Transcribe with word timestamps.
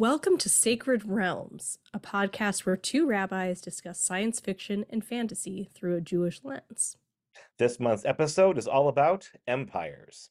Welcome 0.00 0.38
to 0.38 0.48
Sacred 0.48 1.04
Realms, 1.06 1.80
a 1.92 1.98
podcast 1.98 2.60
where 2.60 2.76
two 2.76 3.04
rabbis 3.04 3.60
discuss 3.60 3.98
science 3.98 4.38
fiction 4.38 4.84
and 4.88 5.04
fantasy 5.04 5.70
through 5.74 5.96
a 5.96 6.00
Jewish 6.00 6.44
lens. 6.44 6.96
This 7.58 7.80
month's 7.80 8.04
episode 8.04 8.58
is 8.58 8.68
all 8.68 8.86
about 8.86 9.28
empires. 9.48 10.30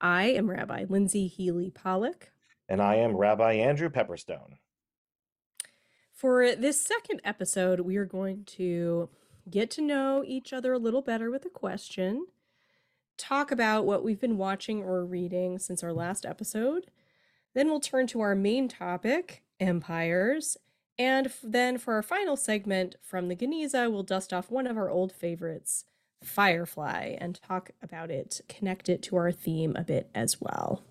I 0.00 0.24
am 0.24 0.50
Rabbi 0.50 0.86
Lindsey 0.88 1.28
Healy 1.28 1.70
Pollock. 1.70 2.32
And 2.68 2.82
I 2.82 2.96
am 2.96 3.16
Rabbi 3.16 3.52
Andrew 3.52 3.88
Pepperstone. 3.88 4.58
For 6.12 6.56
this 6.56 6.80
second 6.80 7.20
episode, 7.22 7.78
we 7.78 7.96
are 7.96 8.04
going 8.04 8.42
to 8.56 9.08
get 9.48 9.70
to 9.70 9.82
know 9.82 10.24
each 10.26 10.52
other 10.52 10.72
a 10.72 10.80
little 10.80 11.02
better 11.02 11.30
with 11.30 11.44
a 11.44 11.48
question, 11.48 12.26
talk 13.16 13.52
about 13.52 13.86
what 13.86 14.02
we've 14.02 14.20
been 14.20 14.36
watching 14.36 14.82
or 14.82 15.04
reading 15.04 15.60
since 15.60 15.84
our 15.84 15.92
last 15.92 16.26
episode. 16.26 16.90
Then 17.54 17.68
we'll 17.68 17.80
turn 17.80 18.06
to 18.08 18.20
our 18.20 18.34
main 18.34 18.68
topic, 18.68 19.42
empires. 19.60 20.56
And 20.98 21.32
then 21.42 21.78
for 21.78 21.94
our 21.94 22.02
final 22.02 22.36
segment 22.36 22.96
from 23.02 23.28
the 23.28 23.36
Geniza, 23.36 23.90
we'll 23.90 24.02
dust 24.02 24.32
off 24.32 24.50
one 24.50 24.66
of 24.66 24.76
our 24.76 24.90
old 24.90 25.12
favorites, 25.12 25.84
Firefly, 26.22 27.16
and 27.18 27.40
talk 27.42 27.70
about 27.82 28.10
it, 28.10 28.40
connect 28.48 28.88
it 28.88 29.02
to 29.04 29.16
our 29.16 29.32
theme 29.32 29.76
a 29.76 29.84
bit 29.84 30.10
as 30.14 30.40
well. 30.40 30.82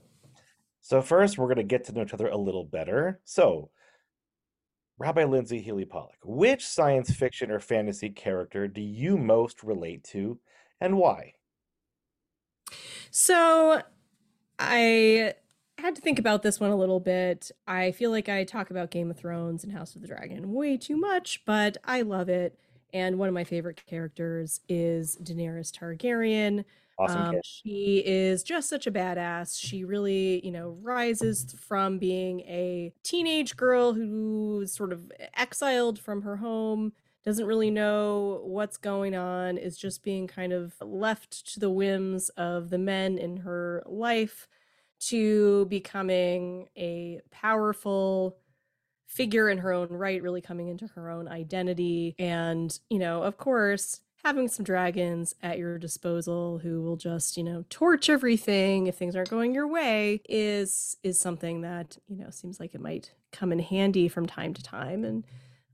So, 0.81 1.01
first, 1.01 1.37
we're 1.37 1.47
going 1.47 1.57
to 1.57 1.63
get 1.63 1.85
to 1.85 1.93
know 1.93 2.01
each 2.01 2.13
other 2.13 2.27
a 2.27 2.37
little 2.37 2.65
better. 2.65 3.21
So, 3.23 3.71
Rabbi 4.99 5.23
Lindsey 5.23 5.61
Healy 5.61 5.85
Pollock, 5.85 6.17
which 6.23 6.65
science 6.65 7.11
fiction 7.11 7.49
or 7.49 7.59
fantasy 7.59 8.09
character 8.09 8.67
do 8.67 8.81
you 8.81 9.17
most 9.17 9.63
relate 9.63 10.03
to 10.05 10.39
and 10.79 10.97
why? 10.97 11.33
So, 13.09 13.81
I 14.59 15.33
had 15.83 15.95
to 15.95 16.01
think 16.01 16.17
about 16.17 16.43
this 16.43 16.59
one 16.59 16.71
a 16.71 16.77
little 16.77 17.01
bit. 17.01 17.51
I 17.67 17.91
feel 17.91 18.09
like 18.09 18.29
I 18.29 18.45
talk 18.45 18.71
about 18.71 18.89
Game 18.89 19.11
of 19.11 19.17
Thrones 19.17 19.63
and 19.63 19.73
House 19.73 19.95
of 19.95 20.01
the 20.01 20.07
Dragon 20.07 20.53
way 20.53 20.77
too 20.77 20.95
much, 20.95 21.43
but 21.45 21.75
I 21.83 22.01
love 22.03 22.29
it. 22.29 22.57
And 22.93 23.19
one 23.19 23.27
of 23.27 23.33
my 23.33 23.43
favorite 23.43 23.83
characters 23.85 24.61
is 24.69 25.17
Daenerys 25.21 25.71
Targaryen. 25.71 26.63
Awesome. 26.97 27.21
Um, 27.21 27.35
she 27.43 28.01
is 28.05 28.43
just 28.43 28.69
such 28.69 28.87
a 28.87 28.91
badass. 28.91 29.59
She 29.59 29.83
really, 29.83 30.45
you 30.45 30.51
know, 30.51 30.77
rises 30.81 31.53
from 31.59 31.97
being 31.97 32.41
a 32.41 32.93
teenage 33.03 33.57
girl 33.57 33.93
who's 33.93 34.71
sort 34.71 34.93
of 34.93 35.11
exiled 35.35 35.99
from 35.99 36.21
her 36.21 36.37
home, 36.37 36.93
doesn't 37.25 37.45
really 37.45 37.71
know 37.71 38.41
what's 38.43 38.77
going 38.77 39.15
on, 39.15 39.57
is 39.57 39.77
just 39.77 40.03
being 40.03 40.27
kind 40.27 40.53
of 40.53 40.75
left 40.79 41.51
to 41.53 41.59
the 41.59 41.69
whims 41.69 42.29
of 42.29 42.69
the 42.69 42.77
men 42.77 43.17
in 43.17 43.37
her 43.37 43.83
life 43.85 44.47
to 45.07 45.65
becoming 45.65 46.67
a 46.77 47.21
powerful 47.31 48.37
figure 49.05 49.49
in 49.49 49.59
her 49.59 49.71
own 49.71 49.89
right, 49.89 50.21
really 50.21 50.41
coming 50.41 50.67
into 50.67 50.87
her 50.87 51.09
own 51.09 51.27
identity. 51.27 52.15
And, 52.17 52.77
you 52.89 52.99
know, 52.99 53.23
of 53.23 53.37
course, 53.37 54.01
having 54.23 54.47
some 54.47 54.63
dragons 54.63 55.35
at 55.43 55.57
your 55.57 55.77
disposal 55.77 56.59
who 56.59 56.81
will 56.81 56.95
just, 56.95 57.37
you 57.37 57.43
know, 57.43 57.65
torch 57.69 58.09
everything 58.09 58.87
if 58.87 58.95
things 58.95 59.15
aren't 59.15 59.29
going 59.29 59.53
your 59.53 59.67
way 59.67 60.21
is 60.27 60.97
is 61.03 61.19
something 61.19 61.61
that, 61.61 61.97
you 62.07 62.17
know, 62.17 62.29
seems 62.29 62.59
like 62.59 62.73
it 62.73 62.81
might 62.81 63.11
come 63.31 63.51
in 63.51 63.59
handy 63.59 64.07
from 64.07 64.25
time 64.25 64.53
to 64.53 64.63
time 64.63 65.03
and 65.03 65.25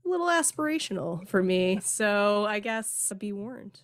a 0.04 0.08
little 0.08 0.28
aspirational 0.28 1.26
for 1.28 1.42
me. 1.42 1.80
So 1.84 2.46
I 2.46 2.60
guess 2.60 3.12
be 3.18 3.32
warned. 3.32 3.80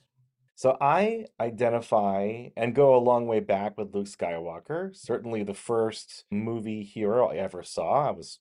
So 0.57 0.79
I 0.81 1.27
identify 1.39 2.49
and 2.57 2.75
go 2.75 2.97
a 2.97 2.99
long 2.99 3.27
way 3.27 3.41
back 3.41 3.77
with 3.77 3.95
Luke 3.95 4.07
Skywalker. 4.07 4.97
Certainly 4.97 5.43
the 5.43 5.53
first 5.53 6.25
movie 6.31 6.83
hero 6.83 7.31
I 7.31 7.37
ever 7.37 7.63
saw. 7.63 8.09
I 8.09 8.11
was 8.13 8.39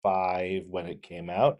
five 0.00 0.66
when 0.68 0.86
it 0.86 1.02
came 1.02 1.28
out. 1.28 1.58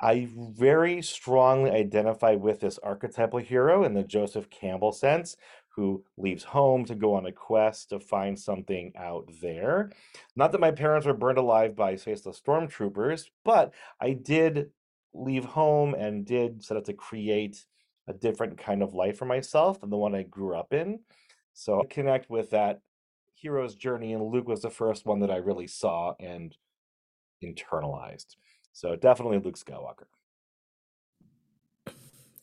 I 0.00 0.28
very 0.34 1.02
strongly 1.02 1.70
identify 1.70 2.36
with 2.36 2.60
this 2.60 2.78
archetypal 2.78 3.40
hero 3.40 3.84
in 3.84 3.92
the 3.92 4.02
Joseph 4.02 4.48
Campbell 4.48 4.92
sense, 4.92 5.36
who 5.68 6.04
leaves 6.16 6.44
home 6.44 6.86
to 6.86 6.94
go 6.94 7.14
on 7.14 7.26
a 7.26 7.32
quest 7.32 7.90
to 7.90 8.00
find 8.00 8.38
something 8.38 8.94
out 8.96 9.28
there. 9.42 9.90
Not 10.36 10.52
that 10.52 10.60
my 10.60 10.70
parents 10.70 11.06
were 11.06 11.12
burned 11.12 11.38
alive 11.38 11.76
by 11.76 11.96
faceless 11.96 12.40
stormtroopers, 12.40 13.26
but 13.44 13.74
I 14.00 14.14
did 14.14 14.70
leave 15.12 15.44
home 15.44 15.92
and 15.92 16.24
did 16.24 16.64
set 16.64 16.78
out 16.78 16.86
to 16.86 16.94
create 16.94 17.66
a 18.08 18.12
different 18.12 18.58
kind 18.58 18.82
of 18.82 18.94
life 18.94 19.16
for 19.16 19.24
myself 19.24 19.80
than 19.80 19.90
the 19.90 19.96
one 19.96 20.14
I 20.14 20.22
grew 20.22 20.54
up 20.56 20.72
in. 20.72 21.00
So 21.54 21.80
I 21.80 21.84
connect 21.86 22.30
with 22.30 22.50
that 22.50 22.80
hero's 23.34 23.74
journey, 23.74 24.12
and 24.12 24.24
Luke 24.24 24.48
was 24.48 24.62
the 24.62 24.70
first 24.70 25.06
one 25.06 25.20
that 25.20 25.30
I 25.30 25.36
really 25.36 25.66
saw 25.66 26.14
and 26.20 26.56
internalized. 27.42 28.36
So 28.72 28.96
definitely 28.96 29.38
Luke 29.38 29.58
Skywalker. 29.58 30.06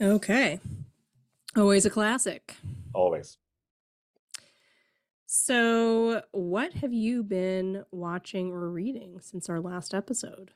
Okay. 0.01 0.59
Always 1.55 1.85
a 1.85 1.89
classic. 1.89 2.55
Always. 2.93 3.37
So, 5.25 6.23
what 6.31 6.73
have 6.73 6.93
you 6.93 7.21
been 7.21 7.83
watching 7.91 8.51
or 8.51 8.69
reading 8.69 9.19
since 9.21 9.47
our 9.47 9.59
last 9.59 9.93
episode? 9.93 10.51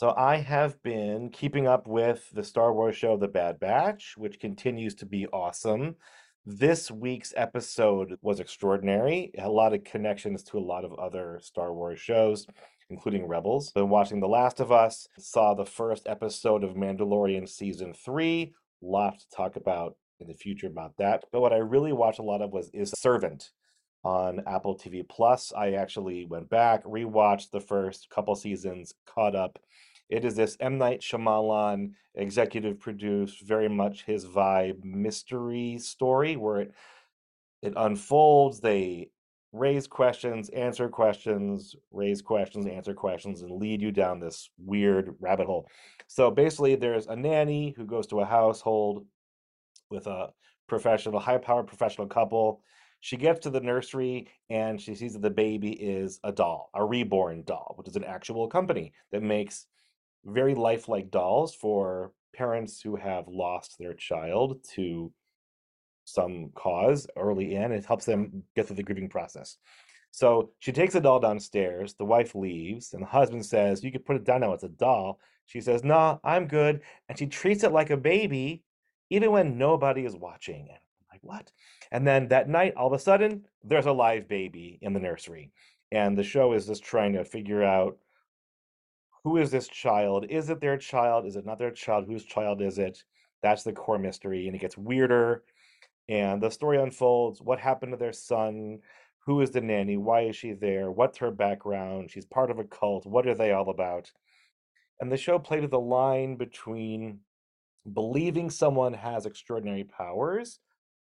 So 0.00 0.14
I 0.16 0.38
have 0.38 0.82
been 0.82 1.28
keeping 1.28 1.66
up 1.66 1.86
with 1.86 2.30
the 2.32 2.42
Star 2.42 2.72
Wars 2.72 2.96
show 2.96 3.18
The 3.18 3.28
Bad 3.28 3.60
Batch, 3.60 4.14
which 4.16 4.40
continues 4.40 4.94
to 4.94 5.04
be 5.04 5.26
awesome. 5.26 5.94
This 6.46 6.90
week's 6.90 7.34
episode 7.36 8.16
was 8.22 8.40
extraordinary. 8.40 9.30
A 9.36 9.50
lot 9.50 9.74
of 9.74 9.84
connections 9.84 10.42
to 10.44 10.58
a 10.58 10.58
lot 10.58 10.86
of 10.86 10.94
other 10.94 11.38
Star 11.42 11.74
Wars 11.74 12.00
shows, 12.00 12.46
including 12.88 13.26
Rebels. 13.26 13.72
Been 13.72 13.90
watching 13.90 14.20
The 14.20 14.26
Last 14.26 14.58
of 14.58 14.72
Us, 14.72 15.06
saw 15.18 15.52
the 15.52 15.66
first 15.66 16.06
episode 16.08 16.64
of 16.64 16.76
Mandalorian 16.76 17.46
season 17.46 17.92
three. 17.92 18.54
Lot 18.80 19.18
to 19.18 19.28
talk 19.36 19.56
about 19.56 19.96
in 20.18 20.28
the 20.28 20.34
future 20.34 20.68
about 20.68 20.96
that. 20.96 21.24
But 21.30 21.42
what 21.42 21.52
I 21.52 21.58
really 21.58 21.92
watched 21.92 22.20
a 22.20 22.22
lot 22.22 22.40
of 22.40 22.52
was 22.52 22.70
is 22.72 22.90
Servant 22.96 23.50
on 24.02 24.40
Apple 24.46 24.78
TV 24.78 25.06
Plus. 25.06 25.52
I 25.54 25.72
actually 25.72 26.24
went 26.24 26.48
back, 26.48 26.84
rewatched 26.84 27.50
the 27.50 27.60
first 27.60 28.08
couple 28.08 28.34
seasons, 28.34 28.94
caught 29.04 29.36
up. 29.36 29.58
It 30.10 30.24
is 30.24 30.34
this 30.34 30.56
M. 30.60 30.76
Night 30.76 31.00
Shyamalan 31.00 31.92
executive 32.16 32.80
produced, 32.80 33.42
very 33.42 33.68
much 33.68 34.04
his 34.04 34.26
vibe 34.26 34.84
mystery 34.84 35.78
story 35.78 36.36
where 36.36 36.60
it 36.60 36.74
it 37.62 37.74
unfolds. 37.76 38.60
They 38.60 39.10
raise 39.52 39.86
questions, 39.86 40.48
answer 40.50 40.88
questions, 40.88 41.76
raise 41.92 42.22
questions, 42.22 42.66
answer 42.66 42.94
questions, 42.94 43.42
and 43.42 43.52
lead 43.52 43.80
you 43.80 43.92
down 43.92 44.18
this 44.18 44.50
weird 44.58 45.14
rabbit 45.20 45.46
hole. 45.46 45.68
So 46.08 46.30
basically, 46.30 46.74
there's 46.74 47.06
a 47.06 47.16
nanny 47.16 47.74
who 47.76 47.84
goes 47.84 48.06
to 48.08 48.20
a 48.20 48.26
household 48.26 49.06
with 49.90 50.06
a 50.06 50.30
professional, 50.66 51.20
high 51.20 51.38
powered 51.38 51.66
professional 51.66 52.06
couple 52.06 52.62
she 53.00 53.16
gets 53.16 53.40
to 53.40 53.50
the 53.50 53.60
nursery 53.60 54.28
and 54.50 54.80
she 54.80 54.94
sees 54.94 55.14
that 55.14 55.22
the 55.22 55.30
baby 55.30 55.72
is 55.72 56.20
a 56.22 56.30
doll, 56.30 56.70
a 56.74 56.84
reborn 56.84 57.42
doll, 57.44 57.74
which 57.76 57.88
is 57.88 57.96
an 57.96 58.04
actual 58.04 58.46
company 58.46 58.92
that 59.10 59.22
makes 59.22 59.66
very 60.24 60.54
lifelike 60.54 61.10
dolls 61.10 61.54
for 61.54 62.12
parents 62.34 62.80
who 62.80 62.96
have 62.96 63.28
lost 63.28 63.76
their 63.78 63.94
child 63.94 64.62
to 64.74 65.12
some 66.04 66.50
cause 66.54 67.06
early 67.16 67.54
in. 67.54 67.72
It 67.72 67.84
helps 67.84 68.04
them 68.04 68.42
get 68.54 68.66
through 68.66 68.76
the 68.76 68.82
grieving 68.82 69.08
process. 69.08 69.56
So 70.12 70.50
she 70.58 70.72
takes 70.72 70.94
the 70.94 71.00
doll 71.00 71.20
downstairs. 71.20 71.94
The 71.94 72.04
wife 72.04 72.34
leaves, 72.34 72.94
and 72.94 73.02
the 73.02 73.06
husband 73.06 73.46
says, 73.46 73.84
You 73.84 73.92
could 73.92 74.04
put 74.04 74.16
it 74.16 74.24
down 74.24 74.40
now. 74.40 74.52
It's 74.52 74.64
a 74.64 74.68
doll. 74.68 75.20
She 75.46 75.60
says, 75.60 75.84
Nah, 75.84 76.18
I'm 76.24 76.46
good. 76.46 76.80
And 77.08 77.18
she 77.18 77.26
treats 77.26 77.64
it 77.64 77.72
like 77.72 77.90
a 77.90 77.96
baby, 77.96 78.64
even 79.10 79.30
when 79.30 79.58
nobody 79.58 80.04
is 80.04 80.16
watching. 80.16 80.62
And 80.62 80.78
I'm 80.78 81.06
like, 81.12 81.20
what? 81.22 81.52
And 81.92 82.06
then 82.06 82.28
that 82.28 82.48
night, 82.48 82.74
all 82.76 82.88
of 82.88 82.92
a 82.92 82.98
sudden, 82.98 83.44
there's 83.62 83.86
a 83.86 83.92
live 83.92 84.28
baby 84.28 84.78
in 84.82 84.92
the 84.92 85.00
nursery. 85.00 85.52
And 85.92 86.16
the 86.16 86.24
show 86.24 86.52
is 86.52 86.66
just 86.66 86.84
trying 86.84 87.12
to 87.14 87.24
figure 87.24 87.62
out 87.62 87.98
who 89.24 89.36
is 89.36 89.50
this 89.50 89.68
child? 89.68 90.26
Is 90.28 90.48
it 90.48 90.60
their 90.60 90.78
child? 90.78 91.26
Is 91.26 91.36
it 91.36 91.46
not 91.46 91.58
their 91.58 91.70
child? 91.70 92.06
Whose 92.06 92.24
child 92.24 92.62
is 92.62 92.78
it? 92.78 93.02
That's 93.42 93.62
the 93.62 93.72
core 93.72 93.98
mystery. 93.98 94.46
And 94.46 94.56
it 94.56 94.60
gets 94.60 94.78
weirder. 94.78 95.42
And 96.08 96.42
the 96.42 96.50
story 96.50 96.80
unfolds 96.80 97.40
what 97.40 97.58
happened 97.58 97.92
to 97.92 97.98
their 97.98 98.12
son? 98.12 98.80
Who 99.26 99.40
is 99.42 99.50
the 99.50 99.60
nanny? 99.60 99.96
Why 99.96 100.22
is 100.22 100.36
she 100.36 100.52
there? 100.52 100.90
What's 100.90 101.18
her 101.18 101.30
background? 101.30 102.10
She's 102.10 102.24
part 102.24 102.50
of 102.50 102.58
a 102.58 102.64
cult. 102.64 103.06
What 103.06 103.26
are 103.26 103.34
they 103.34 103.52
all 103.52 103.68
about? 103.68 104.10
And 105.00 105.12
the 105.12 105.16
show 105.16 105.38
played 105.38 105.62
with 105.62 105.70
the 105.70 105.80
line 105.80 106.36
between 106.36 107.20
believing 107.90 108.50
someone 108.50 108.92
has 108.92 109.26
extraordinary 109.26 109.84
powers 109.84 110.58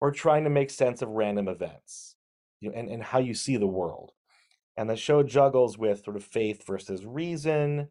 or 0.01 0.11
trying 0.11 0.43
to 0.43 0.49
make 0.49 0.69
sense 0.69 1.01
of 1.01 1.09
random 1.09 1.47
events 1.47 2.15
you 2.59 2.69
know, 2.69 2.75
and, 2.77 2.89
and 2.89 3.03
how 3.03 3.19
you 3.19 3.33
see 3.33 3.57
the 3.57 3.67
world. 3.67 4.11
And 4.77 4.89
the 4.89 4.95
show 4.95 5.21
juggles 5.21 5.77
with 5.77 6.03
sort 6.03 6.15
of 6.15 6.23
faith 6.23 6.65
versus 6.65 7.05
reason, 7.05 7.89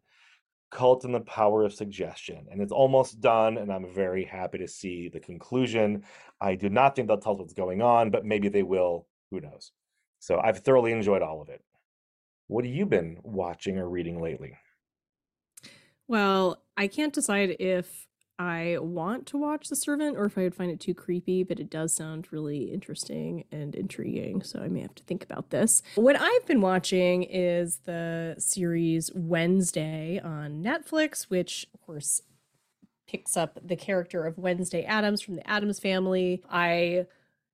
cult 0.73 1.05
and 1.05 1.13
the 1.13 1.21
power 1.21 1.63
of 1.63 1.73
suggestion. 1.73 2.47
And 2.51 2.61
it's 2.61 2.71
almost 2.71 3.21
done, 3.21 3.57
and 3.57 3.71
I'm 3.71 3.93
very 3.93 4.25
happy 4.25 4.57
to 4.57 4.67
see 4.67 5.07
the 5.07 5.19
conclusion. 5.19 6.03
I 6.41 6.55
do 6.55 6.69
not 6.69 6.95
think 6.95 7.07
they'll 7.07 7.17
tell 7.17 7.33
us 7.33 7.39
what's 7.39 7.53
going 7.53 7.81
on, 7.81 8.09
but 8.09 8.25
maybe 8.25 8.49
they 8.49 8.63
will. 8.63 9.07
Who 9.31 9.39
knows? 9.39 9.71
So 10.19 10.39
I've 10.39 10.59
thoroughly 10.59 10.91
enjoyed 10.91 11.21
all 11.21 11.41
of 11.41 11.49
it. 11.49 11.63
What 12.47 12.65
have 12.65 12.73
you 12.73 12.85
been 12.85 13.19
watching 13.23 13.77
or 13.77 13.87
reading 13.87 14.21
lately? 14.21 14.57
Well, 16.07 16.61
I 16.75 16.87
can't 16.87 17.13
decide 17.13 17.55
if 17.59 18.07
I 18.39 18.77
want 18.79 19.27
to 19.27 19.37
watch 19.37 19.69
The 19.69 19.75
Servant 19.75 20.17
or 20.17 20.25
if 20.25 20.37
I 20.37 20.43
would 20.43 20.55
find 20.55 20.71
it 20.71 20.79
too 20.79 20.93
creepy, 20.93 21.43
but 21.43 21.59
it 21.59 21.69
does 21.69 21.93
sound 21.93 22.27
really 22.31 22.71
interesting 22.73 23.45
and 23.51 23.75
intriguing, 23.75 24.41
so 24.41 24.59
I 24.59 24.67
may 24.67 24.81
have 24.81 24.95
to 24.95 25.03
think 25.03 25.23
about 25.23 25.51
this. 25.51 25.83
What 25.95 26.19
I've 26.19 26.45
been 26.45 26.61
watching 26.61 27.23
is 27.23 27.81
the 27.85 28.35
series 28.39 29.11
Wednesday 29.13 30.19
on 30.23 30.63
Netflix, 30.63 31.23
which, 31.23 31.67
of 31.73 31.81
course, 31.81 32.21
picks 33.07 33.37
up 33.37 33.59
the 33.63 33.75
character 33.75 34.25
of 34.25 34.37
Wednesday 34.37 34.83
Addams 34.83 35.21
from 35.21 35.35
the 35.35 35.47
Addams 35.47 35.79
family. 35.79 36.41
I 36.49 37.05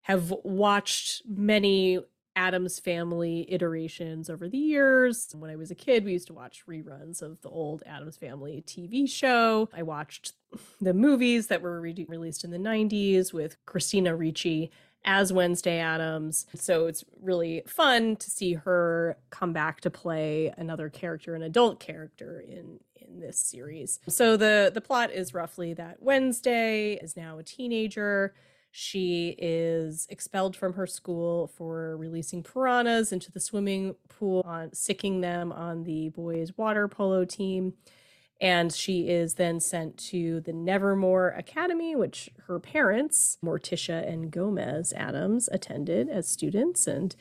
have 0.04 0.34
watched 0.44 1.24
many 1.28 2.00
Addams 2.36 2.80
Family 2.80 3.46
iterations 3.52 4.30
over 4.30 4.48
the 4.48 4.58
years. 4.58 5.28
When 5.38 5.52
I 5.52 5.58
was 5.58 5.72
a 5.72 5.76
kid, 5.76 6.06
we 6.06 6.14
used 6.14 6.28
to 6.28 6.34
watch 6.34 6.64
reruns 6.66 7.22
of 7.22 7.42
the 7.42 7.50
old 7.50 7.84
Addams 7.86 8.16
Family 8.16 8.64
TV 8.66 9.10
show. 9.10 9.68
I 9.74 9.84
watched 9.84 10.34
the 10.82 10.94
movies 10.94 11.48
that 11.48 11.62
were 11.62 11.80
re- 11.82 12.06
released 12.08 12.44
in 12.44 12.52
the 12.52 12.58
90s 12.58 13.34
with 13.34 13.58
Christina 13.66 14.16
Ricci 14.16 14.72
as 15.06 15.32
Wednesday 15.32 15.80
Addams. 15.80 16.46
So 16.56 16.88
it's 16.88 17.04
really 17.22 17.64
fun 17.68 18.16
to 18.18 18.30
see 18.30 18.54
her 18.54 19.18
come 19.30 19.54
back 19.54 19.82
to 19.82 19.90
play 19.90 20.54
another 20.58 20.90
character, 20.90 21.36
an 21.36 21.44
adult 21.44 21.80
character 21.80 22.40
in 22.40 22.80
in 22.96 23.20
this 23.20 23.40
series. 23.40 24.00
So 24.08 24.38
the 24.38 24.72
the 24.74 24.82
plot 24.82 25.12
is 25.12 25.34
roughly 25.34 25.74
that 25.76 26.02
Wednesday 26.02 26.94
is 26.94 27.16
now 27.16 27.38
a 27.38 27.44
teenager 27.44 28.34
she 28.72 29.36
is 29.40 30.06
expelled 30.10 30.56
from 30.56 30.74
her 30.74 30.86
school 30.86 31.48
for 31.48 31.98
releasing 31.98 32.44
piranhas 32.44 33.12
into 33.12 33.32
the 33.32 33.40
swimming 33.40 33.96
pool, 34.10 34.44
on 34.46 34.74
sicking 34.74 35.22
them 35.22 35.52
on 35.52 35.84
the 35.84 36.10
boys' 36.10 36.54
water 36.56 36.88
polo 36.88 37.26
team. 37.26 37.74
And 38.42 38.72
she 38.72 39.10
is 39.10 39.34
then 39.34 39.60
sent 39.60 39.98
to 40.10 40.40
the 40.40 40.54
Nevermore 40.54 41.30
Academy, 41.30 41.96
which 41.96 42.30
her 42.48 42.58
parents, 42.60 43.38
Morticia 43.44 44.08
and 44.08 44.32
Gomez 44.32 44.94
Addams, 44.94 45.50
attended 45.52 46.08
as 46.08 46.28
students. 46.28 46.88
And 46.88 47.16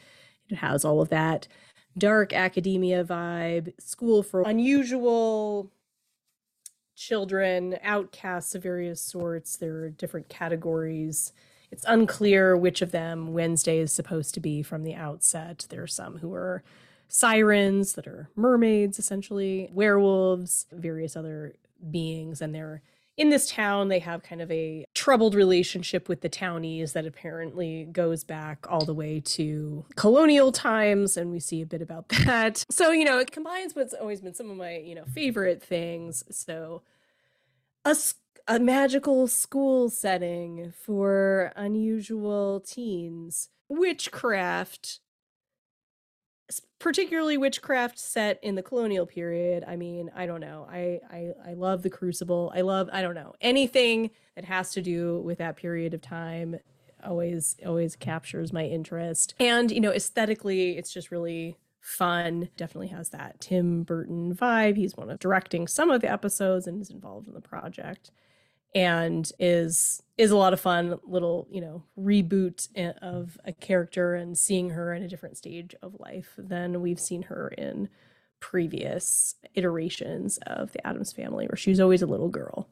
it 0.49 0.57
has 0.57 0.85
all 0.85 1.01
of 1.01 1.09
that 1.09 1.49
dark 1.97 2.33
academia 2.33 3.05
vibe, 3.05 3.73
school 3.81 4.23
for 4.23 4.43
unusual 4.43 5.73
children, 6.95 7.79
outcasts 7.83 8.55
of 8.55 8.63
various 8.63 9.01
sorts. 9.01 9.57
There 9.57 9.77
are 9.79 9.91
different 9.91 10.29
categories. 10.29 11.33
It's 11.71 11.85
unclear 11.87 12.57
which 12.57 12.81
of 12.81 12.93
them 12.93 13.33
Wednesday 13.33 13.79
is 13.79 13.93
supposed 13.93 14.35
to 14.35 14.41
be 14.41 14.63
from 14.63 14.85
the 14.85 14.95
outset. 14.95 15.67
There 15.69 15.83
are 15.83 15.89
some 15.89 16.19
who 16.19 16.33
are 16.33 16.63
sirens 17.09 17.95
that 17.95 18.07
are 18.07 18.31
mermaids, 18.37 18.99
essentially, 18.99 19.71
werewolves, 19.73 20.67
various 20.73 21.17
other 21.17 21.55
beings, 21.91 22.41
and 22.41 22.55
they're 22.55 22.83
in 23.17 23.31
this 23.31 23.51
town. 23.51 23.89
They 23.89 23.99
have 23.99 24.23
kind 24.23 24.41
of 24.41 24.51
a 24.51 24.87
troubled 24.95 25.35
relationship 25.35 26.09
with 26.09 26.21
the 26.21 26.29
townies 26.29 26.93
that 26.93 27.05
apparently 27.05 27.85
goes 27.85 28.25
back 28.25 28.67
all 28.71 28.85
the 28.85 28.95
way 28.95 29.21
to 29.21 29.85
colonial 29.97 30.53
times 30.53 31.17
and 31.17 31.31
we 31.33 31.41
see 31.41 31.61
a 31.61 31.67
bit 31.67 31.83
about 31.83 32.09
that. 32.25 32.65
So 32.71 32.93
you 32.93 33.05
know 33.05 33.19
it 33.19 33.33
combines 33.33 33.75
what's 33.75 33.93
always 33.93 34.21
been 34.21 34.35
some 34.35 34.51
of 34.51 34.57
my 34.57 34.77
you 34.77 34.95
know 34.95 35.05
favorite 35.05 35.63
things. 35.63 36.23
So 36.31 36.83
a, 37.85 37.97
a 38.47 38.59
magical 38.61 39.27
school 39.27 39.91
setting 39.91 40.73
for 40.85 41.53
unusual 41.57 42.61
teens 42.61 43.49
witchcraft 43.69 45.01
particularly 46.79 47.37
witchcraft 47.37 47.99
set 47.99 48.39
in 48.43 48.55
the 48.55 48.63
colonial 48.63 49.05
period 49.05 49.65
i 49.69 49.77
mean 49.77 50.11
i 50.17 50.25
don't 50.25 50.41
know 50.41 50.67
I, 50.71 51.01
I 51.11 51.33
i 51.51 51.53
love 51.55 51.83
the 51.83 51.91
crucible 51.91 52.53
i 52.55 52.63
love 52.63 52.89
i 52.93 53.03
don't 53.03 53.15
know 53.15 53.35
anything 53.41 54.11
that 54.35 54.45
has 54.45 54.71
to 54.73 54.81
do 54.81 55.21
with 55.21 55.39
that 55.39 55.57
period 55.57 55.93
of 55.93 56.01
time 56.01 56.59
always 57.05 57.57
always 57.65 57.97
captures 57.97 58.53
my 58.53 58.65
interest. 58.65 59.35
And 59.39 59.71
you 59.71 59.81
know 59.81 59.93
aesthetically 59.93 60.77
it's 60.77 60.93
just 60.93 61.11
really 61.11 61.57
fun 61.81 62.49
definitely 62.57 62.89
has 62.89 63.11
that 63.11 63.41
tim 63.41 63.83
burton 63.83 64.35
vibe 64.35 64.77
he's 64.77 64.97
one 64.97 65.09
of 65.09 65.19
directing 65.19 65.67
some 65.67 65.91
of 65.91 66.03
the 66.03 66.11
episodes 66.11 66.67
and 66.67 66.83
is 66.83 66.91
involved 66.91 67.29
in 67.29 67.35
the 67.35 67.41
project 67.41 68.11
and 68.75 69.31
is 69.39 70.03
is 70.17 70.31
a 70.31 70.37
lot 70.37 70.53
of 70.53 70.61
fun 70.61 70.99
little 71.05 71.47
you 71.51 71.61
know 71.61 71.83
reboot 71.99 72.69
eh, 72.77 72.93
of 73.03 73.39
a 73.45 73.53
character 73.53 74.15
and 74.15 74.37
seeing 74.37 74.71
her 74.71 74.93
in 74.93 75.03
a 75.03 75.09
different 75.09 75.37
stage 75.37 75.75
of 75.83 75.99
life 75.99 76.35
than 76.37 76.81
we've 76.83 77.01
seen 77.01 77.23
her 77.23 77.49
in 77.49 77.89
previous 78.41 79.35
iterations 79.55 80.39
of 80.47 80.73
the 80.73 80.87
Addams 80.87 81.13
family 81.13 81.47
where 81.47 81.57
she 81.57 81.71
was 81.71 81.81
always 81.81 82.03
a 82.03 82.07
little 82.07 82.29
girl. 82.29 82.69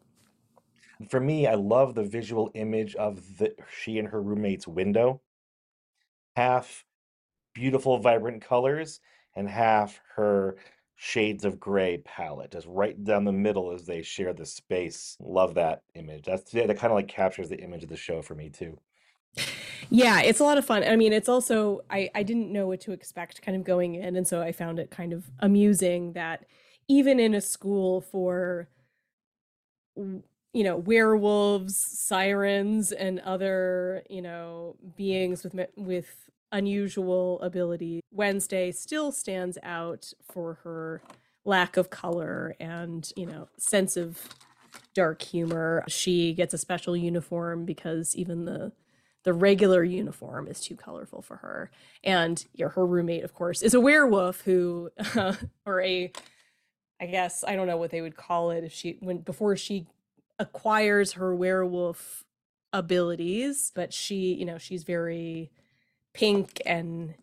For 1.09 1.21
me 1.21 1.47
i 1.47 1.55
love 1.55 1.95
the 1.95 2.05
visual 2.05 2.51
image 2.55 2.95
of 2.97 3.39
the 3.39 3.55
she 3.81 3.99
and 3.99 4.09
her 4.09 4.23
roommate's 4.23 4.69
window. 4.69 5.21
Half 6.37 6.85
beautiful 7.55 7.99
vibrant 7.99 8.43
colors 8.43 9.01
and 9.35 9.49
half 9.49 10.01
her 10.17 10.57
shades 10.97 11.45
of 11.45 11.61
gray 11.61 11.99
palette 11.99 12.53
just 12.53 12.67
right 12.67 13.05
down 13.05 13.25
the 13.25 13.33
middle 13.33 13.71
as 13.71 13.85
they 13.85 14.03
share 14.03 14.33
the 14.33 14.47
space. 14.47 15.17
Love 15.21 15.55
that 15.55 15.83
image. 15.95 16.25
That's 16.25 16.51
that 16.53 16.67
kind 16.79 16.91
of 16.91 16.97
like 16.97 17.09
captures 17.09 17.49
the 17.49 17.61
image 17.61 17.83
of 17.83 17.91
the 17.91 17.97
show 17.97 18.23
for 18.23 18.35
me 18.35 18.49
too. 18.49 18.79
Yeah 19.91 20.21
it's 20.23 20.41
a 20.41 20.45
lot 20.45 20.59
of 20.59 20.65
fun 20.65 20.83
i 20.83 20.97
mean 20.97 21.13
it's 21.13 21.29
also 21.29 21.81
i 21.91 22.11
i 22.15 22.23
didn't 22.23 22.51
know 22.53 22.67
what 22.67 22.81
to 22.81 22.93
expect 22.93 23.43
kind 23.43 23.57
of 23.57 23.65
going 23.65 23.95
in 23.95 24.17
and 24.17 24.27
so 24.27 24.41
i 24.41 24.51
found 24.51 24.79
it 24.79 24.91
kind 24.91 25.13
of 25.13 25.31
amusing 25.41 26.13
that 26.15 26.47
even 26.89 27.21
in 27.21 27.35
a 27.35 27.41
school 27.41 28.01
for 28.01 28.69
you 29.97 30.65
know 30.65 30.77
werewolves 30.77 31.77
sirens 31.77 32.93
and 32.93 33.21
other 33.21 34.03
you 34.09 34.23
know 34.23 34.75
beings 34.97 35.45
with 35.45 35.55
with 35.77 36.31
unusual 36.53 37.41
ability. 37.41 38.01
Wednesday 38.11 38.73
still 38.73 39.13
stands 39.13 39.59
out 39.63 40.13
for 40.23 40.59
her 40.65 41.03
lack 41.45 41.77
of 41.77 41.91
color 41.91 42.55
and, 42.61 43.11
you 43.17 43.27
know, 43.27 43.49
sense 43.59 43.97
of 43.97 44.29
dark 44.95 45.23
humor. 45.23 45.85
She 45.89 46.33
gets 46.33 46.55
a 46.55 46.59
special 46.59 46.97
uniform 46.97 47.65
because 47.65 48.17
even 48.17 48.45
the 48.45 48.73
the 49.25 49.33
regular 49.33 49.83
uniform 49.83 50.47
is 50.47 50.61
too 50.61 50.77
colorful 50.77 51.21
for 51.21 51.39
her. 51.39 51.69
And 52.05 52.45
you 52.55 52.65
know, 52.65 52.71
her 52.71 52.87
roommate, 52.87 53.25
of 53.25 53.35
course, 53.35 53.61
is 53.61 53.75
a 53.75 53.81
werewolf 53.81 54.43
who, 54.43 54.91
uh, 55.17 55.35
or 55.67 55.81
a, 55.83 56.13
I 57.01 57.07
guess 57.07 57.43
I 57.43 57.57
don't 57.57 57.67
know 57.67 57.77
what 57.77 57.91
they 57.91 58.01
would 58.01 58.17
call 58.17 58.53
it 58.53 58.63
if 58.63 58.73
she 58.73 58.99
when 59.01 59.19
before 59.19 59.57
she 59.57 59.87
acquires 60.39 61.15
her 61.15 61.35
werewolf 61.35 62.25
abilities, 62.73 63.73
but 63.75 63.93
she, 63.93 64.35
you 64.35 64.45
know, 64.45 64.59
she's 64.59 64.85
very 64.85 65.51
pink 66.17 66.61
and 66.65 67.15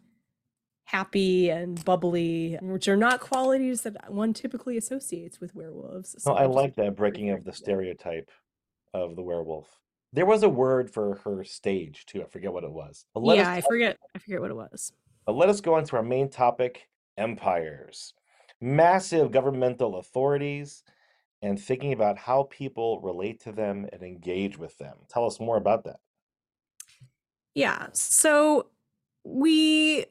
happy 0.85 1.49
and 1.49 1.83
bubbly, 1.83 2.57
which 2.61 2.87
are 2.87 2.95
not 2.95 3.19
qualities 3.19 3.81
that 3.81 4.11
one 4.13 4.33
typically 4.33 4.77
associates 4.77 5.39
with 5.41 5.55
werewolves. 5.55 6.15
So 6.19 6.33
I 6.33 6.45
like 6.45 6.75
that 6.75 6.95
breaking 6.95 7.31
of 7.31 7.43
the 7.43 7.53
stereotype 7.53 8.29
of 8.93 9.15
the 9.15 9.23
werewolf. 9.23 9.67
There 10.11 10.27
was 10.27 10.43
a 10.43 10.49
word 10.49 10.91
for 10.91 11.15
her 11.23 11.43
stage 11.43 12.05
too. 12.05 12.21
I 12.21 12.27
forget 12.27 12.53
what 12.53 12.63
it 12.63 12.71
was. 12.71 13.05
yeah, 13.15 13.49
I 13.49 13.61
forget. 13.61 13.97
I 14.15 14.19
forget 14.19 14.39
what 14.39 14.51
it 14.51 14.55
was. 14.55 14.93
But 15.25 15.35
let 15.35 15.49
us 15.49 15.61
go 15.61 15.73
on 15.73 15.85
to 15.85 15.95
our 15.95 16.03
main 16.03 16.29
topic: 16.29 16.87
empires, 17.17 18.13
massive 18.61 19.31
governmental 19.31 19.95
authorities, 19.95 20.83
and 21.41 21.59
thinking 21.59 21.93
about 21.93 22.19
how 22.19 22.43
people 22.51 23.01
relate 23.01 23.41
to 23.45 23.51
them 23.51 23.87
and 23.91 24.03
engage 24.03 24.59
with 24.59 24.77
them. 24.77 24.97
Tell 25.09 25.25
us 25.25 25.39
more 25.39 25.57
about 25.57 25.85
that. 25.85 25.99
Yeah. 27.55 27.87
So 27.93 28.67
we 29.23 30.05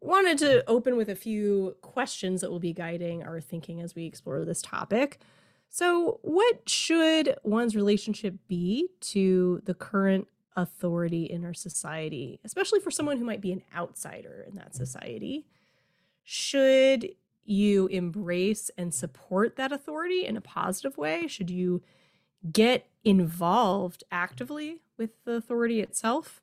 wanted 0.00 0.38
to 0.38 0.44
mm. 0.44 0.62
open 0.66 0.96
with 0.96 1.08
a 1.08 1.14
few 1.14 1.76
questions 1.82 2.40
that 2.40 2.50
will 2.50 2.60
be 2.60 2.72
guiding 2.72 3.22
our 3.22 3.40
thinking 3.40 3.80
as 3.80 3.94
we 3.94 4.06
explore 4.06 4.44
this 4.44 4.62
topic. 4.62 5.20
So, 5.68 6.18
what 6.22 6.68
should 6.68 7.36
one's 7.44 7.76
relationship 7.76 8.34
be 8.48 8.88
to 9.00 9.62
the 9.64 9.74
current 9.74 10.26
authority 10.56 11.24
in 11.24 11.44
our 11.44 11.54
society, 11.54 12.40
especially 12.44 12.80
for 12.80 12.90
someone 12.90 13.18
who 13.18 13.24
might 13.24 13.40
be 13.40 13.52
an 13.52 13.62
outsider 13.74 14.44
in 14.48 14.56
that 14.56 14.74
society? 14.74 15.46
Should 16.24 17.10
you 17.44 17.86
embrace 17.88 18.70
and 18.76 18.92
support 18.92 19.56
that 19.56 19.72
authority 19.72 20.26
in 20.26 20.36
a 20.36 20.40
positive 20.40 20.98
way? 20.98 21.26
Should 21.26 21.50
you 21.50 21.82
get 22.52 22.88
involved 23.04 24.04
actively 24.10 24.80
with 24.96 25.10
the 25.24 25.32
authority 25.32 25.80
itself? 25.80 26.42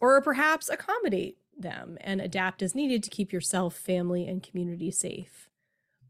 Or 0.00 0.20
perhaps 0.20 0.68
accommodate 0.68 1.38
them 1.56 1.98
and 2.00 2.20
adapt 2.20 2.62
as 2.62 2.74
needed 2.74 3.02
to 3.02 3.10
keep 3.10 3.32
yourself, 3.32 3.76
family, 3.76 4.26
and 4.26 4.42
community 4.42 4.90
safe? 4.90 5.48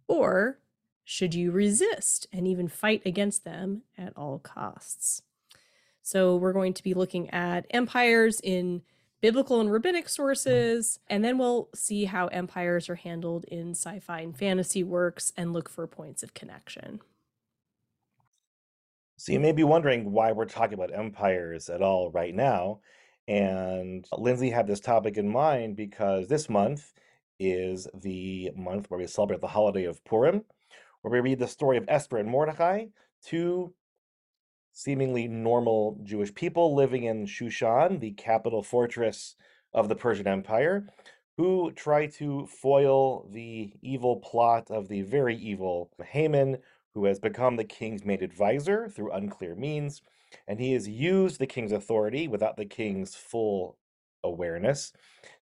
Or 0.07 0.59
should 1.05 1.35
you 1.35 1.51
resist 1.51 2.27
and 2.33 2.47
even 2.47 2.69
fight 2.69 3.03
against 3.05 3.45
them 3.45 3.83
at 3.99 4.17
all 4.17 4.39
costs? 4.39 5.23
So, 6.03 6.37
we're 6.37 6.53
going 6.53 6.75
to 6.75 6.83
be 6.83 6.95
looking 6.95 7.29
at 7.31 7.67
empires 7.71 8.41
in 8.43 8.83
biblical 9.21 9.61
and 9.61 9.71
rabbinic 9.71 10.09
sources, 10.09 10.99
and 11.09 11.25
then 11.25 11.37
we'll 11.37 11.69
see 11.75 12.07
how 12.07 12.29
empires 12.29 12.89
are 12.89 12.95
handled 12.95 13.45
in 13.45 13.73
sci 13.73 14.01
fi 14.01 14.21
and 14.21 14.37
fantasy 14.37 14.83
works 14.83 15.33
and 15.37 15.53
look 15.53 15.69
for 15.69 15.87
points 15.87 16.23
of 16.23 16.35
connection. 16.35 17.01
So 19.17 19.33
you 19.33 19.41
may 19.41 19.53
be 19.53 19.65
wondering 19.65 20.13
why 20.13 20.33
we're 20.33 20.47
talking 20.47 20.75
about 20.75 20.95
empires 20.95 21.69
at 21.69 21.83
all 21.83 22.11
right 22.11 22.35
now. 22.35 22.81
And 23.31 24.09
Lindsey 24.19 24.51
had 24.51 24.67
this 24.67 24.81
topic 24.81 25.17
in 25.17 25.29
mind 25.29 25.77
because 25.77 26.27
this 26.27 26.49
month 26.51 26.93
is 27.39 27.87
the 27.95 28.51
month 28.57 28.91
where 28.91 28.99
we 28.99 29.07
celebrate 29.07 29.41
the 29.41 29.47
holiday 29.47 29.85
of 29.85 30.05
Purim, 30.05 30.43
where 31.03 31.13
we 31.13 31.21
read 31.21 31.39
the 31.39 31.47
story 31.47 31.77
of 31.77 31.85
Esther 31.87 32.17
and 32.17 32.29
Mordecai, 32.29 32.87
two 33.25 33.73
seemingly 34.73 35.29
normal 35.29 36.01
Jewish 36.03 36.35
people 36.35 36.75
living 36.75 37.05
in 37.05 37.25
Shushan, 37.25 38.01
the 38.01 38.11
capital 38.11 38.65
fortress 38.65 39.37
of 39.73 39.89
the 39.89 39.95
Persian 39.95 40.27
Empire, 40.27 40.89
who 41.37 41.71
try 41.71 42.09
to 42.09 42.49
foil 42.49 43.29
the 43.31 43.73
evil 43.81 44.17
plot 44.17 44.73
of 44.73 44.89
the 44.89 45.03
very 45.03 45.37
evil 45.37 45.93
Haman, 46.05 46.59
who 46.95 47.05
has 47.05 47.21
become 47.21 47.55
the 47.55 47.63
king's 47.63 48.05
main 48.05 48.25
advisor 48.25 48.89
through 48.89 49.13
unclear 49.13 49.55
means, 49.55 50.03
and 50.47 50.61
he 50.61 50.73
has 50.73 50.89
used 50.89 51.39
the 51.39 51.47
king's 51.47 51.73
authority 51.73 52.29
without 52.29 52.57
the 52.57 52.65
king's 52.65 53.15
full 53.15 53.77
awareness 54.25 54.93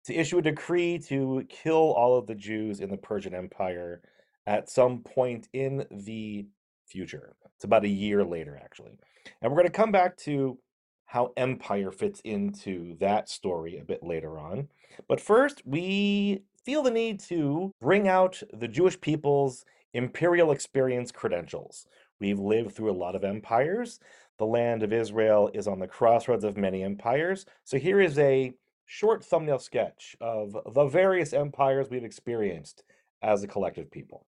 to 0.05 0.15
issue 0.15 0.39
a 0.39 0.43
decree 0.43 0.99
to 0.99 1.45
kill 1.49 1.93
all 1.93 2.17
of 2.17 2.27
the 2.27 2.35
Jews 2.35 2.81
in 2.81 2.91
the 2.91 2.97
Persian 2.97 3.35
Empire 3.35 4.03
at 4.47 4.71
some 4.71 5.01
point 5.01 5.49
in 5.53 5.85
the 5.91 6.47
future. 6.87 7.35
It's 7.57 7.65
about 7.65 7.85
a 7.85 7.89
year 7.89 8.25
later, 8.25 8.61
actually. 8.63 8.99
And 9.43 9.51
we're 9.51 9.59
going 9.59 9.67
to 9.67 9.73
come 9.73 9.91
back 9.91 10.17
to 10.19 10.59
how 11.07 11.33
empire 11.37 11.91
fits 11.91 12.21
into 12.25 12.97
that 12.99 13.29
story 13.29 13.79
a 13.79 13.85
bit 13.85 14.03
later 14.03 14.39
on. 14.39 14.69
But 15.09 15.21
first, 15.21 15.63
we 15.65 16.43
feel 16.65 16.83
the 16.83 16.91
need 16.91 17.21
to 17.21 17.73
bring 17.81 18.09
out 18.09 18.43
the 18.53 18.69
Jewish 18.69 19.01
people's 19.01 19.65
imperial 19.95 20.51
experience 20.51 21.11
credentials. 21.11 21.87
We've 22.21 22.39
lived 22.39 22.75
through 22.75 22.91
a 22.91 22.93
lot 22.93 23.15
of 23.15 23.25
empires. 23.25 24.01
The 24.39 24.47
land 24.47 24.83
of 24.83 24.93
Israel 24.93 25.51
is 25.55 25.67
on 25.67 25.79
the 25.79 25.87
crossroads 25.87 26.45
of 26.45 26.57
many 26.57 26.83
empires. 26.83 27.47
So 27.65 27.79
here 27.79 28.01
is 28.01 28.19
a 28.19 28.53
short 28.85 29.25
thumbnail 29.25 29.59
sketch 29.59 30.17
of 30.21 30.57
the 30.75 30.87
various 30.87 31.33
empires 31.33 31.89
we've 31.91 32.05
experienced 32.05 32.85
as 33.23 33.43
a 33.43 33.49
collective 33.49 33.91
people. 33.91 34.27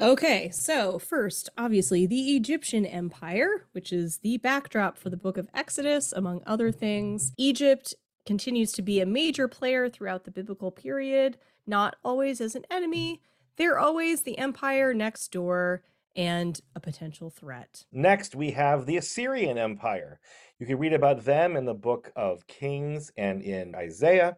Okay, 0.00 0.48
so 0.50 0.98
first, 0.98 1.50
obviously, 1.58 2.06
the 2.06 2.34
Egyptian 2.34 2.86
Empire, 2.86 3.66
which 3.72 3.92
is 3.92 4.18
the 4.18 4.38
backdrop 4.38 4.96
for 4.96 5.10
the 5.10 5.16
book 5.16 5.36
of 5.36 5.48
Exodus, 5.52 6.12
among 6.12 6.42
other 6.46 6.72
things. 6.72 7.32
Egypt 7.36 7.94
continues 8.24 8.72
to 8.72 8.82
be 8.82 9.00
a 9.00 9.06
major 9.06 9.46
player 9.46 9.90
throughout 9.90 10.24
the 10.24 10.30
biblical 10.30 10.70
period, 10.70 11.36
not 11.66 11.96
always 12.02 12.40
as 12.40 12.54
an 12.54 12.64
enemy. 12.70 13.20
They're 13.56 13.78
always 13.78 14.22
the 14.22 14.38
empire 14.38 14.94
next 14.94 15.30
door 15.32 15.82
and 16.16 16.60
a 16.74 16.80
potential 16.80 17.30
threat. 17.30 17.84
Next, 17.92 18.34
we 18.34 18.50
have 18.52 18.86
the 18.86 18.96
Assyrian 18.96 19.58
Empire. 19.58 20.20
You 20.58 20.66
can 20.66 20.78
read 20.78 20.92
about 20.92 21.24
them 21.24 21.56
in 21.56 21.64
the 21.64 21.74
book 21.74 22.12
of 22.16 22.46
Kings 22.46 23.10
and 23.16 23.42
in 23.42 23.74
Isaiah. 23.74 24.36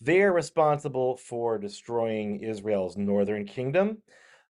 They're 0.00 0.32
responsible 0.32 1.16
for 1.16 1.58
destroying 1.58 2.40
Israel's 2.40 2.96
northern 2.96 3.46
kingdom. 3.46 4.02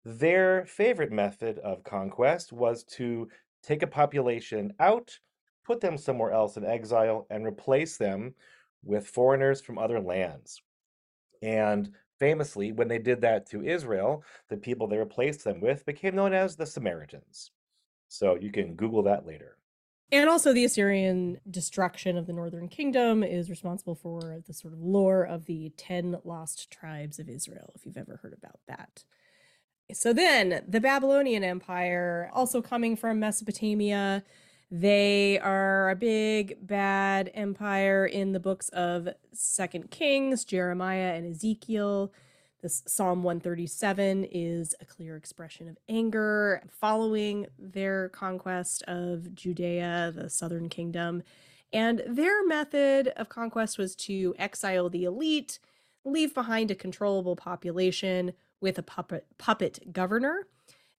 Their 0.05 0.67
favorite 0.67 1.13
method 1.13 1.59
of 1.61 1.85
conquest 1.85 2.53
was 2.53 2.85
to 2.97 3.29
take 3.63 3.83
a 3.83 3.87
population 3.87 4.73
out, 4.81 5.19
put 5.65 5.81
them 5.81 5.97
somewhere 5.97 6.33
else 6.33 6.57
in 6.57 6.65
exile, 6.65 7.27
and 7.31 7.47
replace 7.47 7.97
them 7.97 8.35
with 8.83 9.07
foreigners 9.07 9.61
from 9.61 9.79
other 9.79 10.01
lands. 10.01 10.61
And 11.43 11.91
famously, 12.19 12.73
when 12.73 12.89
they 12.89 12.99
did 12.99 13.21
that 13.23 13.47
to 13.51 13.63
Israel, 13.63 14.23
the 14.49 14.57
people 14.57 14.87
they 14.87 14.99
replaced 14.99 15.45
them 15.45 15.61
with 15.61 15.87
became 15.87 16.15
known 16.15 16.33
as 16.33 16.57
the 16.57 16.67
Samaritans. 16.67 17.51
So 18.09 18.37
you 18.41 18.53
can 18.53 18.75
Google 18.75 19.03
that 19.05 19.27
later. 19.27 19.59
And 20.13 20.29
also, 20.29 20.53
the 20.53 20.65
Assyrian 20.65 21.41
destruction 21.51 22.17
of 22.17 22.27
the 22.27 22.33
northern 22.33 22.69
kingdom 22.69 23.25
is 23.25 23.51
responsible 23.51 23.95
for 23.95 24.43
the 24.47 24.53
sort 24.53 24.75
of 24.75 24.81
lore 24.81 25.25
of 25.25 25.47
the 25.47 25.73
10 25.77 26.19
lost 26.25 26.71
tribes 26.71 27.19
of 27.19 27.29
Israel, 27.29 27.73
if 27.75 27.85
you've 27.85 27.97
ever 27.97 28.21
heard 28.23 28.35
about 28.37 28.61
that. 28.69 29.05
So 29.93 30.13
then 30.13 30.63
the 30.69 30.81
Babylonian 30.81 31.43
Empire, 31.43 32.31
also 32.33 32.63
coming 32.63 32.97
from 32.97 33.19
Mesopotamia, 33.19 34.23
they 34.77 35.39
are 35.39 35.91
a 35.91 35.95
big 35.95 36.67
bad 36.67 37.31
empire 37.33 38.05
in 38.05 38.33
the 38.33 38.41
books 38.41 38.71
of 38.71 39.09
Second 39.33 39.93
Kings, 39.93 40.45
Jeremiah, 40.45 41.15
and 41.15 41.33
Ezekiel. 41.33 42.13
This 42.61 42.83
Psalm 42.85 43.23
137 43.23 44.25
is 44.33 44.75
a 44.81 44.85
clear 44.85 45.15
expression 45.17 45.69
of 45.69 45.79
anger 45.89 46.61
following 46.81 47.47
their 47.57 48.09
conquest 48.09 48.83
of 48.89 49.33
Judea, 49.33 50.13
the 50.13 50.29
southern 50.29 50.69
kingdom. 50.69 51.23
And 51.73 52.03
their 52.05 52.45
method 52.45 53.13
of 53.17 53.29
conquest 53.29 53.79
was 53.79 53.95
to 53.97 54.35
exile 54.41 54.91
the 54.91 55.05
elite, 55.05 55.61
leave 56.05 56.35
behind 56.35 56.73
a 56.73 56.75
controllable 56.75 57.37
population, 57.37 58.33
with 58.61 58.77
a 58.77 58.83
puppet 58.83 59.27
puppet 59.39 59.93
governor 59.93 60.49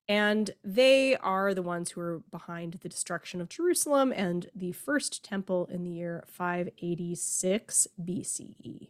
and 0.07 0.51
they 0.63 1.15
are 1.17 1.53
the 1.53 1.61
ones 1.61 1.91
who 1.91 2.01
are 2.01 2.21
behind 2.31 2.73
the 2.81 2.89
destruction 2.89 3.41
of 3.41 3.49
Jerusalem 3.49 4.13
and 4.15 4.49
the 4.55 4.71
first 4.71 5.23
temple 5.23 5.67
in 5.71 5.83
the 5.83 5.89
year 5.89 6.23
586 6.27 7.87
BCE. 8.03 8.89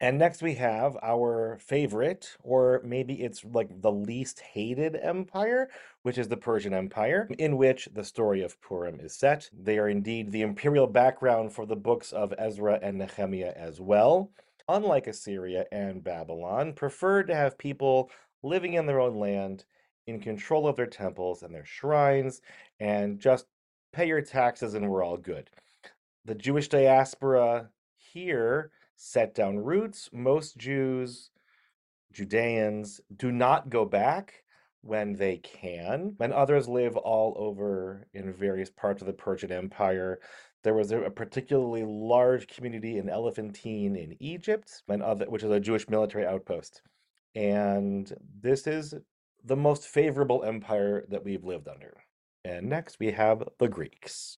And 0.00 0.16
next 0.16 0.42
we 0.42 0.54
have 0.54 0.96
our 1.02 1.58
favorite, 1.60 2.36
or 2.44 2.80
maybe 2.84 3.14
it's 3.14 3.44
like 3.44 3.80
the 3.80 3.90
least 3.90 4.38
hated 4.40 4.94
empire, 4.94 5.68
which 6.02 6.18
is 6.18 6.28
the 6.28 6.36
Persian 6.36 6.72
Empire, 6.72 7.28
in 7.38 7.56
which 7.56 7.88
the 7.92 8.04
story 8.04 8.42
of 8.42 8.60
Purim 8.60 9.00
is 9.00 9.12
set. 9.12 9.50
They 9.52 9.76
are 9.76 9.88
indeed 9.88 10.30
the 10.30 10.42
imperial 10.42 10.86
background 10.86 11.52
for 11.52 11.66
the 11.66 11.74
books 11.74 12.12
of 12.12 12.32
Ezra 12.38 12.78
and 12.80 12.98
Nehemiah 12.98 13.52
as 13.56 13.80
well 13.80 14.30
unlike 14.68 15.06
Assyria 15.06 15.64
and 15.72 16.04
Babylon, 16.04 16.74
preferred 16.74 17.26
to 17.28 17.34
have 17.34 17.58
people 17.58 18.10
living 18.42 18.74
in 18.74 18.86
their 18.86 19.00
own 19.00 19.16
land, 19.16 19.64
in 20.06 20.20
control 20.20 20.66
of 20.66 20.76
their 20.76 20.86
temples 20.86 21.42
and 21.42 21.54
their 21.54 21.64
shrines, 21.64 22.40
and 22.80 23.20
just 23.20 23.46
pay 23.92 24.06
your 24.06 24.22
taxes 24.22 24.74
and 24.74 24.88
we're 24.88 25.04
all 25.04 25.16
good. 25.16 25.50
The 26.24 26.34
Jewish 26.34 26.68
diaspora 26.68 27.70
here 27.96 28.70
set 28.96 29.34
down 29.34 29.58
roots. 29.58 30.10
Most 30.12 30.56
Jews, 30.56 31.30
Judeans, 32.12 33.00
do 33.16 33.30
not 33.32 33.70
go 33.70 33.84
back 33.84 34.44
when 34.82 35.14
they 35.14 35.38
can, 35.38 36.16
and 36.20 36.32
others 36.32 36.68
live 36.68 36.96
all 36.96 37.34
over 37.36 38.06
in 38.14 38.32
various 38.32 38.70
parts 38.70 39.02
of 39.02 39.06
the 39.06 39.12
Persian 39.12 39.52
Empire. 39.52 40.20
There 40.62 40.74
was 40.74 40.90
a, 40.92 41.10
particularly 41.10 41.84
large 41.84 42.46
community 42.46 42.98
in 42.98 43.08
Elephantine 43.08 43.96
in 43.96 44.16
Egypt, 44.20 44.82
and 44.88 45.02
other, 45.02 45.26
which 45.26 45.42
is 45.42 45.50
a 45.50 45.60
Jewish 45.60 45.88
military 45.88 46.26
outpost. 46.26 46.82
And 47.38 48.12
this 48.42 48.66
is 48.66 48.94
the 49.44 49.54
most 49.54 49.86
favorable 49.86 50.42
empire 50.42 51.06
that 51.08 51.24
we've 51.24 51.44
lived 51.44 51.68
under. 51.68 51.96
And 52.44 52.68
next 52.68 52.98
we 52.98 53.12
have 53.12 53.44
the 53.60 53.68
Greeks. 53.68 54.38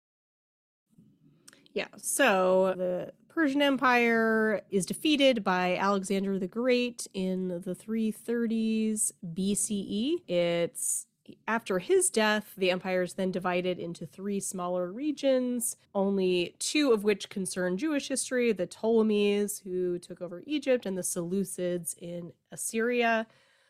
Yeah, 1.71 1.87
so 1.95 2.73
the 2.75 3.13
Persian 3.29 3.61
Empire 3.61 4.59
is 4.69 4.85
defeated 4.85 5.45
by 5.45 5.77
Alexander 5.77 6.37
the 6.37 6.47
Great 6.47 7.07
in 7.13 7.47
the 7.47 7.73
330s 7.73 9.13
BCE. 9.33 10.15
It's 10.27 11.05
after 11.47 11.79
his 11.79 12.09
death, 12.09 12.53
the 12.57 12.71
empire 12.71 13.03
is 13.03 13.13
then 13.13 13.31
divided 13.31 13.79
into 13.79 14.05
three 14.05 14.39
smaller 14.39 14.91
regions, 14.91 15.75
only 15.93 16.55
two 16.59 16.91
of 16.91 17.03
which 17.03 17.29
concern 17.29 17.77
Jewish 17.77 18.07
history 18.07 18.51
the 18.51 18.67
Ptolemies, 18.67 19.59
who 19.59 19.99
took 19.99 20.21
over 20.21 20.43
Egypt, 20.45 20.85
and 20.85 20.97
the 20.97 21.01
Seleucids 21.01 21.97
in 21.97 22.33
Assyria, 22.51 23.27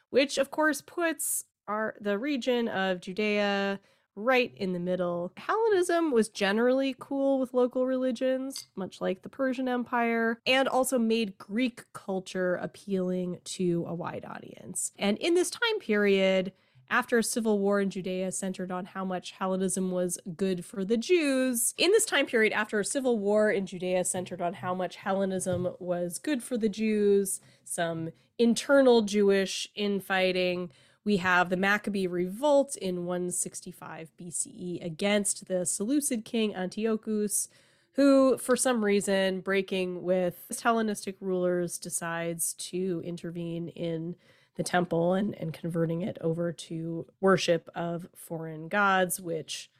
which 0.09 0.37
of 0.37 0.51
course 0.51 0.81
puts 0.81 1.45
our, 1.67 1.95
the 1.99 2.17
region 2.17 2.67
of 2.67 3.01
Judea 3.01 3.79
right 4.15 4.51
in 4.57 4.73
the 4.73 4.79
middle. 4.79 5.31
Hellenism 5.37 6.11
was 6.11 6.29
generally 6.29 6.95
cool 6.99 7.39
with 7.39 7.53
local 7.53 7.85
religions, 7.85 8.67
much 8.75 9.01
like 9.01 9.21
the 9.21 9.29
Persian 9.29 9.67
Empire, 9.67 10.39
and 10.45 10.67
also 10.67 10.99
made 10.99 11.37
Greek 11.37 11.83
culture 11.93 12.55
appealing 12.55 13.39
to 13.45 13.85
a 13.87 13.95
wide 13.95 14.25
audience. 14.25 14.91
And 14.99 15.17
in 15.19 15.35
this 15.35 15.49
time 15.49 15.79
period, 15.79 16.51
after 16.89 17.17
a 17.17 17.23
civil 17.23 17.59
war 17.59 17.79
in 17.79 17.89
Judea 17.89 18.31
centered 18.31 18.71
on 18.71 18.85
how 18.85 19.05
much 19.05 19.31
Hellenism 19.31 19.91
was 19.91 20.19
good 20.35 20.65
for 20.65 20.83
the 20.83 20.97
Jews. 20.97 21.73
In 21.77 21.91
this 21.91 22.05
time 22.05 22.25
period, 22.25 22.51
after 22.53 22.79
a 22.79 22.85
civil 22.85 23.19
war 23.19 23.51
in 23.51 23.65
Judea 23.65 24.03
centered 24.05 24.41
on 24.41 24.55
how 24.55 24.73
much 24.73 24.95
Hellenism 24.97 25.69
was 25.79 26.17
good 26.17 26.41
for 26.41 26.57
the 26.57 26.69
Jews, 26.69 27.41
some 27.63 28.09
internal 28.37 29.03
Jewish 29.03 29.67
infighting, 29.75 30.71
we 31.03 31.17
have 31.17 31.49
the 31.49 31.57
Maccabee 31.57 32.07
revolt 32.07 32.75
in 32.75 33.05
165 33.05 34.11
BCE 34.19 34.83
against 34.83 35.47
the 35.47 35.65
Seleucid 35.65 36.25
king 36.25 36.55
Antiochus, 36.55 37.49
who, 37.93 38.37
for 38.37 38.55
some 38.55 38.83
reason, 38.83 39.41
breaking 39.41 40.03
with 40.03 40.61
Hellenistic 40.63 41.15
rulers, 41.19 41.77
decides 41.77 42.53
to 42.53 43.01
intervene 43.05 43.69
in 43.69 44.15
the 44.59 44.63
temple 44.63 45.13
and, 45.13 45.33
and 45.35 45.53
converting 45.53 46.01
it 46.01 46.17
over 46.19 46.51
to 46.51 47.05
worship 47.21 47.69
of 47.73 48.09
foreign 48.13 48.67
gods, 48.67 49.17
which 49.17 49.71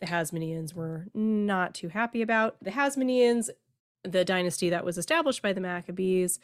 the 0.00 0.06
Hasmoneans 0.06 0.74
were 0.74 1.06
not 1.14 1.74
too 1.74 1.90
happy 1.90 2.22
about. 2.22 2.56
The 2.60 2.72
Hasmoneans, 2.72 3.50
the 4.02 4.24
dynasty 4.24 4.68
that 4.68 4.84
was 4.84 4.98
established 4.98 5.42
by 5.42 5.52
the 5.52 5.60
Maccabees, 5.60 6.40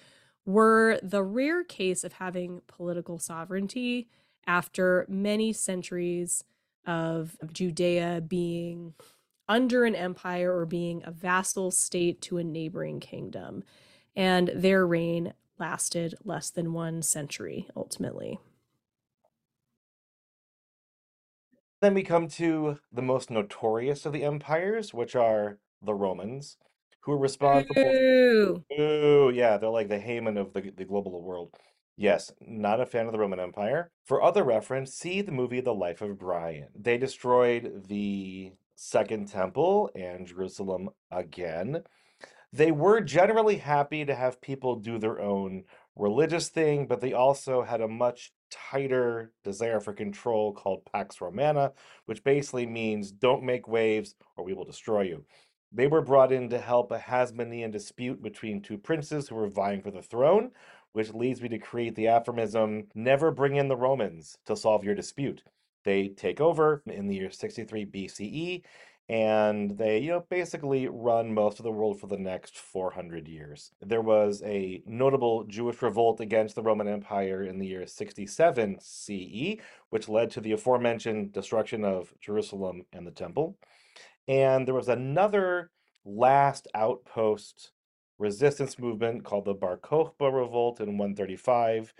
were 0.46 1.00
the 1.02 1.24
rare 1.24 1.64
case 1.64 2.04
of 2.04 2.12
having 2.12 2.62
political 2.68 3.18
sovereignty 3.18 4.08
after 4.46 5.04
many 5.08 5.52
centuries 5.52 6.44
of 6.86 7.36
Judea 7.52 8.22
being 8.24 8.94
under 9.48 9.84
an 9.84 9.96
empire 9.96 10.56
or 10.56 10.66
being 10.66 11.02
a 11.04 11.10
vassal 11.10 11.72
state 11.72 12.20
to 12.22 12.38
a 12.38 12.44
neighboring 12.44 13.00
kingdom. 13.00 13.64
And 14.14 14.52
their 14.54 14.86
reign 14.86 15.32
lasted 15.62 16.16
less 16.24 16.50
than 16.50 16.72
one 16.72 17.02
century 17.02 17.68
ultimately. 17.76 18.40
Then 21.80 21.94
we 21.94 22.02
come 22.02 22.26
to 22.30 22.80
the 22.92 23.00
most 23.00 23.30
notorious 23.30 24.04
of 24.04 24.12
the 24.12 24.24
empires, 24.24 24.92
which 24.92 25.14
are 25.14 25.58
the 25.80 25.94
Romans, 25.94 26.56
who 27.02 27.12
are 27.12 27.18
responsible. 27.18 27.80
Ooh. 27.80 28.64
Ooh, 28.76 29.30
yeah, 29.32 29.56
they're 29.56 29.70
like 29.70 29.88
the 29.88 30.00
Haman 30.00 30.36
of 30.36 30.52
the, 30.52 30.72
the 30.76 30.84
global 30.84 31.22
world. 31.22 31.54
Yes, 31.96 32.32
not 32.40 32.80
a 32.80 32.86
fan 32.86 33.06
of 33.06 33.12
the 33.12 33.18
Roman 33.20 33.38
Empire. 33.38 33.92
For 34.04 34.20
other 34.20 34.42
reference, 34.42 34.92
see 34.92 35.22
the 35.22 35.30
movie 35.30 35.60
The 35.60 35.74
Life 35.74 36.02
of 36.02 36.18
Brian. 36.18 36.70
They 36.74 36.98
destroyed 36.98 37.84
the 37.86 38.52
Second 38.74 39.28
Temple 39.28 39.90
and 39.94 40.26
Jerusalem 40.26 40.90
again. 41.12 41.84
They 42.52 42.70
were 42.70 43.00
generally 43.00 43.56
happy 43.56 44.04
to 44.04 44.14
have 44.14 44.42
people 44.42 44.76
do 44.76 44.98
their 44.98 45.20
own 45.20 45.64
religious 45.96 46.48
thing, 46.50 46.86
but 46.86 47.00
they 47.00 47.14
also 47.14 47.62
had 47.62 47.80
a 47.80 47.88
much 47.88 48.32
tighter 48.50 49.32
desire 49.42 49.80
for 49.80 49.94
control 49.94 50.52
called 50.52 50.84
Pax 50.92 51.20
Romana, 51.20 51.72
which 52.04 52.22
basically 52.22 52.66
means 52.66 53.10
don't 53.10 53.42
make 53.42 53.66
waves 53.68 54.14
or 54.36 54.44
we 54.44 54.52
will 54.52 54.64
destroy 54.64 55.02
you. 55.02 55.24
They 55.72 55.86
were 55.86 56.02
brought 56.02 56.32
in 56.32 56.50
to 56.50 56.58
help 56.58 56.92
a 56.92 56.98
Hasmonean 56.98 57.70
dispute 57.70 58.22
between 58.22 58.60
two 58.60 58.76
princes 58.76 59.28
who 59.28 59.36
were 59.36 59.48
vying 59.48 59.80
for 59.80 59.90
the 59.90 60.02
throne, 60.02 60.50
which 60.92 61.14
leads 61.14 61.40
me 61.40 61.48
to 61.48 61.58
create 61.58 61.94
the 61.94 62.08
aphorism 62.08 62.88
never 62.94 63.30
bring 63.30 63.56
in 63.56 63.68
the 63.68 63.76
Romans 63.76 64.36
to 64.44 64.54
solve 64.54 64.84
your 64.84 64.94
dispute. 64.94 65.42
They 65.84 66.08
take 66.08 66.40
over 66.40 66.82
in 66.86 67.08
the 67.08 67.16
year 67.16 67.30
63 67.30 67.86
BCE 67.86 68.62
and 69.12 69.76
they 69.76 69.98
you 69.98 70.10
know 70.10 70.24
basically 70.30 70.88
run 70.88 71.34
most 71.34 71.58
of 71.58 71.64
the 71.64 71.70
world 71.70 72.00
for 72.00 72.06
the 72.06 72.16
next 72.16 72.56
400 72.56 73.28
years. 73.28 73.70
There 73.82 74.00
was 74.00 74.42
a 74.42 74.82
notable 74.86 75.44
jewish 75.44 75.82
revolt 75.82 76.20
against 76.20 76.54
the 76.54 76.62
roman 76.62 76.88
empire 76.88 77.42
in 77.42 77.58
the 77.58 77.66
year 77.66 77.86
67 77.86 78.78
ce 78.80 79.58
which 79.90 80.08
led 80.08 80.30
to 80.30 80.40
the 80.40 80.52
aforementioned 80.52 81.32
destruction 81.32 81.84
of 81.84 82.14
jerusalem 82.22 82.86
and 82.94 83.06
the 83.06 83.10
temple. 83.10 83.58
And 84.28 84.66
there 84.66 84.74
was 84.74 84.88
another 84.88 85.70
last 86.06 86.66
outpost 86.74 87.72
resistance 88.18 88.78
movement 88.78 89.24
called 89.24 89.44
the 89.44 89.52
bar 89.52 89.76
kokhba 89.76 90.32
revolt 90.32 90.80
in 90.80 90.96
135 90.96 91.92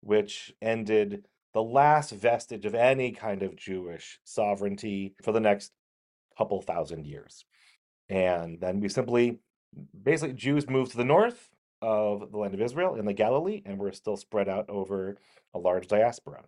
which 0.00 0.54
ended 0.62 1.26
the 1.52 1.62
last 1.62 2.10
vestige 2.12 2.64
of 2.64 2.74
any 2.74 3.12
kind 3.12 3.42
of 3.42 3.54
jewish 3.54 4.18
sovereignty 4.24 5.14
for 5.22 5.32
the 5.32 5.40
next 5.40 5.72
couple 6.36 6.60
thousand 6.62 7.06
years. 7.06 7.44
And 8.08 8.60
then 8.60 8.80
we 8.80 8.88
simply, 8.88 9.38
basically, 10.02 10.34
Jews 10.34 10.68
moved 10.68 10.92
to 10.92 10.96
the 10.96 11.04
north 11.04 11.50
of 11.80 12.30
the 12.30 12.38
land 12.38 12.54
of 12.54 12.60
Israel 12.60 12.96
in 12.96 13.04
the 13.04 13.12
Galilee, 13.12 13.62
and 13.64 13.78
we're 13.78 13.92
still 13.92 14.16
spread 14.16 14.48
out 14.48 14.68
over 14.68 15.16
a 15.54 15.58
large 15.58 15.86
diaspora. 15.86 16.44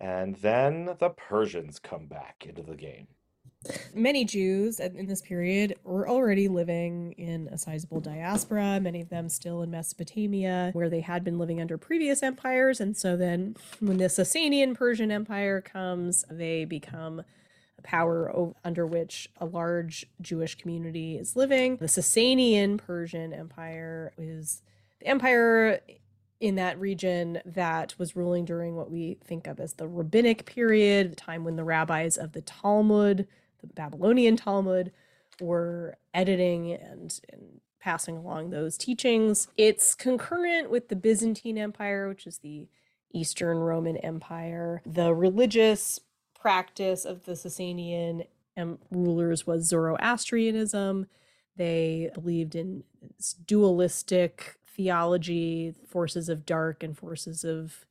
And 0.00 0.36
then 0.36 0.96
the 0.98 1.10
Persians 1.10 1.78
come 1.78 2.06
back 2.06 2.46
into 2.48 2.62
the 2.62 2.76
game. 2.76 3.08
Many 3.92 4.24
Jews 4.24 4.78
in 4.78 5.06
this 5.06 5.20
period 5.20 5.74
were 5.82 6.08
already 6.08 6.46
living 6.46 7.12
in 7.18 7.48
a 7.48 7.58
sizable 7.58 8.00
diaspora, 8.00 8.78
many 8.80 9.00
of 9.00 9.08
them 9.08 9.28
still 9.28 9.62
in 9.62 9.70
Mesopotamia, 9.72 10.70
where 10.74 10.88
they 10.88 11.00
had 11.00 11.24
been 11.24 11.38
living 11.38 11.60
under 11.60 11.76
previous 11.76 12.22
empires. 12.22 12.80
And 12.80 12.96
so 12.96 13.16
then, 13.16 13.56
when 13.80 13.96
the 13.96 14.04
Sasanian 14.04 14.76
Persian 14.76 15.10
Empire 15.10 15.60
comes, 15.60 16.24
they 16.30 16.64
become 16.64 17.22
power 17.82 18.52
under 18.64 18.86
which 18.86 19.28
a 19.38 19.46
large 19.46 20.06
Jewish 20.20 20.56
community 20.56 21.16
is 21.16 21.36
living. 21.36 21.76
The 21.76 21.86
Sasanian 21.86 22.78
Persian 22.78 23.32
Empire 23.32 24.12
is 24.18 24.62
the 25.00 25.06
empire 25.06 25.80
in 26.40 26.54
that 26.54 26.78
region 26.78 27.40
that 27.44 27.94
was 27.98 28.14
ruling 28.14 28.44
during 28.44 28.76
what 28.76 28.90
we 28.90 29.18
think 29.24 29.46
of 29.46 29.58
as 29.58 29.74
the 29.74 29.88
rabbinic 29.88 30.44
period, 30.46 31.12
the 31.12 31.16
time 31.16 31.44
when 31.44 31.56
the 31.56 31.64
rabbis 31.64 32.16
of 32.16 32.32
the 32.32 32.42
Talmud, 32.42 33.26
the 33.60 33.66
Babylonian 33.66 34.36
Talmud, 34.36 34.92
were 35.40 35.96
editing 36.14 36.72
and, 36.72 37.20
and 37.32 37.60
passing 37.80 38.16
along 38.16 38.50
those 38.50 38.76
teachings. 38.76 39.48
It's 39.56 39.94
concurrent 39.94 40.70
with 40.70 40.88
the 40.88 40.96
Byzantine 40.96 41.58
Empire, 41.58 42.08
which 42.08 42.26
is 42.26 42.38
the 42.38 42.68
Eastern 43.12 43.58
Roman 43.58 43.96
Empire. 43.96 44.82
The 44.84 45.14
religious 45.14 45.98
practice 46.38 47.04
of 47.04 47.24
the 47.24 47.32
Sasanian 47.32 48.26
rulers 48.90 49.46
was 49.46 49.68
Zoroastrianism. 49.68 51.06
They 51.56 52.10
believed 52.14 52.54
in 52.54 52.84
dualistic 53.46 54.56
theology, 54.66 55.74
forces 55.86 56.28
of 56.28 56.46
dark 56.46 56.82
and 56.82 56.96
forces 56.96 57.44
of 57.44 57.86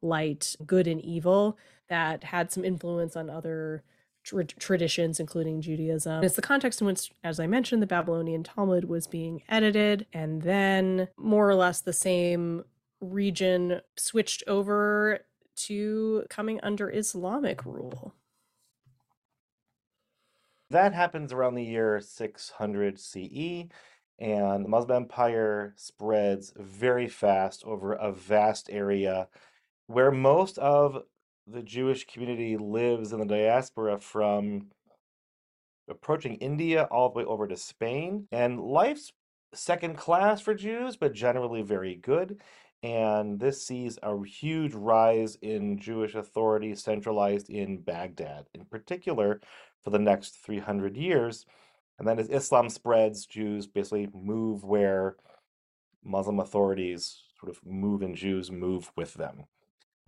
light, 0.00 0.56
good 0.66 0.88
and 0.88 1.00
evil, 1.00 1.56
that 1.88 2.24
had 2.24 2.50
some 2.50 2.64
influence 2.64 3.14
on 3.14 3.30
other 3.30 3.84
tra- 4.24 4.44
traditions, 4.44 5.20
including 5.20 5.60
Judaism. 5.60 6.24
It's 6.24 6.36
the 6.36 6.42
context 6.42 6.80
in 6.80 6.86
which, 6.88 7.12
as 7.22 7.38
I 7.38 7.46
mentioned, 7.46 7.80
the 7.80 7.86
Babylonian 7.86 8.42
Talmud 8.42 8.86
was 8.86 9.06
being 9.06 9.42
edited, 9.48 10.06
and 10.12 10.42
then 10.42 11.08
more 11.16 11.48
or 11.48 11.54
less 11.54 11.80
the 11.80 11.92
same 11.92 12.64
region 13.00 13.80
switched 13.96 14.42
over 14.46 15.20
to 15.54 16.24
coming 16.28 16.60
under 16.62 16.90
Islamic 16.90 17.64
rule. 17.64 18.14
That 20.70 20.94
happens 20.94 21.32
around 21.32 21.54
the 21.54 21.64
year 21.64 22.00
600 22.00 22.98
CE, 22.98 23.68
and 24.18 24.64
the 24.64 24.68
Muslim 24.68 25.02
Empire 25.04 25.74
spreads 25.76 26.52
very 26.56 27.08
fast 27.08 27.62
over 27.64 27.92
a 27.92 28.12
vast 28.12 28.70
area 28.70 29.28
where 29.86 30.10
most 30.10 30.58
of 30.58 31.02
the 31.46 31.62
Jewish 31.62 32.06
community 32.06 32.56
lives 32.56 33.12
in 33.12 33.20
the 33.20 33.26
diaspora 33.26 33.98
from 33.98 34.68
approaching 35.88 36.36
India 36.36 36.84
all 36.90 37.10
the 37.10 37.18
way 37.18 37.24
over 37.24 37.46
to 37.48 37.56
Spain. 37.56 38.28
And 38.32 38.60
life's 38.60 39.12
second 39.52 39.96
class 39.96 40.40
for 40.40 40.54
Jews, 40.54 40.96
but 40.96 41.12
generally 41.12 41.62
very 41.62 41.96
good 41.96 42.40
and 42.82 43.38
this 43.38 43.64
sees 43.64 43.98
a 44.02 44.24
huge 44.24 44.74
rise 44.74 45.36
in 45.40 45.78
Jewish 45.78 46.14
authority 46.14 46.74
centralized 46.74 47.48
in 47.48 47.78
Baghdad, 47.78 48.46
in 48.54 48.64
particular 48.64 49.40
for 49.82 49.90
the 49.90 49.98
next 49.98 50.44
300 50.44 50.96
years. 50.96 51.46
And 51.98 52.08
then 52.08 52.18
as 52.18 52.28
Islam 52.28 52.68
spreads, 52.68 53.26
Jews 53.26 53.66
basically 53.66 54.08
move 54.12 54.64
where 54.64 55.16
Muslim 56.04 56.40
authorities 56.40 57.22
sort 57.38 57.50
of 57.50 57.64
move 57.64 58.02
and 58.02 58.16
Jews 58.16 58.50
move 58.50 58.90
with 58.96 59.14
them. 59.14 59.44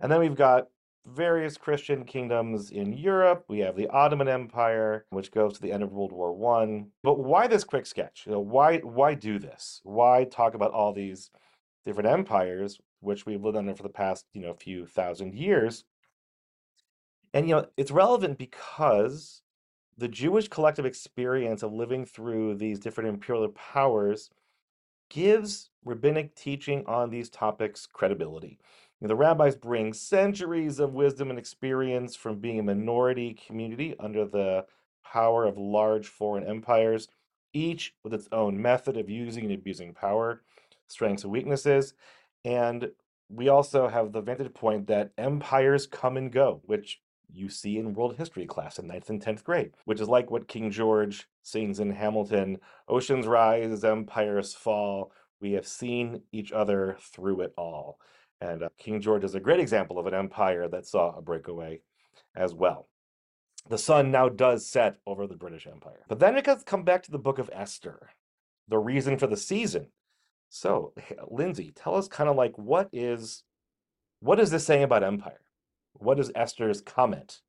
And 0.01 0.11
then 0.11 0.19
we've 0.19 0.35
got 0.35 0.67
various 1.05 1.57
Christian 1.57 2.03
kingdoms 2.03 2.71
in 2.71 2.91
Europe. 2.91 3.45
We 3.47 3.59
have 3.59 3.75
the 3.75 3.87
Ottoman 3.87 4.27
Empire, 4.27 5.05
which 5.11 5.31
goes 5.31 5.53
to 5.53 5.61
the 5.61 5.71
end 5.71 5.83
of 5.83 5.91
World 5.91 6.11
War 6.11 6.33
One. 6.33 6.87
But 7.03 7.19
why 7.19 7.47
this 7.47 7.63
quick 7.63 7.85
sketch? 7.85 8.23
You 8.25 8.33
know, 8.33 8.39
why 8.39 8.79
why 8.79 9.13
do 9.13 9.39
this? 9.39 9.79
Why 9.83 10.25
talk 10.25 10.55
about 10.55 10.71
all 10.71 10.93
these 10.93 11.29
different 11.85 12.09
empires, 12.09 12.79
which 12.99 13.25
we've 13.25 13.43
lived 13.43 13.57
under 13.57 13.75
for 13.75 13.83
the 13.83 13.89
past, 13.89 14.25
you 14.33 14.41
know, 14.41 14.53
few 14.53 14.85
thousand 14.85 15.35
years. 15.35 15.85
And, 17.33 17.47
you 17.47 17.55
know, 17.55 17.67
it's 17.77 17.91
relevant 17.91 18.37
because 18.37 19.41
the 19.97 20.07
Jewish 20.07 20.47
collective 20.47 20.85
experience 20.85 21.63
of 21.63 21.71
living 21.71 22.05
through 22.05 22.55
these 22.55 22.79
different 22.79 23.09
imperial 23.09 23.49
powers 23.49 24.29
gives 25.09 25.69
rabbinic 25.83 26.35
teaching 26.35 26.83
on 26.87 27.09
these 27.09 27.29
topics 27.29 27.85
credibility. 27.85 28.57
You 28.99 29.07
know, 29.07 29.09
the 29.09 29.15
rabbis 29.15 29.55
bring 29.55 29.93
centuries 29.93 30.79
of 30.79 30.93
wisdom 30.93 31.29
and 31.29 31.37
experience 31.37 32.15
from 32.15 32.39
being 32.39 32.59
a 32.59 32.63
minority 32.63 33.33
community 33.33 33.95
under 33.99 34.25
the 34.25 34.65
power 35.03 35.45
of 35.45 35.57
large 35.57 36.07
foreign 36.07 36.45
empires, 36.45 37.07
each 37.53 37.93
with 38.03 38.13
its 38.13 38.27
own 38.31 38.61
method 38.61 38.97
of 38.97 39.09
using 39.09 39.45
and 39.45 39.53
abusing 39.53 39.93
power 39.93 40.41
strengths 40.87 41.23
and 41.23 41.31
weaknesses. 41.31 41.93
And 42.43 42.89
we 43.29 43.49
also 43.49 43.87
have 43.87 44.11
the 44.11 44.21
vantage 44.21 44.53
point 44.53 44.87
that 44.87 45.11
empires 45.17 45.87
come 45.87 46.17
and 46.17 46.31
go, 46.31 46.61
which 46.65 47.01
you 47.31 47.49
see 47.49 47.77
in 47.77 47.93
world 47.93 48.15
history 48.15 48.45
class 48.45 48.79
in 48.79 48.87
ninth 48.87 49.09
and 49.09 49.21
10th 49.21 49.43
grade, 49.43 49.71
which 49.85 49.99
is 49.99 50.07
like 50.07 50.29
what 50.29 50.47
King 50.47 50.71
George 50.71 51.27
sings 51.41 51.79
in 51.79 51.91
Hamilton 51.91 52.59
Oceans 52.87 53.27
rise, 53.27 53.83
empires 53.83 54.53
fall. 54.53 55.11
We 55.41 55.53
have 55.53 55.67
seen 55.67 56.21
each 56.31 56.51
other 56.51 56.97
through 56.99 57.41
it 57.41 57.53
all. 57.57 57.99
And 58.41 58.63
uh, 58.63 58.69
King 58.77 59.01
George 59.01 59.23
is 59.23 59.35
a 59.35 59.39
great 59.39 59.59
example 59.59 59.97
of 59.97 60.07
an 60.07 60.13
empire 60.13 60.67
that 60.67 60.85
saw 60.85 61.15
a 61.15 61.21
breakaway 61.21 61.81
as 62.35 62.53
well. 62.53 62.87
The 63.67 63.77
sun 63.77 64.11
now 64.11 64.29
does 64.29 64.69
set 64.69 64.97
over 65.07 65.25
the 65.25 65.35
British 65.35 65.65
Empire. 65.65 66.05
But 66.07 66.19
then 66.19 66.37
it 66.37 66.47
come 66.65 66.83
back 66.83 67.03
to 67.03 67.11
the 67.11 67.17
book 67.17 67.39
of 67.39 67.49
Esther, 67.51 68.11
the 68.67 68.77
reason 68.77 69.17
for 69.17 69.27
the 69.27 69.37
season. 69.37 69.87
So, 70.55 70.93
Lindsey, 71.27 71.73
tell 71.75 71.95
us 71.95 72.07
kind 72.07 72.29
of 72.29 72.37
like 72.37 72.57
what 72.57 72.87
is 72.93 73.43
what 74.21 74.39
is 74.39 74.51
this 74.51 74.65
saying 74.65 74.83
about 74.83 75.03
empire? 75.03 75.41
What 75.95 76.17
is 76.17 76.31
Esther's 76.33 76.79
comment? 76.79 77.41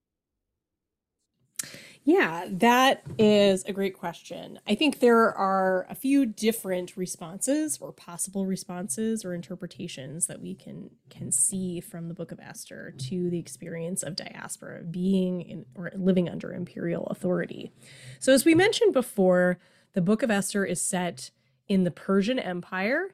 Yeah, 2.03 2.47
that 2.51 3.05
is 3.17 3.63
a 3.65 3.73
great 3.73 3.97
question. 3.97 4.59
I 4.67 4.75
think 4.75 4.99
there 4.99 5.33
are 5.33 5.87
a 5.89 5.95
few 5.95 6.27
different 6.27 6.97
responses 6.97 7.79
or 7.81 7.93
possible 7.93 8.45
responses 8.45 9.25
or 9.25 9.35
interpretations 9.35 10.27
that 10.27 10.41
we 10.41 10.57
can 10.57 10.91
can 11.09 11.31
see 11.31 11.81
from 11.81 12.09
the 12.09 12.15
book 12.15 12.33
of 12.33 12.41
Esther 12.41 12.93
to 12.99 13.31
the 13.31 13.39
experience 13.39 14.03
of 14.03 14.17
diaspora 14.17 14.83
being 14.83 15.43
in 15.43 15.67
or 15.77 15.93
living 15.95 16.29
under 16.29 16.53
imperial 16.53 17.07
authority. 17.07 17.71
So 18.19 18.33
as 18.33 18.45
we 18.45 18.57
mentioned 18.57 18.93
before, 18.93 19.61
the 19.93 20.03
book 20.03 20.25
of 20.25 20.31
Esther 20.31 20.65
is 20.65 20.83
set 20.83 21.31
in 21.69 21.85
the 21.85 21.91
Persian 21.91 22.39
Empire 22.39 23.11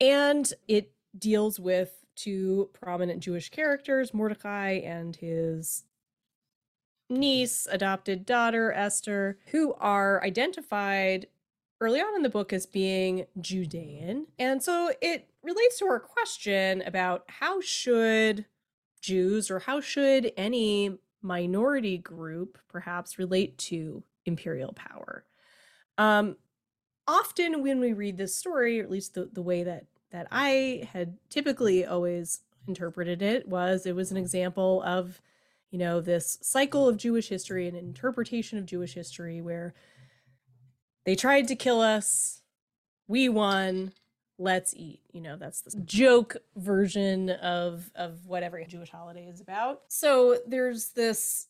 and 0.00 0.52
it 0.68 0.92
deals 1.18 1.60
with 1.60 2.04
two 2.16 2.70
prominent 2.72 3.20
Jewish 3.20 3.50
characters, 3.50 4.14
Mordecai 4.14 4.80
and 4.84 5.16
his 5.16 5.84
niece, 7.10 7.66
adopted 7.70 8.24
daughter, 8.26 8.72
Esther, 8.72 9.38
who 9.46 9.74
are 9.74 10.22
identified 10.24 11.26
early 11.80 12.00
on 12.00 12.16
in 12.16 12.22
the 12.22 12.30
book 12.30 12.52
as 12.52 12.66
being 12.66 13.26
Judean. 13.40 14.26
And 14.38 14.62
so 14.62 14.92
it 15.00 15.28
relates 15.42 15.78
to 15.78 15.86
our 15.86 16.00
question 16.00 16.82
about 16.82 17.24
how 17.28 17.60
should 17.60 18.46
Jews 19.00 19.50
or 19.50 19.58
how 19.58 19.80
should 19.80 20.32
any 20.36 20.98
minority 21.20 21.98
group 21.98 22.58
perhaps 22.68 23.18
relate 23.18 23.58
to 23.58 24.02
imperial 24.24 24.72
power? 24.72 25.24
Um, 25.98 26.36
often 27.06 27.62
when 27.62 27.80
we 27.80 27.92
read 27.92 28.16
this 28.16 28.34
story, 28.34 28.80
or 28.80 28.84
at 28.84 28.90
least 28.90 29.14
the, 29.14 29.28
the 29.32 29.42
way 29.42 29.62
that 29.62 29.86
that 30.10 30.28
I 30.30 30.88
had 30.92 31.18
typically 31.28 31.84
always 31.84 32.40
interpreted 32.68 33.20
it 33.20 33.48
was 33.48 33.84
it 33.84 33.94
was 33.94 34.10
an 34.10 34.16
example 34.16 34.82
of 34.82 35.20
you 35.74 35.78
know, 35.78 36.00
this 36.00 36.38
cycle 36.40 36.86
of 36.86 36.96
Jewish 36.96 37.28
history 37.30 37.66
and 37.66 37.76
interpretation 37.76 38.58
of 38.58 38.64
Jewish 38.64 38.94
history 38.94 39.40
where 39.40 39.74
they 41.04 41.16
tried 41.16 41.48
to 41.48 41.56
kill 41.56 41.80
us, 41.80 42.42
we 43.08 43.28
won, 43.28 43.90
let's 44.38 44.72
eat. 44.76 45.00
You 45.10 45.20
know, 45.20 45.36
that's 45.36 45.62
the 45.62 45.80
joke 45.80 46.36
version 46.54 47.28
of 47.28 47.90
of 47.96 48.24
what 48.24 48.44
every 48.44 48.66
Jewish 48.66 48.90
holiday 48.90 49.26
is 49.26 49.40
about. 49.40 49.80
So 49.88 50.38
there's 50.46 50.90
this 50.90 51.48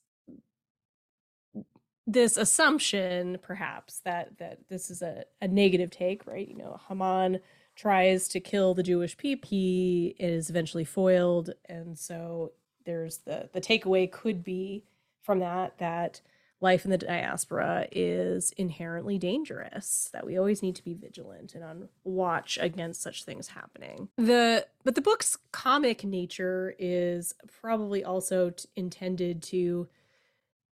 this 2.06 2.36
assumption 2.36 3.38
perhaps 3.42 4.00
that 4.04 4.38
that 4.38 4.58
this 4.68 4.90
is 4.90 5.02
a, 5.02 5.24
a 5.40 5.48
negative 5.48 5.90
take, 5.90 6.26
right? 6.26 6.46
You 6.46 6.56
know, 6.56 6.80
Haman 6.88 7.40
tries 7.76 8.28
to 8.28 8.40
kill 8.40 8.74
the 8.74 8.82
Jewish 8.82 9.16
people. 9.16 9.48
He 9.48 10.14
is 10.18 10.50
eventually 10.50 10.84
foiled, 10.84 11.50
and 11.66 11.98
so 11.98 12.52
there's 12.84 13.18
the 13.18 13.48
the 13.52 13.60
takeaway 13.60 14.10
could 14.10 14.44
be 14.44 14.84
from 15.22 15.38
that 15.40 15.78
that 15.78 16.20
life 16.60 16.84
in 16.84 16.90
the 16.90 16.98
diaspora 16.98 17.86
is 17.92 18.52
inherently 18.52 19.18
dangerous 19.18 20.08
that 20.12 20.24
we 20.24 20.38
always 20.38 20.62
need 20.62 20.74
to 20.74 20.84
be 20.84 20.94
vigilant 20.94 21.54
and 21.54 21.62
on 21.62 21.88
watch 22.04 22.58
against 22.60 23.02
such 23.02 23.24
things 23.24 23.48
happening 23.48 24.08
the 24.16 24.66
but 24.82 24.94
the 24.94 25.02
book's 25.02 25.36
comic 25.52 26.04
nature 26.04 26.74
is 26.78 27.34
probably 27.60 28.02
also 28.02 28.50
t- 28.50 28.66
intended 28.76 29.42
to 29.42 29.86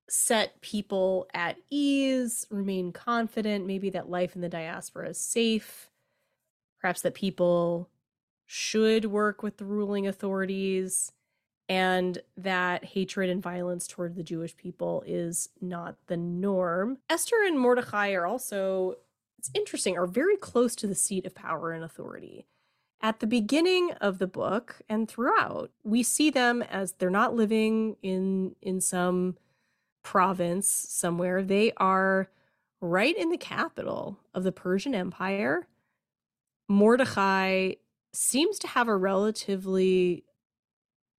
set 0.07 0.61
people 0.61 1.27
at 1.33 1.57
ease 1.69 2.45
remain 2.51 2.91
confident 2.91 3.65
maybe 3.65 3.89
that 3.89 4.09
life 4.09 4.35
in 4.35 4.41
the 4.41 4.49
diaspora 4.49 5.09
is 5.09 5.19
safe 5.19 5.89
perhaps 6.79 7.01
that 7.01 7.15
people 7.15 7.89
should 8.45 9.05
work 9.05 9.41
with 9.41 9.57
the 9.57 9.65
ruling 9.65 10.05
authorities 10.05 11.11
and 11.67 12.19
that 12.37 12.85
hatred 12.85 13.29
and 13.29 13.41
violence 13.41 13.87
toward 13.87 14.15
the 14.15 14.21
Jewish 14.21 14.55
people 14.55 15.03
is 15.07 15.49
not 15.59 15.95
the 16.05 16.17
norm. 16.17 16.99
Esther 17.09 17.37
and 17.43 17.59
Mordecai 17.59 18.11
are 18.11 18.27
also, 18.27 18.97
it's 19.39 19.49
interesting, 19.55 19.97
are 19.97 20.05
very 20.05 20.37
close 20.37 20.75
to 20.75 20.85
the 20.85 20.93
seat 20.93 21.25
of 21.25 21.33
power 21.33 21.71
and 21.71 21.83
authority. 21.83 22.45
At 23.01 23.19
the 23.19 23.27
beginning 23.27 23.91
of 23.99 24.19
the 24.19 24.27
book 24.27 24.81
and 24.87 25.07
throughout, 25.07 25.71
we 25.83 26.03
see 26.03 26.29
them 26.29 26.61
as 26.61 26.93
they're 26.93 27.09
not 27.09 27.35
living 27.35 27.97
in 28.03 28.55
in 28.61 28.79
some 28.79 29.37
province 30.05 30.69
somewhere. 30.69 31.41
They 31.41 31.73
are 31.77 32.29
right 32.79 33.17
in 33.17 33.29
the 33.29 33.37
capital 33.37 34.19
of 34.35 34.43
the 34.43 34.51
Persian 34.51 34.93
Empire. 34.93 35.67
Mordecai 36.69 37.73
seems 38.13 38.59
to 38.59 38.67
have 38.67 38.87
a 38.87 38.95
relatively 38.95 40.23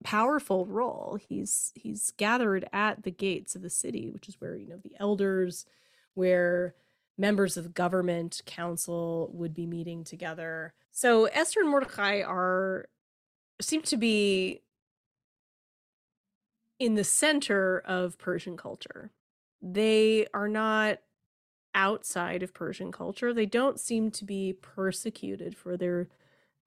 powerful 0.05 0.66
role. 0.66 1.18
He's 1.29 1.72
he's 1.75 2.12
gathered 2.16 2.68
at 2.72 3.03
the 3.03 3.11
gates 3.11 3.57
of 3.57 3.62
the 3.62 3.70
city, 3.70 4.09
which 4.09 4.29
is 4.29 4.40
where 4.40 4.57
you 4.57 4.68
know 4.68 4.79
the 4.83 4.94
elders, 5.01 5.66
where 6.14 6.75
members 7.18 7.57
of 7.57 7.75
government 7.75 8.40
council 8.46 9.31
would 9.33 9.53
be 9.53 9.66
meeting 9.66 10.05
together. 10.05 10.75
So 10.92 11.25
Esther 11.27 11.61
and 11.61 11.70
Mordecai 11.70 12.22
are 12.22 12.87
seem 13.61 13.83
to 13.83 13.96
be 13.96 14.62
in 16.79 16.95
the 16.95 17.05
center 17.05 17.83
of 17.85 18.19
Persian 18.19 18.57
culture. 18.57 19.11
They 19.62 20.27
are 20.35 20.49
not 20.49 20.99
outside 21.75 22.43
of 22.43 22.55
Persian 22.55 22.93
culture. 22.93 23.33
They 23.33 23.47
don't 23.47 23.79
seem 23.79 24.11
to 24.12 24.25
be 24.25 24.53
persecuted 24.53 25.57
for 25.57 25.77
their 25.77 26.09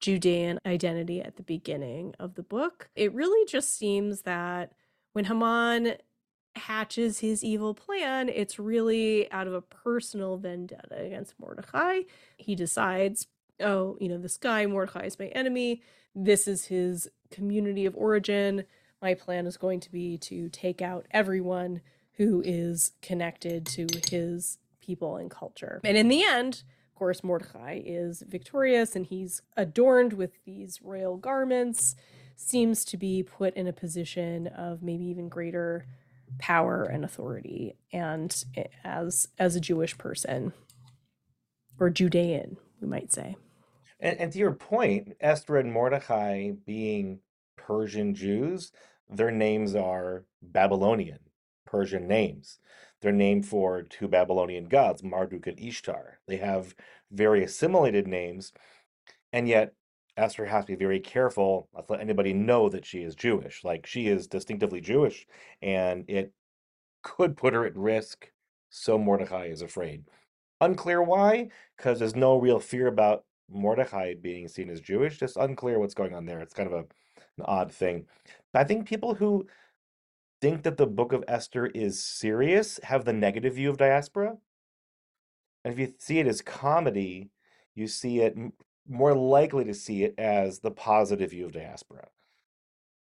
Judean 0.00 0.58
identity 0.64 1.20
at 1.20 1.36
the 1.36 1.42
beginning 1.42 2.14
of 2.18 2.34
the 2.34 2.42
book. 2.42 2.88
It 2.94 3.12
really 3.12 3.46
just 3.46 3.76
seems 3.76 4.22
that 4.22 4.72
when 5.12 5.26
Haman 5.26 5.96
hatches 6.56 7.20
his 7.20 7.44
evil 7.44 7.74
plan, 7.74 8.28
it's 8.28 8.58
really 8.58 9.30
out 9.30 9.46
of 9.46 9.52
a 9.52 9.60
personal 9.60 10.36
vendetta 10.36 10.96
against 10.96 11.34
Mordecai. 11.38 12.00
He 12.36 12.54
decides, 12.54 13.26
oh, 13.60 13.96
you 14.00 14.08
know, 14.08 14.18
this 14.18 14.36
guy, 14.36 14.66
Mordecai, 14.66 15.04
is 15.04 15.18
my 15.18 15.26
enemy. 15.26 15.82
This 16.14 16.48
is 16.48 16.64
his 16.66 17.08
community 17.30 17.86
of 17.86 17.94
origin. 17.96 18.64
My 19.02 19.14
plan 19.14 19.46
is 19.46 19.56
going 19.56 19.80
to 19.80 19.90
be 19.90 20.18
to 20.18 20.48
take 20.48 20.82
out 20.82 21.06
everyone 21.10 21.80
who 22.14 22.42
is 22.44 22.92
connected 23.00 23.64
to 23.66 23.86
his 24.10 24.58
people 24.80 25.16
and 25.16 25.30
culture. 25.30 25.80
And 25.84 25.96
in 25.96 26.08
the 26.08 26.22
end, 26.22 26.62
of 26.88 26.98
course, 26.98 27.24
Mordecai 27.24 27.80
is 27.84 28.22
victorious 28.26 28.94
and 28.94 29.06
he's 29.06 29.40
adorned 29.56 30.12
with 30.12 30.32
these 30.44 30.80
royal 30.82 31.16
garments, 31.16 31.96
seems 32.36 32.84
to 32.86 32.96
be 32.96 33.22
put 33.22 33.54
in 33.54 33.66
a 33.66 33.72
position 33.72 34.48
of 34.48 34.82
maybe 34.82 35.04
even 35.04 35.28
greater 35.28 35.86
power 36.38 36.84
and 36.84 37.04
authority 37.04 37.74
and 37.92 38.44
as 38.84 39.28
as 39.38 39.56
a 39.56 39.60
Jewish 39.60 39.98
person 39.98 40.52
or 41.78 41.90
Judean, 41.90 42.56
we 42.80 42.86
might 42.86 43.12
say. 43.12 43.36
And, 43.98 44.18
and 44.18 44.32
to 44.32 44.38
your 44.38 44.52
point, 44.52 45.16
Esther 45.20 45.56
and 45.56 45.72
Mordecai 45.72 46.52
being 46.64 47.20
Persian 47.66 48.14
Jews, 48.14 48.72
their 49.08 49.30
names 49.30 49.74
are 49.74 50.24
Babylonian, 50.42 51.20
Persian 51.66 52.08
names. 52.08 52.58
They're 53.00 53.12
named 53.12 53.46
for 53.46 53.82
two 53.82 54.08
Babylonian 54.08 54.66
gods, 54.66 55.02
Marduk 55.02 55.46
and 55.46 55.58
Ishtar. 55.58 56.18
They 56.26 56.36
have 56.36 56.74
very 57.10 57.42
assimilated 57.42 58.06
names, 58.06 58.52
and 59.32 59.48
yet 59.48 59.74
Esther 60.16 60.46
has 60.46 60.64
to 60.66 60.72
be 60.72 60.84
very 60.84 61.00
careful 61.00 61.68
not 61.74 61.86
to 61.86 61.92
let 61.94 62.02
anybody 62.02 62.32
know 62.32 62.68
that 62.68 62.84
she 62.84 63.02
is 63.02 63.14
Jewish. 63.14 63.64
Like 63.64 63.86
she 63.86 64.08
is 64.08 64.26
distinctively 64.26 64.80
Jewish, 64.80 65.26
and 65.62 66.04
it 66.08 66.32
could 67.02 67.36
put 67.36 67.54
her 67.54 67.64
at 67.64 67.76
risk. 67.76 68.30
So 68.68 68.98
Mordecai 68.98 69.46
is 69.46 69.62
afraid. 69.62 70.04
Unclear 70.60 71.02
why, 71.02 71.48
because 71.76 71.98
there's 71.98 72.14
no 72.14 72.38
real 72.38 72.60
fear 72.60 72.86
about 72.86 73.24
Mordecai 73.50 74.14
being 74.14 74.46
seen 74.46 74.70
as 74.70 74.80
Jewish. 74.80 75.18
Just 75.18 75.36
unclear 75.36 75.78
what's 75.78 75.94
going 75.94 76.14
on 76.14 76.26
there. 76.26 76.40
It's 76.40 76.54
kind 76.54 76.70
of 76.70 76.74
a, 76.74 76.84
an 77.40 77.46
odd 77.46 77.72
thing. 77.72 78.06
I 78.54 78.64
think 78.64 78.88
people 78.88 79.14
who 79.14 79.46
think 80.40 80.62
that 80.62 80.76
the 80.76 80.86
book 80.86 81.12
of 81.12 81.24
Esther 81.28 81.66
is 81.66 82.02
serious 82.02 82.80
have 82.82 83.04
the 83.04 83.12
negative 83.12 83.54
view 83.54 83.70
of 83.70 83.76
diaspora. 83.76 84.36
And 85.64 85.74
if 85.74 85.78
you 85.78 85.92
see 85.98 86.18
it 86.18 86.26
as 86.26 86.40
comedy, 86.40 87.30
you 87.74 87.86
see 87.86 88.20
it 88.20 88.36
more 88.88 89.14
likely 89.14 89.64
to 89.64 89.74
see 89.74 90.04
it 90.04 90.14
as 90.18 90.60
the 90.60 90.70
positive 90.70 91.30
view 91.30 91.46
of 91.46 91.52
diaspora. 91.52 92.08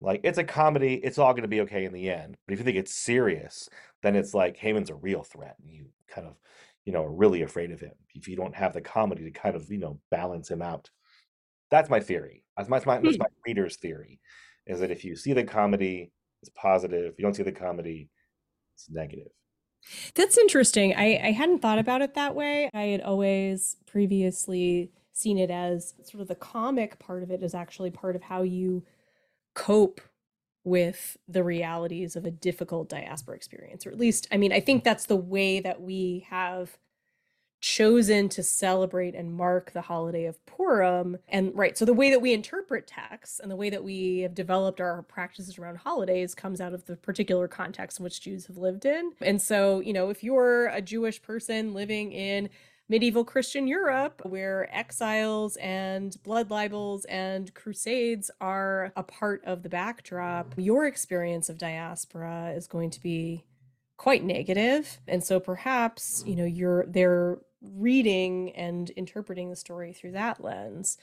Like 0.02 0.20
it's 0.24 0.38
a 0.38 0.44
comedy, 0.44 0.96
it's 0.96 1.18
all 1.18 1.32
going 1.32 1.44
to 1.44 1.48
be 1.48 1.62
okay 1.62 1.86
in 1.86 1.94
the 1.94 2.10
end. 2.10 2.36
But 2.46 2.54
if 2.54 2.60
you 2.60 2.66
think 2.66 2.78
it's 2.78 2.94
serious, 2.94 3.70
then 4.02 4.16
it's 4.16 4.34
like 4.34 4.58
Haman's 4.58 4.90
a 4.90 4.96
real 4.96 5.24
threat, 5.24 5.56
and 5.62 5.72
you 5.72 5.86
kind 6.10 6.28
of, 6.28 6.36
you 6.84 6.92
know, 6.92 7.06
are 7.06 7.12
really 7.12 7.42
afraid 7.42 7.72
of 7.72 7.80
him. 7.80 7.94
If 8.14 8.28
you 8.28 8.36
don't 8.36 8.56
have 8.56 8.74
the 8.74 8.82
comedy 8.82 9.24
to 9.24 9.32
kind 9.32 9.56
of, 9.56 9.72
you 9.72 9.78
know, 9.78 10.00
balance 10.12 10.52
him 10.52 10.62
out. 10.62 10.90
That's 11.74 11.90
my 11.90 12.00
theory. 12.00 12.44
That's 12.56 12.70
my, 12.70 12.78
that's 12.78 12.86
my, 12.86 13.00
that's 13.00 13.16
Hmm. 13.16 13.24
my 13.24 13.28
reader's 13.48 13.78
theory, 13.78 14.20
is 14.68 14.80
that 14.80 14.92
if 14.92 15.04
you 15.04 15.16
see 15.16 15.34
the 15.34 15.44
comedy, 15.44 16.12
it's 16.44 16.52
positive. 16.56 17.12
If 17.12 17.18
you 17.18 17.24
don't 17.24 17.34
see 17.34 17.42
the 17.42 17.52
comedy, 17.52 18.10
it's 18.76 18.88
negative. 18.92 19.32
That's 20.14 20.38
interesting. 20.38 20.94
I, 20.96 21.20
I 21.30 21.32
hadn't 21.32 21.64
thought 21.64 21.80
about 21.80 22.04
it 22.04 22.14
that 22.14 22.36
way. 22.36 22.70
I 22.76 22.84
had 22.84 23.02
always 23.02 23.78
previously 23.88 24.92
seen 25.14 25.40
it 25.40 25.50
as 25.50 25.96
sort 26.04 26.22
of 26.22 26.28
the 26.28 26.36
comic 26.36 27.00
part 27.00 27.24
of 27.24 27.32
it 27.32 27.42
is 27.42 27.56
actually 27.56 27.90
part 27.90 28.16
of 28.16 28.22
how 28.22 28.44
you 28.44 28.84
cope 29.56 30.00
with 30.64 31.18
the 31.28 31.44
realities 31.44 32.16
of 32.16 32.26
a 32.26 32.32
difficult 32.32 32.88
diaspora 32.88 33.36
experience. 33.36 33.88
Or 33.88 33.90
at 33.90 33.98
least, 33.98 34.28
I 34.32 34.38
mean, 34.38 34.54
I 34.54 34.60
think 34.60 34.84
that's 34.84 35.08
the 35.08 35.16
way 35.16 35.60
that 35.60 35.82
we 35.82 36.28
have 36.30 36.78
chosen 37.64 38.28
to 38.28 38.44
celebrate 38.44 39.16
and 39.16 39.34
mark 39.34 39.72
the 39.72 39.82
holiday 39.82 40.26
of 40.26 40.46
Purim. 40.46 41.18
And 41.30 41.56
right, 41.56 41.78
so 41.78 41.86
the 41.86 41.94
way 41.94 42.12
that 42.12 42.22
we 42.22 42.34
interpret 42.34 42.88
texts 42.88 43.40
and 43.40 43.50
the 43.50 43.56
way 43.56 43.70
that 43.70 43.86
we 43.86 44.20
have 44.20 44.36
developed 44.36 44.82
our 44.82 45.02
practices 45.04 45.58
around 45.58 45.78
holidays 45.78 46.36
comes 46.36 46.60
out 46.60 46.74
of 46.74 46.86
the 46.86 46.98
particular 46.98 47.48
context 47.48 48.00
in 48.00 48.04
which 48.04 48.20
Jews 48.20 48.48
have 48.48 48.58
lived 48.58 48.86
in. 48.86 49.14
And 49.22 49.42
so, 49.42 49.80
you 49.80 49.94
know, 49.94 50.10
if 50.10 50.26
you're 50.26 50.68
a 50.68 50.82
Jewish 50.82 51.22
person 51.22 51.74
living 51.74 52.12
in 52.12 52.50
medieval 52.90 53.24
Christian 53.24 53.66
Europe, 53.66 54.22
where 54.26 54.70
exiles 54.76 55.56
and 55.56 56.22
blood 56.22 56.52
libels 56.52 57.06
and 57.06 57.54
crusades 57.54 58.30
are 58.42 58.92
a 58.98 59.04
part 59.04 59.42
of 59.46 59.64
the 59.64 59.70
backdrop, 59.70 60.54
your 60.58 60.86
experience 60.86 61.48
of 61.48 61.58
diaspora 61.58 62.52
is 62.58 62.68
going 62.68 62.90
to 62.90 63.00
be 63.00 63.46
quite 63.98 64.24
negative 64.24 65.00
and 65.08 65.24
so 65.24 65.40
perhaps 65.40 66.24
you 66.26 66.36
know 66.36 66.46
you're 66.46 66.86
they're 66.88 67.38
reading 67.62 68.52
and 68.52 68.90
interpreting 68.92 69.50
the 69.50 69.56
story 69.56 69.94
through 69.94 70.12
that 70.12 70.44
lens. 70.44 70.98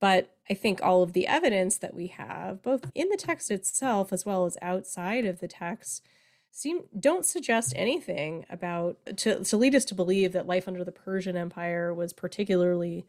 But 0.00 0.34
i 0.48 0.54
think 0.54 0.82
all 0.82 1.02
of 1.02 1.12
the 1.12 1.26
evidence 1.26 1.78
that 1.78 1.94
we 1.94 2.08
have 2.08 2.62
both 2.62 2.90
in 2.94 3.08
the 3.10 3.16
text 3.16 3.50
itself 3.50 4.12
as 4.12 4.24
well 4.24 4.46
as 4.46 4.56
outside 4.62 5.24
of 5.26 5.40
the 5.40 5.48
text 5.48 6.04
seem 6.50 6.82
don't 6.98 7.26
suggest 7.26 7.72
anything 7.76 8.44
about 8.50 8.96
to, 9.16 9.44
to 9.44 9.56
lead 9.56 9.74
us 9.74 9.84
to 9.84 9.94
believe 9.94 10.32
that 10.32 10.46
life 10.46 10.66
under 10.66 10.84
the 10.84 10.92
persian 10.92 11.36
empire 11.36 11.94
was 11.94 12.12
particularly 12.12 13.06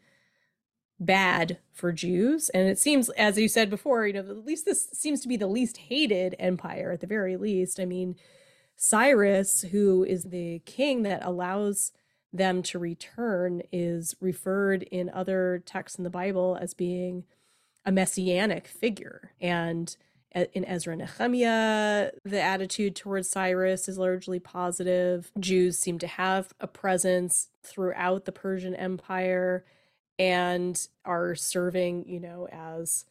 bad 1.04 1.58
for 1.72 1.92
jews. 1.92 2.48
And 2.50 2.68
it 2.68 2.78
seems 2.78 3.08
as 3.10 3.38
you 3.38 3.48
said 3.48 3.70
before 3.70 4.06
you 4.06 4.12
know 4.12 4.20
at 4.20 4.44
least 4.44 4.64
this 4.64 4.88
seems 4.92 5.20
to 5.22 5.28
be 5.28 5.36
the 5.36 5.46
least 5.46 5.76
hated 5.76 6.36
empire 6.38 6.92
at 6.92 7.00
the 7.00 7.06
very 7.06 7.36
least. 7.36 7.80
I 7.80 7.84
mean 7.84 8.16
Cyrus, 8.84 9.62
who 9.70 10.02
is 10.02 10.24
the 10.24 10.60
king 10.66 11.02
that 11.04 11.24
allows 11.24 11.92
them 12.32 12.64
to 12.64 12.80
return, 12.80 13.62
is 13.70 14.16
referred 14.20 14.82
in 14.82 15.08
other 15.08 15.62
texts 15.64 15.98
in 15.98 16.02
the 16.02 16.10
Bible 16.10 16.58
as 16.60 16.74
being 16.74 17.22
a 17.86 17.92
messianic 17.92 18.66
figure. 18.66 19.30
And 19.40 19.96
in 20.32 20.64
Ezra 20.64 20.94
and 20.94 21.02
Nehemiah, 21.02 22.10
the 22.24 22.42
attitude 22.42 22.96
towards 22.96 23.30
Cyrus 23.30 23.88
is 23.88 23.98
largely 23.98 24.40
positive. 24.40 25.30
Jews 25.38 25.78
seem 25.78 26.00
to 26.00 26.08
have 26.08 26.52
a 26.58 26.66
presence 26.66 27.50
throughout 27.62 28.24
the 28.24 28.32
Persian 28.32 28.74
Empire 28.74 29.64
and 30.18 30.88
are 31.04 31.36
serving, 31.36 32.08
you 32.08 32.18
know, 32.18 32.48
as 32.50 33.04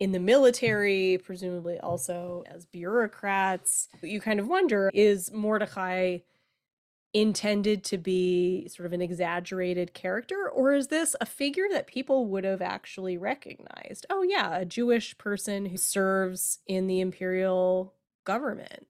in 0.00 0.12
the 0.12 0.18
military, 0.18 1.18
presumably 1.22 1.78
also 1.78 2.42
as 2.46 2.64
bureaucrats. 2.64 3.88
You 4.02 4.20
kind 4.20 4.40
of 4.40 4.48
wonder 4.48 4.90
is 4.92 5.30
Mordecai 5.30 6.18
intended 7.12 7.82
to 7.84 7.98
be 7.98 8.68
sort 8.68 8.86
of 8.86 8.92
an 8.92 9.02
exaggerated 9.02 9.92
character, 9.92 10.48
or 10.48 10.72
is 10.72 10.88
this 10.88 11.14
a 11.20 11.26
figure 11.26 11.66
that 11.70 11.86
people 11.86 12.26
would 12.26 12.44
have 12.44 12.62
actually 12.62 13.18
recognized? 13.18 14.06
Oh, 14.08 14.22
yeah, 14.22 14.56
a 14.56 14.64
Jewish 14.64 15.18
person 15.18 15.66
who 15.66 15.76
serves 15.76 16.60
in 16.66 16.86
the 16.86 17.00
imperial 17.00 17.94
government. 18.24 18.86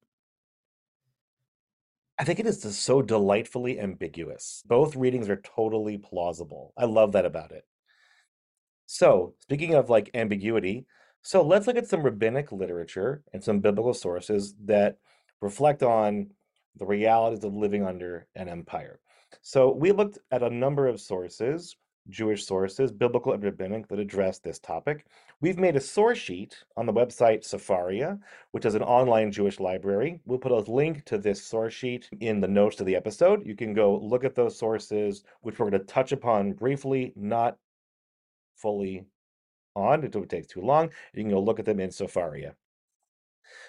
I 2.18 2.24
think 2.24 2.38
it 2.38 2.46
is 2.46 2.78
so 2.78 3.00
delightfully 3.00 3.80
ambiguous. 3.80 4.62
Both 4.66 4.94
readings 4.94 5.30
are 5.30 5.40
totally 5.40 5.96
plausible. 5.96 6.74
I 6.76 6.84
love 6.84 7.12
that 7.12 7.24
about 7.24 7.50
it. 7.50 7.64
So, 8.92 9.34
speaking 9.38 9.74
of 9.74 9.88
like 9.88 10.10
ambiguity, 10.14 10.84
so 11.22 11.42
let's 11.42 11.68
look 11.68 11.76
at 11.76 11.86
some 11.86 12.02
rabbinic 12.02 12.50
literature 12.50 13.22
and 13.32 13.42
some 13.42 13.60
biblical 13.60 13.94
sources 13.94 14.56
that 14.64 14.98
reflect 15.40 15.84
on 15.84 16.30
the 16.74 16.86
realities 16.86 17.44
of 17.44 17.54
living 17.54 17.86
under 17.86 18.26
an 18.34 18.48
empire. 18.48 18.98
So, 19.42 19.70
we 19.72 19.92
looked 19.92 20.18
at 20.32 20.42
a 20.42 20.50
number 20.50 20.88
of 20.88 21.00
sources, 21.00 21.76
Jewish 22.08 22.44
sources, 22.44 22.90
biblical 22.90 23.32
and 23.32 23.44
rabbinic, 23.44 23.86
that 23.86 24.00
address 24.00 24.40
this 24.40 24.58
topic. 24.58 25.06
We've 25.40 25.56
made 25.56 25.76
a 25.76 25.80
source 25.80 26.18
sheet 26.18 26.56
on 26.76 26.86
the 26.86 26.92
website 26.92 27.44
Sefaria, 27.44 28.18
which 28.50 28.64
is 28.64 28.74
an 28.74 28.82
online 28.82 29.30
Jewish 29.30 29.60
library. 29.60 30.20
We'll 30.26 30.40
put 30.40 30.50
a 30.50 30.68
link 30.68 31.04
to 31.04 31.16
this 31.16 31.40
source 31.40 31.74
sheet 31.74 32.10
in 32.18 32.40
the 32.40 32.48
notes 32.48 32.74
to 32.76 32.84
the 32.84 32.96
episode. 32.96 33.46
You 33.46 33.54
can 33.54 33.72
go 33.72 33.98
look 33.98 34.24
at 34.24 34.34
those 34.34 34.58
sources, 34.58 35.22
which 35.42 35.60
we're 35.60 35.70
going 35.70 35.80
to 35.80 35.86
touch 35.86 36.10
upon 36.10 36.54
briefly, 36.54 37.12
not 37.14 37.56
fully 38.60 39.04
on. 39.74 40.04
It 40.04 40.14
would 40.14 40.30
take 40.30 40.48
too 40.48 40.60
long. 40.60 40.90
You 41.14 41.22
can 41.22 41.30
go 41.30 41.40
look 41.40 41.58
at 41.58 41.64
them 41.64 41.80
in 41.80 41.90
Sefaria. 41.90 42.54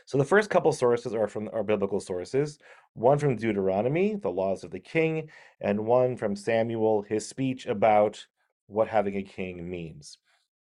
So 0.06 0.18
the 0.18 0.26
first 0.26 0.50
couple 0.50 0.72
sources 0.72 1.14
are 1.14 1.28
from 1.28 1.50
our 1.54 1.64
biblical 1.64 2.00
sources, 2.00 2.60
one 2.94 3.18
from 3.18 3.36
Deuteronomy, 3.36 4.16
the 4.16 4.30
laws 4.30 4.64
of 4.64 4.72
the 4.72 4.80
king, 4.80 5.30
and 5.60 5.86
one 5.86 6.16
from 6.16 6.36
Samuel, 6.36 7.02
his 7.04 7.28
speech 7.28 7.66
about 7.66 8.26
what 8.68 8.88
having 8.88 9.18
a 9.18 9.24
king 9.24 9.70
means. 9.70 10.18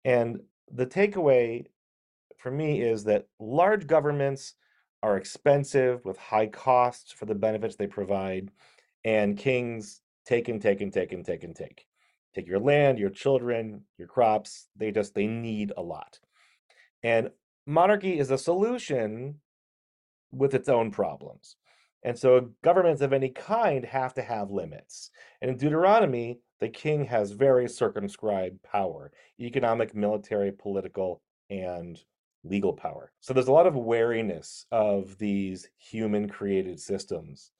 And 0.06 0.40
the 0.72 0.86
takeaway 0.86 1.66
for 2.38 2.52
me 2.52 2.82
is 2.82 3.04
that 3.06 3.28
large 3.40 3.88
governments 3.88 4.56
are 5.02 5.18
expensive 5.18 6.04
with 6.06 6.18
high 6.18 6.48
costs 6.48 7.12
for 7.12 7.26
the 7.26 7.36
benefits 7.36 7.76
they 7.76 7.88
provide, 7.88 8.52
and 9.04 9.38
kings 9.38 10.02
take 10.26 10.50
and 10.50 10.62
take 10.62 10.82
and 10.82 10.94
take 10.94 11.14
and 11.14 11.26
take 11.26 11.44
and 11.44 11.56
take 11.56 11.86
take 12.36 12.48
your 12.48 12.60
land, 12.60 13.00
your 13.00 13.10
children, 13.10 13.82
your 13.98 14.08
crops. 14.08 14.68
They 14.76 14.92
just 14.92 15.16
they 15.16 15.28
need 15.28 15.74
a 15.78 15.82
lot. 15.82 16.20
And 17.04 17.30
monarchy 17.66 18.20
is 18.20 18.32
a 18.32 18.38
solution 18.38 19.36
with 20.32 20.54
its 20.54 20.70
own 20.70 20.92
problems. 20.92 21.56
And 22.04 22.18
so 22.18 22.52
governments 22.64 23.02
of 23.02 23.14
any 23.14 23.30
kind 23.30 23.84
have 23.86 24.14
to 24.14 24.22
have 24.22 24.52
limits. 24.52 25.12
And 25.42 25.52
in 25.52 25.58
Deuteronomy, 25.58 26.40
the 26.60 26.70
king 26.70 27.06
has 27.06 27.32
very 27.32 27.68
circumscribed 27.68 28.62
power 28.64 29.12
economic, 29.40 29.96
military, 29.96 30.52
political, 30.52 31.22
and 31.50 32.00
legal 32.44 32.74
power. 32.74 33.12
So 33.20 33.34
there's 33.34 33.48
a 33.48 33.54
lot 33.54 33.68
of 33.68 33.76
wariness 33.76 34.66
of 34.72 35.18
these 35.18 35.70
human 35.78 36.30
created 36.30 36.80
systems. 36.80 37.52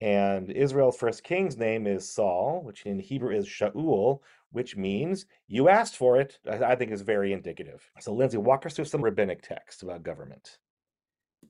And 0.00 0.50
Israel's 0.50 0.96
first 0.96 1.24
king's 1.24 1.56
name 1.56 1.86
is 1.86 2.08
Saul, 2.08 2.60
which 2.62 2.84
in 2.84 2.98
Hebrew 2.98 3.34
is 3.34 3.46
Shaul, 3.46 4.20
which 4.52 4.76
means 4.76 5.26
you 5.48 5.68
asked 5.68 5.96
for 5.96 6.20
it. 6.20 6.38
I, 6.50 6.74
think 6.74 6.90
is 6.90 7.02
very 7.02 7.32
indicative. 7.32 7.90
So, 8.00 8.12
Lindsey, 8.12 8.36
walk 8.36 8.66
us 8.66 8.74
through 8.74 8.84
some 8.86 9.02
rabbinic 9.02 9.42
texts 9.42 9.82
about 9.82 10.02
government. 10.02 10.58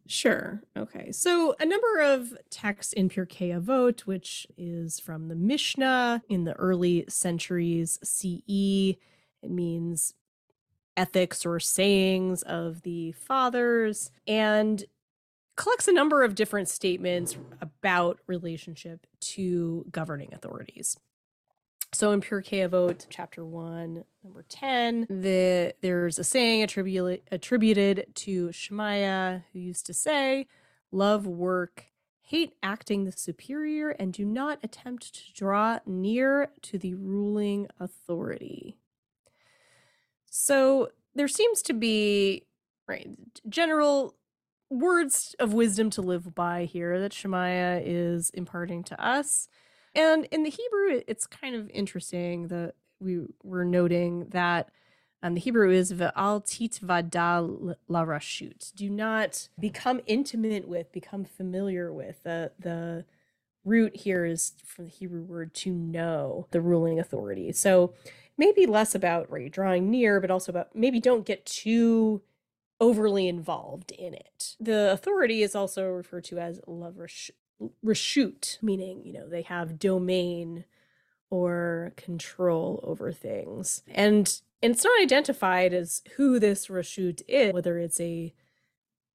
Sure. 0.07 0.63
Okay. 0.77 1.11
So 1.11 1.57
a 1.59 1.67
number 1.67 2.01
of 2.01 2.37
texts 2.51 2.93
in 2.93 3.09
Pirkei 3.09 3.59
Avot, 3.59 4.01
which 4.01 4.47
is 4.57 5.01
from 5.01 5.29
the 5.29 5.35
Mishnah 5.35 6.23
in 6.29 6.45
the 6.45 6.55
early 6.55 7.05
centuries 7.09 7.99
CE. 8.05 8.97
It 9.43 9.51
means 9.51 10.15
ethics 10.97 11.45
or 11.45 11.59
sayings 11.61 12.43
of 12.43 12.83
the 12.83 13.13
fathers 13.13 14.11
and 14.27 14.85
collects 15.57 15.89
a 15.89 15.93
number 15.93 16.23
of 16.23 16.35
different 16.35 16.69
statements 16.69 17.37
about 17.61 18.21
relationship 18.27 19.07
to 19.21 19.87
governing 19.91 20.33
authorities. 20.33 20.99
So 21.93 22.13
in 22.13 22.21
Pirkei 22.21 22.69
Avot, 22.69 23.07
chapter 23.09 23.45
one, 23.45 24.05
number 24.23 24.45
ten, 24.49 25.07
the 25.09 25.75
there's 25.81 26.19
a 26.19 26.25
saying 26.25 26.63
attributed 26.63 27.23
attributed 27.31 28.07
to 28.17 28.53
Shemaiah, 28.53 29.45
who 29.53 29.61
used 29.61 29.87
to 29.87 29.95
say, 29.95 30.47
"Love 30.93 31.27
work, 31.27 31.87
hate 32.21 32.55
acting 32.63 33.05
the 33.05 33.13
superior, 33.13 33.91
and 33.91 34.13
do 34.13 34.27
not 34.27 34.59
attempt 34.63 35.15
to 35.15 35.33
draw 35.33 35.79
near 35.87 36.51
to 36.63 36.77
the 36.77 36.95
ruling 36.95 37.69
authority." 37.81 38.77
So 40.29 40.91
there 41.15 41.29
seems 41.29 41.63
to 41.63 41.73
be 41.73 42.47
right 42.87 43.09
general 43.49 44.16
words 44.71 45.35
of 45.39 45.53
wisdom 45.53 45.91
to 45.91 46.03
live 46.03 46.35
by 46.35 46.65
here 46.65 47.01
that 47.01 47.13
Shemaiah 47.13 47.81
is 47.85 48.31
imparting 48.31 48.83
to 48.85 49.05
us. 49.05 49.49
And 49.95 50.27
in 50.27 50.43
the 50.43 50.51
Hebrew, 50.51 51.03
it's 51.07 51.27
kind 51.27 51.55
of 51.55 51.71
interesting. 51.71 52.49
that 52.49 52.75
we 53.01 53.21
were 53.43 53.65
noting 53.65 54.29
that 54.31 54.71
um, 55.23 55.35
the 55.35 55.41
Hebrew 55.41 55.71
is 55.71 55.93
v'al 55.93 56.45
titvada 56.45 57.75
la 57.89 58.05
rashut. 58.05 58.75
Do 58.75 58.91
not 58.91 59.49
become 59.59 60.01
intimate 60.07 60.69
with, 60.69 60.93
become 60.93 61.25
familiar 61.25 61.93
with. 61.93 62.23
The 62.23 62.53
the 62.59 63.05
root 63.65 63.97
here 63.97 64.25
is 64.25 64.53
from 64.65 64.85
the 64.85 64.91
Hebrew 64.91 65.23
word 65.23 65.53
to 65.55 65.73
know 65.73 66.47
the 66.53 66.61
ruling 66.61 67.01
authority. 67.01 67.51
So 67.53 67.95
maybe 68.39 68.67
less 68.67 68.95
about 68.95 69.31
right 69.31 69.51
drawing 69.51 69.91
near, 69.91 70.21
but 70.21 70.31
also 70.31 70.53
about 70.53 70.77
maybe 70.77 71.01
don't 71.01 71.27
get 71.27 71.45
too 71.45 72.23
overly 72.81 73.29
involved 73.29 73.91
in 73.93 74.15
it. 74.15 74.57
The 74.61 74.93
authority 74.93 75.43
is 75.43 75.55
also 75.55 75.89
referred 75.89 76.25
to 76.25 76.39
as 76.39 76.61
la 76.67 76.91
rashut, 77.85 78.63
meaning 78.63 79.03
you 79.05 79.13
know 79.13 79.29
they 79.29 79.43
have 79.43 79.79
domain 79.79 80.65
or 81.31 81.93
control 81.97 82.81
over 82.83 83.13
things. 83.13 83.83
And 83.89 84.41
it's 84.63 84.85
not 84.85 85.03
identified 85.03 85.73
as 85.73 86.03
who 86.17 86.39
this 86.39 86.69
Rashut 86.69 87.23
is, 87.29 87.53
whether 87.53 87.79
it's 87.79 88.01
a 88.01 88.33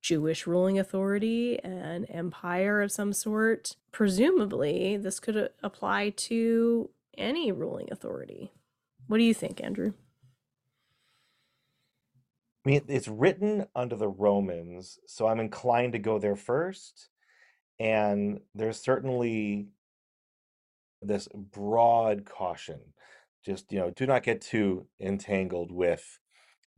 Jewish 0.01 0.47
ruling 0.47 0.79
authority, 0.79 1.59
an 1.63 2.05
empire 2.05 2.81
of 2.81 2.91
some 2.91 3.13
sort. 3.13 3.75
Presumably, 3.91 4.97
this 4.97 5.19
could 5.19 5.37
uh, 5.37 5.47
apply 5.61 6.09
to 6.09 6.89
any 7.17 7.51
ruling 7.51 7.87
authority. 7.91 8.51
What 9.07 9.17
do 9.17 9.23
you 9.23 9.33
think, 9.33 9.61
Andrew? 9.63 9.93
I 12.65 12.69
mean, 12.69 12.81
it's 12.87 13.07
written 13.07 13.65
under 13.75 13.95
the 13.95 14.07
Romans, 14.07 14.99
so 15.07 15.27
I'm 15.27 15.39
inclined 15.39 15.93
to 15.93 15.99
go 15.99 16.19
there 16.19 16.35
first. 16.35 17.09
And 17.79 18.41
there's 18.53 18.79
certainly 18.79 19.69
this 21.01 21.27
broad 21.33 22.25
caution 22.25 22.79
just 23.43 23.71
you 23.71 23.79
know 23.79 23.89
do 23.91 24.05
not 24.05 24.23
get 24.23 24.41
too 24.41 24.85
entangled 24.99 25.71
with 25.71 26.19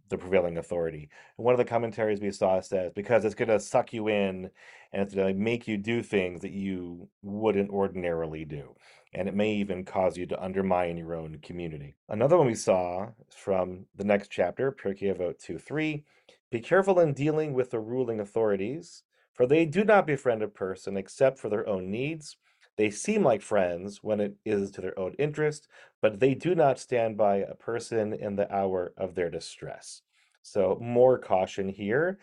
the 0.10 0.18
prevailing 0.18 0.58
authority 0.58 1.10
and 1.38 1.46
one 1.46 1.54
of 1.54 1.58
the 1.58 1.66
commentaries 1.66 2.22
we 2.22 2.32
saw 2.32 2.60
says 2.60 2.92
because 2.96 3.26
it's 3.26 3.36
going 3.36 3.50
to 3.50 3.60
suck 3.60 3.92
you 3.94 4.08
in 4.08 4.50
and 4.92 5.02
it's 5.02 5.14
going 5.14 5.34
to 5.34 5.42
make 5.42 5.68
you 5.68 5.78
do 5.78 6.02
things 6.02 6.42
that 6.42 6.52
you 6.52 7.08
wouldn't 7.22 7.70
ordinarily 7.70 8.46
do 8.46 8.74
and 9.14 9.28
it 9.28 9.36
may 9.36 9.54
even 9.54 9.84
cause 9.86 10.18
you 10.18 10.26
to 10.26 10.44
undermine 10.44 10.98
your 10.98 11.16
own 11.16 11.38
community 11.42 11.96
another 12.10 12.38
one 12.38 12.48
we 12.48 12.56
saw 12.56 13.08
from 13.30 13.86
the 13.96 14.04
next 14.04 14.30
chapter 14.30 14.72
Pirkei 14.72 15.16
Avot 15.16 15.40
2 15.40 15.58
3 15.58 16.04
be 16.52 16.60
careful 16.60 17.00
in 17.00 17.14
dealing 17.14 17.54
with 17.54 17.72
the 17.72 17.80
ruling 17.80 18.20
authorities 18.20 19.04
for 19.34 19.48
they 19.48 19.66
do 19.66 19.84
not 19.84 20.06
befriend 20.06 20.44
a 20.44 20.48
person 20.48 20.98
except 20.98 21.40
for 21.40 21.50
their 21.50 21.68
own 21.68 21.90
needs 21.90 22.38
they 22.76 22.90
seem 22.90 23.24
like 23.24 23.42
friends 23.42 24.02
when 24.02 24.20
it 24.20 24.36
is 24.46 24.72
to 24.72 24.82
their 24.82 24.98
own 24.98 25.14
interest, 25.20 25.68
but 26.02 26.20
they 26.20 26.34
do 26.34 26.56
not 26.56 26.80
stand 26.80 27.18
by 27.18 27.38
a 27.38 27.56
person 27.56 28.14
in 28.14 28.36
the 28.36 28.52
hour 28.54 28.94
of 28.98 29.14
their 29.14 29.30
distress. 29.30 30.02
So, 30.42 30.78
more 30.82 31.20
caution 31.20 31.70
here. 31.70 32.20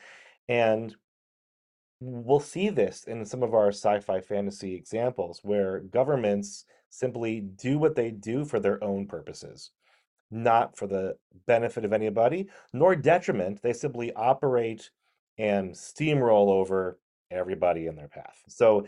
And 0.48 0.94
we'll 2.00 2.40
see 2.40 2.68
this 2.68 3.05
in 3.05 3.24
some 3.24 3.42
of 3.42 3.55
our 3.55 3.68
sci 3.68 4.00
fi 4.00 4.20
fantasy 4.20 4.74
examples 4.74 5.40
where 5.42 5.81
governments 5.81 6.64
simply 6.90 7.40
do 7.40 7.79
what 7.79 7.94
they 7.94 8.11
do 8.11 8.44
for 8.44 8.61
their 8.61 8.83
own 8.85 9.07
purposes, 9.07 9.70
not 10.31 10.76
for 10.76 10.87
the 10.87 11.16
benefit 11.46 11.85
of 11.85 11.92
anybody, 11.92 12.48
nor 12.72 12.94
detriment. 12.94 13.62
They 13.62 13.72
simply 13.72 14.12
operate 14.12 14.90
and 15.38 15.72
steamroll 15.72 16.48
over 16.48 16.98
everybody 17.31 17.87
in 17.87 17.96
their 17.96 18.09
path. 18.09 18.37
So 18.48 18.87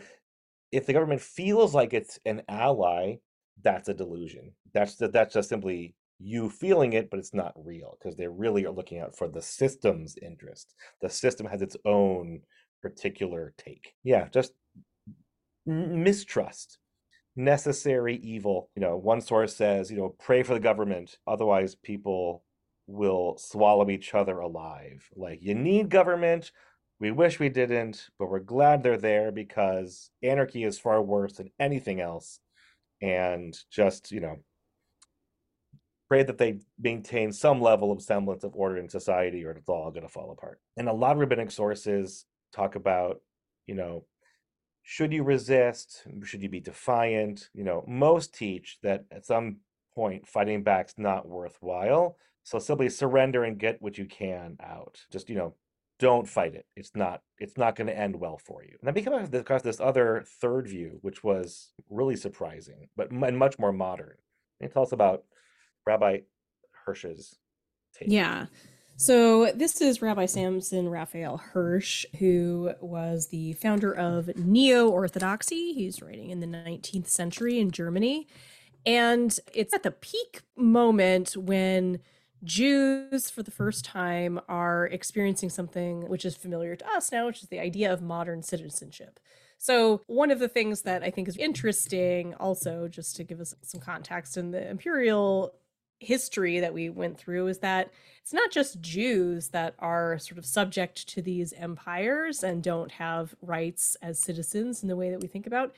if 0.71 0.85
the 0.85 0.93
government 0.93 1.21
feels 1.21 1.73
like 1.73 1.93
it's 1.93 2.19
an 2.25 2.41
ally, 2.49 3.15
that's 3.63 3.89
a 3.89 3.93
delusion. 3.93 4.51
That's 4.73 4.95
that's 4.95 5.33
just 5.33 5.49
simply 5.49 5.95
you 6.19 6.49
feeling 6.49 6.93
it, 6.93 7.09
but 7.09 7.19
it's 7.19 7.33
not 7.33 7.53
real 7.55 7.97
because 7.99 8.15
they 8.15 8.27
really 8.27 8.65
are 8.65 8.71
looking 8.71 8.99
out 8.99 9.15
for 9.15 9.27
the 9.27 9.41
system's 9.41 10.15
interest. 10.21 10.73
The 11.01 11.09
system 11.09 11.45
has 11.47 11.61
its 11.61 11.77
own 11.85 12.41
particular 12.81 13.53
take. 13.57 13.93
Yeah, 14.03 14.27
just 14.29 14.53
mistrust, 15.65 16.77
necessary 17.35 18.17
evil. 18.17 18.69
You 18.75 18.81
know, 18.81 18.97
one 18.97 19.21
source 19.21 19.55
says, 19.55 19.91
you 19.91 19.97
know, 19.97 20.15
pray 20.19 20.43
for 20.43 20.53
the 20.53 20.59
government, 20.59 21.17
otherwise 21.27 21.75
people 21.75 22.43
will 22.87 23.37
swallow 23.37 23.89
each 23.89 24.13
other 24.13 24.39
alive. 24.39 25.09
Like 25.15 25.39
you 25.41 25.55
need 25.55 25.89
government, 25.89 26.51
we 26.99 27.11
wish 27.11 27.39
we 27.39 27.49
didn't, 27.49 28.09
but 28.19 28.29
we're 28.29 28.39
glad 28.39 28.83
they're 28.83 28.97
there 28.97 29.31
because 29.31 30.09
anarchy 30.21 30.63
is 30.63 30.79
far 30.79 31.01
worse 31.01 31.33
than 31.33 31.51
anything 31.59 32.01
else. 32.01 32.39
And 33.01 33.57
just, 33.69 34.11
you 34.11 34.21
know, 34.21 34.37
pray 36.07 36.23
that 36.23 36.37
they 36.37 36.59
maintain 36.79 37.31
some 37.31 37.61
level 37.61 37.91
of 37.91 38.01
semblance 38.01 38.43
of 38.43 38.55
order 38.55 38.77
in 38.77 38.87
society 38.87 39.43
or 39.43 39.51
it's 39.51 39.67
all 39.67 39.91
going 39.91 40.03
to 40.03 40.09
fall 40.09 40.31
apart. 40.31 40.59
And 40.77 40.87
a 40.87 40.93
lot 40.93 41.13
of 41.13 41.17
rabbinic 41.17 41.51
sources 41.51 42.25
talk 42.53 42.75
about, 42.75 43.19
you 43.67 43.75
know, 43.75 44.05
should 44.83 45.13
you 45.13 45.23
resist? 45.23 46.03
Should 46.23 46.43
you 46.43 46.49
be 46.49 46.59
defiant? 46.59 47.49
You 47.53 47.63
know, 47.63 47.83
most 47.87 48.33
teach 48.35 48.77
that 48.83 49.05
at 49.11 49.25
some 49.25 49.57
point 49.95 50.27
fighting 50.27 50.63
back's 50.63 50.95
not 50.97 51.27
worthwhile. 51.27 52.17
So 52.43 52.59
simply 52.59 52.89
surrender 52.89 53.45
and 53.45 53.57
get 53.57 53.81
what 53.81 53.97
you 53.97 54.05
can 54.05 54.57
out. 54.61 54.99
Just, 55.11 55.29
you 55.29 55.35
know, 55.35 55.55
don't 55.99 56.27
fight 56.27 56.53
it. 56.53 56.65
It's 56.75 56.91
not 56.95 57.21
it's 57.39 57.57
not 57.57 57.77
going 57.77 57.87
to 57.87 57.97
end 57.97 58.17
well 58.17 58.37
for 58.37 58.61
you. 58.63 58.75
And 58.81 58.87
then 58.87 58.93
became 58.93 59.13
across 59.13 59.61
this 59.61 59.79
other 59.79 60.25
third 60.41 60.67
view, 60.67 60.99
which 61.01 61.23
was 61.23 61.71
really 61.89 62.17
surprising, 62.17 62.89
but 62.97 63.11
and 63.11 63.37
much 63.37 63.57
more 63.57 63.71
modern. 63.71 64.17
You 64.59 64.67
tell 64.67 64.83
us 64.83 64.91
about 64.91 65.23
Rabbi 65.85 66.19
Hirsch's 66.85 67.37
take? 67.95 68.09
Yeah. 68.09 68.47
So 68.95 69.51
this 69.51 69.81
is 69.81 70.01
Rabbi 70.01 70.27
Samson 70.27 70.87
Raphael 70.87 71.37
Hirsch, 71.37 72.05
who 72.19 72.71
was 72.79 73.27
the 73.27 73.53
founder 73.53 73.91
of 73.91 74.35
Neo-Orthodoxy. 74.37 75.73
He's 75.73 76.01
writing 76.01 76.29
in 76.29 76.39
the 76.39 76.47
19th 76.47 77.09
century 77.09 77.59
in 77.59 77.71
Germany. 77.71 78.27
And 78.85 79.37
it's 79.53 79.73
at 79.73 79.83
the 79.83 79.91
peak 79.91 80.41
moment 80.55 81.35
when 81.35 81.99
Jews, 82.43 83.29
for 83.29 83.41
the 83.41 83.51
first 83.51 83.83
time, 83.83 84.39
are 84.47 84.85
experiencing 84.87 85.49
something 85.49 86.07
which 86.07 86.25
is 86.25 86.35
familiar 86.35 86.75
to 86.75 86.85
us 86.89 87.11
now, 87.11 87.25
which 87.25 87.41
is 87.41 87.49
the 87.49 87.59
idea 87.59 87.91
of 87.91 88.01
modern 88.01 88.43
citizenship. 88.43 89.19
So, 89.57 90.01
one 90.07 90.29
of 90.29 90.39
the 90.39 90.49
things 90.49 90.81
that 90.81 91.03
I 91.03 91.09
think 91.09 91.29
is 91.29 91.37
interesting, 91.37 92.33
also, 92.35 92.89
just 92.89 93.15
to 93.15 93.23
give 93.23 93.39
us 93.39 93.55
some 93.61 93.79
context 93.79 94.35
in 94.35 94.51
the 94.51 94.69
imperial 94.69 95.53
history 96.03 96.59
that 96.59 96.73
we 96.73 96.89
went 96.89 97.17
through, 97.17 97.47
is 97.47 97.59
that 97.59 97.91
it's 98.23 98.33
not 98.33 98.51
just 98.51 98.79
Jews 98.79 99.49
that 99.49 99.75
are 99.79 100.17
sort 100.17 100.37
of 100.37 100.45
subject 100.45 101.09
to 101.09 101.21
these 101.21 101.51
empires 101.53 102.41
and 102.41 102.63
don't 102.63 102.91
have 102.93 103.35
rights 103.41 103.97
as 104.01 104.17
citizens 104.17 104.81
in 104.81 104.87
the 104.87 104.95
way 104.95 105.09
that 105.09 105.19
we 105.19 105.27
think 105.27 105.45
about. 105.45 105.75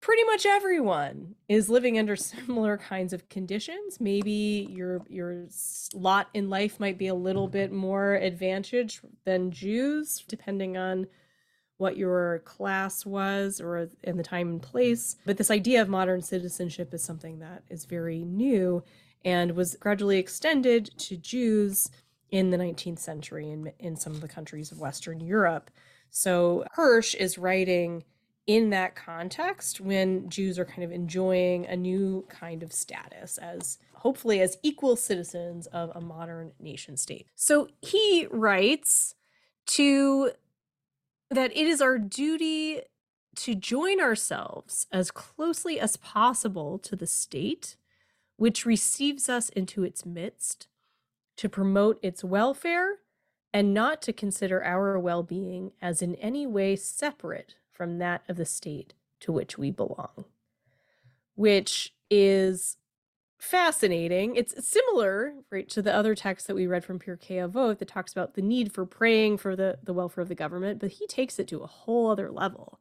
Pretty 0.00 0.24
much 0.24 0.46
everyone 0.46 1.36
is 1.48 1.68
living 1.68 1.96
under 1.96 2.16
similar 2.16 2.76
kinds 2.76 3.12
of 3.12 3.28
conditions. 3.28 4.00
Maybe 4.00 4.66
your 4.68 5.02
your 5.08 5.46
lot 5.94 6.28
in 6.34 6.50
life 6.50 6.80
might 6.80 6.98
be 6.98 7.06
a 7.06 7.14
little 7.14 7.46
bit 7.46 7.70
more 7.70 8.14
advantaged 8.14 9.00
than 9.24 9.52
jews 9.52 10.24
depending 10.26 10.76
on 10.76 11.06
what 11.76 11.96
your 11.96 12.40
class 12.40 13.06
was 13.06 13.60
or 13.60 13.88
in 14.02 14.16
the 14.16 14.22
time 14.24 14.48
and 14.48 14.62
place. 14.62 15.16
But 15.24 15.36
this 15.36 15.52
idea 15.52 15.80
of 15.80 15.88
modern 15.88 16.20
citizenship 16.20 16.92
is 16.92 17.02
something 17.02 17.38
that 17.38 17.62
is 17.70 17.84
very 17.84 18.24
new 18.24 18.82
and 19.24 19.52
was 19.52 19.76
gradually 19.76 20.18
extended 20.18 20.90
to 20.98 21.16
jews 21.16 21.90
in 22.30 22.50
the 22.50 22.56
19th 22.56 22.98
century 22.98 23.50
in, 23.50 23.72
in 23.78 23.96
some 23.96 24.12
of 24.12 24.20
the 24.20 24.28
countries 24.28 24.72
of 24.72 24.80
western 24.80 25.20
europe 25.20 25.70
so 26.10 26.64
hirsch 26.72 27.14
is 27.14 27.38
writing 27.38 28.04
in 28.50 28.70
that 28.70 28.96
context 28.96 29.80
when 29.80 30.28
Jews 30.28 30.58
are 30.58 30.64
kind 30.64 30.82
of 30.82 30.90
enjoying 30.90 31.66
a 31.66 31.76
new 31.76 32.26
kind 32.28 32.64
of 32.64 32.72
status 32.72 33.38
as 33.38 33.78
hopefully 33.94 34.40
as 34.40 34.58
equal 34.64 34.96
citizens 34.96 35.68
of 35.68 35.92
a 35.94 36.00
modern 36.00 36.50
nation 36.58 36.96
state. 36.96 37.28
So 37.36 37.68
he 37.80 38.26
writes 38.28 39.14
to 39.66 40.32
that 41.30 41.52
it 41.52 41.66
is 41.66 41.80
our 41.80 41.96
duty 41.96 42.80
to 43.36 43.54
join 43.54 44.00
ourselves 44.00 44.86
as 44.90 45.12
closely 45.12 45.78
as 45.78 45.96
possible 45.96 46.76
to 46.80 46.96
the 46.96 47.06
state 47.06 47.76
which 48.40 48.64
receives 48.64 49.28
us 49.28 49.50
into 49.50 49.84
its 49.84 50.06
midst 50.06 50.66
to 51.36 51.46
promote 51.46 51.98
its 52.00 52.24
welfare 52.24 52.94
and 53.52 53.74
not 53.74 54.00
to 54.00 54.14
consider 54.14 54.64
our 54.64 54.98
well-being 54.98 55.72
as 55.82 56.00
in 56.00 56.14
any 56.14 56.46
way 56.46 56.74
separate 56.74 57.56
from 57.70 57.98
that 57.98 58.22
of 58.30 58.38
the 58.38 58.46
state 58.46 58.94
to 59.20 59.30
which 59.30 59.58
we 59.58 59.70
belong, 59.70 60.24
which 61.34 61.92
is 62.08 62.78
fascinating. 63.36 64.34
It's 64.36 64.66
similar, 64.66 65.34
right, 65.50 65.68
to 65.68 65.82
the 65.82 65.94
other 65.94 66.14
text 66.14 66.46
that 66.46 66.56
we 66.56 66.66
read 66.66 66.82
from 66.82 66.98
Pirkei 66.98 67.46
Avot 67.46 67.76
that 67.76 67.88
talks 67.88 68.10
about 68.10 68.36
the 68.36 68.42
need 68.42 68.72
for 68.72 68.86
praying 68.86 69.36
for 69.36 69.54
the, 69.54 69.76
the 69.82 69.92
welfare 69.92 70.22
of 70.22 70.30
the 70.30 70.34
government, 70.34 70.80
but 70.80 70.92
he 70.92 71.06
takes 71.08 71.38
it 71.38 71.48
to 71.48 71.60
a 71.60 71.66
whole 71.66 72.10
other 72.10 72.30
level. 72.30 72.80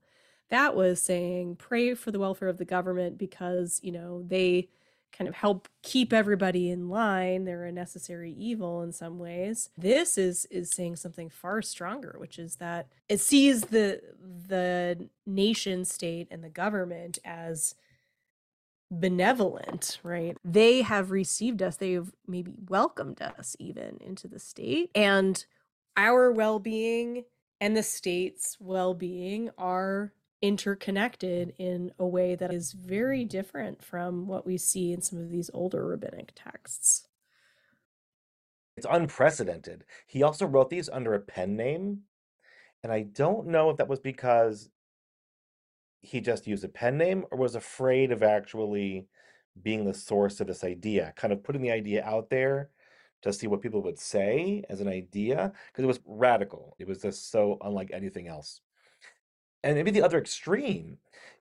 That 0.49 0.73
was 0.73 1.01
saying 1.01 1.57
pray 1.57 1.95
for 1.95 2.11
the 2.11 2.19
welfare 2.19 2.47
of 2.47 2.59
the 2.59 2.63
government 2.63 3.17
because, 3.17 3.81
you 3.83 3.91
know, 3.91 4.23
they 4.25 4.69
kind 5.11 5.27
of 5.27 5.35
help 5.35 5.67
keep 5.83 6.13
everybody 6.13 6.69
in 6.69 6.89
line. 6.89 7.45
They're 7.45 7.65
a 7.65 7.71
necessary 7.71 8.31
evil 8.33 8.81
in 8.81 8.91
some 8.93 9.19
ways. 9.19 9.69
This 9.77 10.17
is 10.17 10.45
is 10.45 10.71
saying 10.71 10.97
something 10.97 11.29
far 11.29 11.61
stronger, 11.61 12.15
which 12.17 12.39
is 12.39 12.55
that 12.57 12.87
it 13.07 13.19
sees 13.19 13.61
the 13.63 14.01
the 14.47 15.09
nation 15.25 15.85
state 15.85 16.27
and 16.31 16.43
the 16.43 16.49
government 16.49 17.19
as 17.25 17.75
benevolent, 18.91 19.99
right? 20.03 20.35
They 20.43 20.81
have 20.81 21.11
received 21.11 21.61
us, 21.61 21.77
they've 21.77 22.11
maybe 22.27 22.55
welcomed 22.67 23.21
us 23.21 23.55
even 23.59 23.97
into 24.01 24.27
the 24.27 24.39
state, 24.39 24.89
and 24.95 25.43
our 25.97 26.31
well 26.31 26.59
being 26.59 27.25
and 27.61 27.75
the 27.75 27.83
state's 27.83 28.57
well 28.59 28.93
being 28.93 29.49
are 29.57 30.13
interconnected 30.41 31.53
in 31.57 31.91
a 31.99 32.05
way 32.05 32.35
that 32.35 32.53
is 32.53 32.71
very 32.71 33.25
different 33.25 33.83
from 33.83 34.27
what 34.27 34.45
we 34.45 34.57
see 34.57 34.93
in 34.93 35.01
some 35.01 35.19
of 35.19 35.29
these 35.29 35.49
older 35.53 35.85
rabbinic 35.85 36.31
texts. 36.35 37.07
It's 38.77 38.87
unprecedented. 38.89 39.83
He 40.07 40.23
also 40.23 40.45
wrote 40.45 40.69
these 40.69 40.87
under 40.87 41.13
a 41.13 41.19
pen 41.19 41.57
name. 41.57 42.03
And 42.81 42.93
I 42.93 43.01
don't 43.01 43.47
know 43.47 43.69
if 43.69 43.77
that 43.77 43.89
was 43.89 43.99
because 43.99 44.69
he 46.01 46.21
just 46.21 46.47
used 46.47 46.63
a 46.63 46.69
pen 46.69 46.97
name 46.97 47.25
or 47.29 47.37
was 47.37 47.55
afraid 47.55 48.13
of 48.13 48.23
actually 48.23 49.07
being 49.61 49.83
the 49.83 49.93
source 49.93 50.39
of 50.39 50.47
this 50.47 50.63
idea, 50.63 51.13
kind 51.17 51.33
of 51.33 51.43
putting 51.43 51.61
the 51.61 51.71
idea 51.71 52.05
out 52.05 52.29
there 52.29 52.69
to 53.21 53.33
see 53.33 53.47
what 53.47 53.61
people 53.61 53.81
would 53.81 53.99
say 53.99 54.63
as 54.69 54.79
an 54.79 54.87
idea, 54.87 55.51
because 55.67 55.83
it 55.83 55.87
was 55.87 55.99
radical. 56.05 56.77
It 56.79 56.87
was 56.87 57.01
just 57.01 57.29
so 57.29 57.57
unlike 57.61 57.91
anything 57.91 58.29
else. 58.29 58.61
And 59.63 59.75
maybe 59.75 59.91
the 59.91 60.01
other 60.01 60.17
extreme 60.17 60.97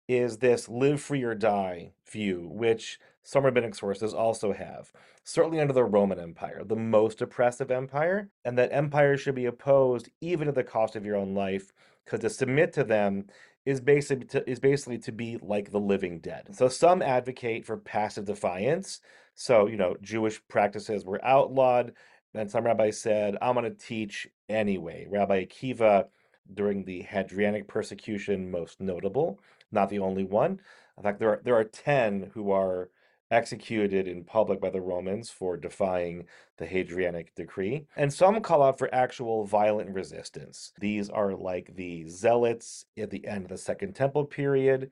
is 0.09 0.39
this 0.39 0.69
live 0.69 1.01
free 1.01 1.23
or 1.23 1.35
die 1.35 1.93
view, 2.11 2.49
which 2.51 2.99
some 3.23 3.45
rabbinic 3.45 3.75
sources 3.75 4.15
also 4.15 4.53
have, 4.53 4.91
certainly 5.23 5.61
under 5.61 5.75
the 5.75 5.85
Roman 5.85 6.19
Empire, 6.19 6.63
the 6.65 6.75
most 6.75 7.21
oppressive 7.21 7.71
empire, 7.71 8.31
and 8.45 8.57
that 8.57 8.73
empires 8.73 9.21
should 9.21 9.35
be 9.35 9.45
opposed 9.45 10.09
even 10.23 10.49
at 10.49 10.55
the 10.55 10.65
cost 10.65 10.97
of 10.97 11.05
your 11.05 11.17
own 11.17 11.35
life, 11.35 11.71
because 12.05 12.21
to 12.21 12.31
submit 12.31 12.73
to 12.73 12.85
them 12.85 13.27
is 13.67 13.83
basically 13.83 14.25
to, 14.25 14.51
is 14.51 14.59
basically 14.59 14.97
to 14.97 15.13
be 15.13 15.37
like 15.43 15.71
the 15.71 15.79
living 15.79 16.21
dead. 16.21 16.49
So 16.57 16.69
some 16.69 17.03
advocate 17.03 17.67
for 17.67 17.77
passive 17.77 18.25
defiance. 18.25 19.01
So 19.35 19.67
you 19.67 19.77
know, 19.77 19.95
Jewish 20.01 20.41
practices 20.49 21.05
were 21.05 21.23
outlawed, 21.23 21.93
and 22.33 22.51
some 22.51 22.65
rabbis 22.65 22.99
said, 22.99 23.37
"I'm 23.43 23.55
going 23.55 23.65
to 23.65 23.79
teach 23.79 24.27
anyway." 24.49 25.07
Rabbi 25.11 25.45
Akiva, 25.45 26.07
during 26.53 26.85
the 26.85 27.05
Hadrianic 27.05 27.67
persecution, 27.69 28.51
most 28.51 28.81
notable, 28.81 29.41
not 29.71 29.89
the 29.89 29.99
only 29.99 30.25
one. 30.25 30.61
In 30.97 31.03
fact, 31.03 31.19
there 31.19 31.31
are 31.31 31.41
there 31.45 31.57
are 31.57 31.65
ten 31.65 32.31
who 32.35 32.51
are 32.51 32.91
executed 33.31 34.09
in 34.09 34.25
public 34.25 34.61
by 34.61 34.71
the 34.71 34.81
Romans 34.81 35.31
for 35.31 35.57
defying 35.57 36.25
the 36.57 36.67
Hadrianic 36.67 37.35
decree. 37.35 37.87
And 37.97 38.13
some 38.13 38.41
call 38.41 38.63
out 38.63 38.79
for 38.79 38.93
actual 38.95 39.45
violent 39.45 39.91
resistance. 39.95 40.73
These 40.81 41.11
are 41.11 41.35
like 41.35 41.77
the 41.77 42.09
zealots 42.09 42.87
at 42.97 43.11
the 43.11 43.27
end 43.27 43.45
of 43.45 43.49
the 43.51 43.59
Second 43.59 43.95
Temple 43.95 44.25
period. 44.25 44.91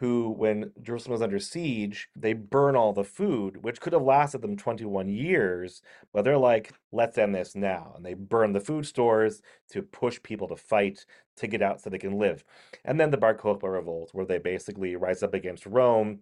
Who, 0.00 0.30
when 0.30 0.70
Jerusalem 0.80 1.12
was 1.12 1.22
under 1.22 1.40
siege, 1.40 2.08
they 2.14 2.32
burn 2.32 2.76
all 2.76 2.92
the 2.92 3.02
food, 3.02 3.64
which 3.64 3.80
could 3.80 3.92
have 3.92 4.02
lasted 4.02 4.42
them 4.42 4.56
21 4.56 5.08
years, 5.08 5.82
but 6.12 6.24
they're 6.24 6.38
like, 6.38 6.72
let's 6.92 7.18
end 7.18 7.34
this 7.34 7.56
now. 7.56 7.94
And 7.96 8.06
they 8.06 8.14
burn 8.14 8.52
the 8.52 8.60
food 8.60 8.86
stores 8.86 9.42
to 9.72 9.82
push 9.82 10.22
people 10.22 10.46
to 10.48 10.56
fight 10.56 11.04
to 11.38 11.48
get 11.48 11.62
out 11.62 11.80
so 11.80 11.90
they 11.90 11.98
can 11.98 12.18
live. 12.18 12.44
And 12.84 13.00
then 13.00 13.10
the 13.10 13.16
Bar 13.16 13.34
Kokhba 13.34 13.64
revolt, 13.64 14.10
where 14.12 14.24
they 14.24 14.38
basically 14.38 14.94
rise 14.94 15.24
up 15.24 15.34
against 15.34 15.66
Rome, 15.66 16.20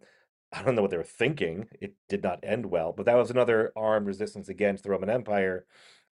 I 0.52 0.62
don't 0.62 0.74
know 0.74 0.82
what 0.82 0.90
they 0.90 0.96
were 0.96 1.02
thinking. 1.02 1.68
It 1.78 1.94
did 2.08 2.22
not 2.22 2.40
end 2.42 2.66
well, 2.66 2.92
but 2.92 3.04
that 3.06 3.16
was 3.16 3.30
another 3.30 3.72
armed 3.76 4.06
resistance 4.06 4.48
against 4.48 4.84
the 4.84 4.90
Roman 4.90 5.10
Empire 5.10 5.66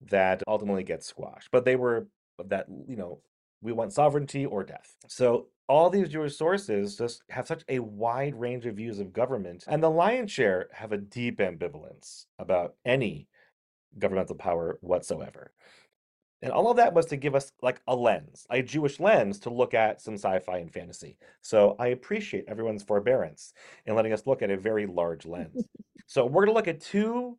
that 0.10 0.44
ultimately 0.48 0.84
gets 0.84 1.08
squashed. 1.08 1.50
But 1.52 1.64
they 1.64 1.78
were 1.78 2.08
that, 2.44 2.66
you 2.88 2.98
know, 2.98 3.22
we 3.62 3.72
want 3.72 3.94
sovereignty 3.94 4.46
or 4.46 4.64
death. 4.64 4.98
So 5.08 5.48
all 5.68 5.90
these 5.90 6.10
Jewish 6.10 6.36
sources 6.36 6.98
just 6.98 7.24
have 7.30 7.48
such 7.48 7.64
a 7.70 7.80
wide 7.80 8.36
range 8.36 8.66
of 8.66 8.76
views 8.76 9.00
of 9.00 9.14
government, 9.14 9.64
and 9.68 9.82
the 9.82 9.90
lion's 9.90 10.32
share 10.32 10.68
have 10.74 10.92
a 10.92 10.98
deep 10.98 11.40
ambivalence 11.40 12.26
about 12.38 12.76
any 12.86 13.28
governmental 13.98 14.36
power 14.36 14.78
whatsoever. 14.82 15.54
And 16.42 16.52
all 16.52 16.70
of 16.70 16.76
that 16.76 16.94
was 16.94 17.06
to 17.08 17.16
give 17.16 17.36
us 17.36 17.54
like 17.62 17.80
a 17.88 17.96
lens, 17.96 18.46
a 18.50 18.62
Jewish 18.62 19.00
lens 19.00 19.40
to 19.40 19.50
look 19.50 19.74
at 19.74 20.02
some 20.02 20.16
sci-fi 20.16 20.58
and 20.58 20.72
fantasy. 20.72 21.18
So 21.42 21.78
I 21.80 21.88
appreciate 21.88 22.44
everyone's 22.50 22.84
forbearance 22.84 23.54
in 23.86 23.96
letting 23.96 24.12
us 24.12 24.28
look 24.28 24.42
at 24.42 24.52
a 24.52 24.58
very 24.58 24.86
large 24.86 25.26
lens. 25.26 25.66
so 26.06 26.26
we're 26.26 26.46
going 26.46 26.54
to 26.54 26.54
look 26.54 26.68
at 26.68 26.82
two 26.82 27.38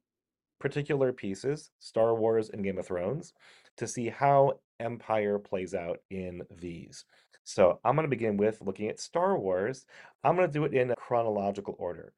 particular 0.58 1.12
pieces, 1.12 1.70
Star 1.80 2.14
Wars 2.14 2.48
and 2.48 2.64
Game 2.64 2.78
of 2.78 2.86
Thrones, 2.86 3.34
to 3.76 3.86
see 3.86 4.08
how 4.08 4.54
Empire 4.80 5.38
plays 5.38 5.74
out 5.74 5.98
in 6.10 6.42
these. 6.50 7.04
So 7.44 7.78
I'm 7.84 7.94
going 7.94 8.04
to 8.04 8.16
begin 8.16 8.36
with 8.36 8.60
looking 8.62 8.88
at 8.88 9.00
Star 9.00 9.38
Wars. 9.38 9.86
I'm 10.22 10.36
going 10.36 10.48
to 10.48 10.52
do 10.52 10.64
it 10.64 10.74
in 10.74 10.92
chronological 10.96 11.76
order. 11.78 12.12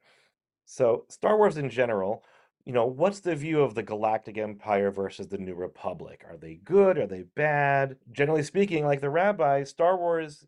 So 0.64 1.04
Star 1.08 1.36
Wars 1.36 1.56
in 1.56 1.68
general 1.70 2.24
you 2.66 2.72
know, 2.72 2.84
what's 2.84 3.20
the 3.20 3.36
view 3.36 3.62
of 3.62 3.76
the 3.76 3.82
Galactic 3.84 4.36
Empire 4.36 4.90
versus 4.90 5.28
the 5.28 5.38
New 5.38 5.54
Republic? 5.54 6.24
Are 6.28 6.36
they 6.36 6.56
good? 6.56 6.98
Are 6.98 7.06
they 7.06 7.22
bad? 7.36 7.96
Generally 8.10 8.42
speaking, 8.42 8.84
like 8.84 9.00
the 9.00 9.08
rabbi, 9.08 9.62
Star 9.62 9.96
Wars 9.96 10.44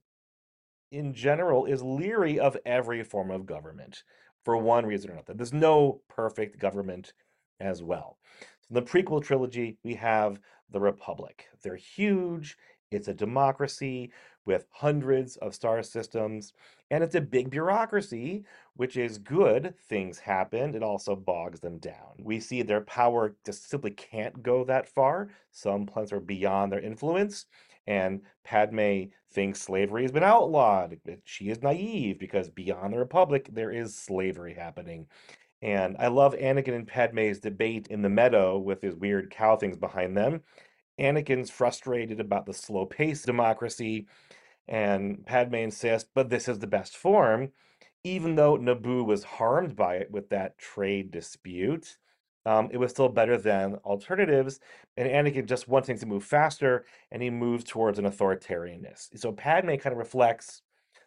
in 0.90 1.14
general 1.14 1.64
is 1.64 1.80
leery 1.80 2.40
of 2.40 2.56
every 2.66 3.04
form 3.04 3.30
of 3.30 3.46
government 3.46 4.02
for 4.44 4.56
one 4.56 4.84
reason 4.84 5.10
or 5.10 5.12
another. 5.12 5.34
There's 5.34 5.52
no 5.52 6.00
perfect 6.08 6.58
government 6.58 7.12
as 7.60 7.84
well. 7.84 8.18
In 8.68 8.74
the 8.74 8.82
prequel 8.82 9.22
trilogy, 9.22 9.78
we 9.84 9.94
have 9.94 10.40
the 10.70 10.80
Republic. 10.80 11.46
They're 11.62 11.76
huge. 11.76 12.58
It's 12.90 13.08
a 13.08 13.14
democracy 13.14 14.10
with 14.48 14.64
hundreds 14.70 15.36
of 15.36 15.54
star 15.54 15.82
systems, 15.82 16.54
and 16.90 17.04
it's 17.04 17.14
a 17.14 17.20
big 17.20 17.50
bureaucracy, 17.50 18.46
which 18.76 18.96
is 18.96 19.18
good. 19.18 19.74
Things 19.90 20.18
happen. 20.18 20.74
It 20.74 20.82
also 20.82 21.14
bogs 21.14 21.60
them 21.60 21.76
down. 21.76 22.14
We 22.18 22.40
see 22.40 22.62
their 22.62 22.80
power 22.80 23.36
just 23.44 23.68
simply 23.68 23.90
can't 23.90 24.42
go 24.42 24.64
that 24.64 24.88
far. 24.88 25.28
Some 25.50 25.84
planets 25.84 26.14
are 26.14 26.20
beyond 26.20 26.72
their 26.72 26.80
influence, 26.80 27.44
and 27.86 28.22
Padme 28.42 29.10
thinks 29.30 29.60
slavery 29.60 30.00
has 30.00 30.12
been 30.12 30.24
outlawed. 30.24 30.98
She 31.24 31.50
is 31.50 31.62
naive 31.62 32.18
because 32.18 32.48
beyond 32.48 32.94
the 32.94 32.98
Republic, 32.98 33.50
there 33.52 33.70
is 33.70 33.94
slavery 33.94 34.54
happening. 34.54 35.08
And 35.60 35.94
I 35.98 36.06
love 36.06 36.34
Anakin 36.34 36.74
and 36.74 36.86
Padme's 36.86 37.38
debate 37.38 37.88
in 37.88 38.00
the 38.00 38.08
meadow 38.08 38.56
with 38.56 38.80
his 38.80 38.94
weird 38.94 39.30
cow 39.30 39.56
things 39.56 39.76
behind 39.76 40.16
them. 40.16 40.40
Anakin's 40.98 41.50
frustrated 41.50 42.18
about 42.18 42.46
the 42.46 42.52
slow 42.52 42.84
pace 42.84 43.22
democracy, 43.22 44.06
and 44.68 45.24
Padme 45.24 45.56
insists, 45.56 46.08
but 46.14 46.28
this 46.30 46.48
is 46.48 46.58
the 46.58 46.66
best 46.66 46.96
form, 46.96 47.52
even 48.04 48.34
though 48.34 48.56
Naboo 48.58 49.04
was 49.04 49.24
harmed 49.24 49.74
by 49.74 49.96
it 49.96 50.10
with 50.10 50.28
that 50.30 50.58
trade 50.58 51.10
dispute. 51.10 51.98
Um, 52.46 52.68
it 52.70 52.78
was 52.78 52.90
still 52.90 53.08
better 53.08 53.36
than 53.36 53.74
alternatives, 53.84 54.60
and 54.96 55.08
Anakin 55.08 55.46
just 55.46 55.68
wants 55.68 55.86
things 55.86 56.00
to 56.00 56.06
move 56.06 56.24
faster, 56.24 56.86
and 57.10 57.22
he 57.22 57.30
moves 57.30 57.64
towards 57.64 57.98
an 57.98 58.06
authoritarianness. 58.06 59.18
So 59.18 59.32
Padme 59.32 59.76
kind 59.76 59.92
of 59.92 59.98
reflects 59.98 60.62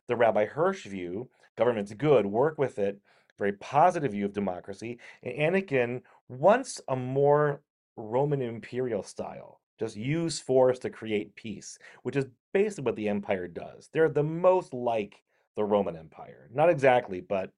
the 0.07 0.16
Rabbi 0.16 0.45
Hirsch 0.45 0.86
view: 0.86 1.30
government's 1.57 1.93
good, 1.93 2.26
work 2.26 2.57
with 2.57 2.80
it. 2.80 2.99
Very 3.39 3.53
positive 3.53 4.12
view 4.12 4.26
of 4.26 4.34
democracy, 4.34 4.99
and 5.24 5.55
Anakin 5.55 6.01
wants 6.30 6.82
a 6.88 6.95
more 6.95 7.62
Roman 7.97 8.41
imperial 8.41 9.03
style 9.03 9.62
just 9.82 9.97
use 9.97 10.39
force 10.39 10.78
to 10.78 10.91
create 10.91 11.36
peace, 11.36 11.80
which 12.03 12.16
is 12.16 12.26
basically 12.54 12.86
what 12.86 12.95
the 12.95 13.10
empire 13.10 13.47
does. 13.47 13.89
They're 13.91 14.10
the 14.10 14.24
most 14.24 14.74
like 14.74 15.24
the 15.56 15.64
Roman 15.64 15.95
Empire. 15.95 16.49
Not 16.54 16.70
exactly, 16.70 17.22
but 17.22 17.52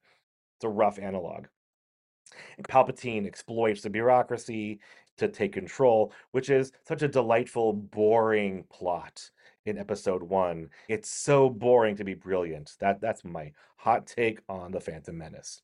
it's 0.57 0.63
a 0.63 0.69
rough 0.69 0.99
analog. 0.99 1.45
And 2.57 2.67
Palpatine 2.67 3.27
exploits 3.27 3.81
the 3.81 3.89
bureaucracy 3.89 4.79
to 5.17 5.27
take 5.27 5.53
control, 5.53 6.11
which 6.31 6.49
is 6.49 6.71
such 6.87 7.03
a 7.03 7.07
delightful, 7.07 7.73
boring 7.73 8.63
plot 8.69 9.29
in 9.65 9.77
episode 9.77 10.23
one. 10.23 10.69
It's 10.89 11.09
so 11.09 11.49
boring 11.49 11.95
to 11.97 12.03
be 12.03 12.13
brilliant. 12.13 12.75
That 12.79 12.99
that's 12.99 13.23
my 13.23 13.51
hot 13.77 14.07
take 14.07 14.39
on 14.49 14.71
the 14.71 14.79
Phantom 14.79 15.17
Menace. 15.17 15.61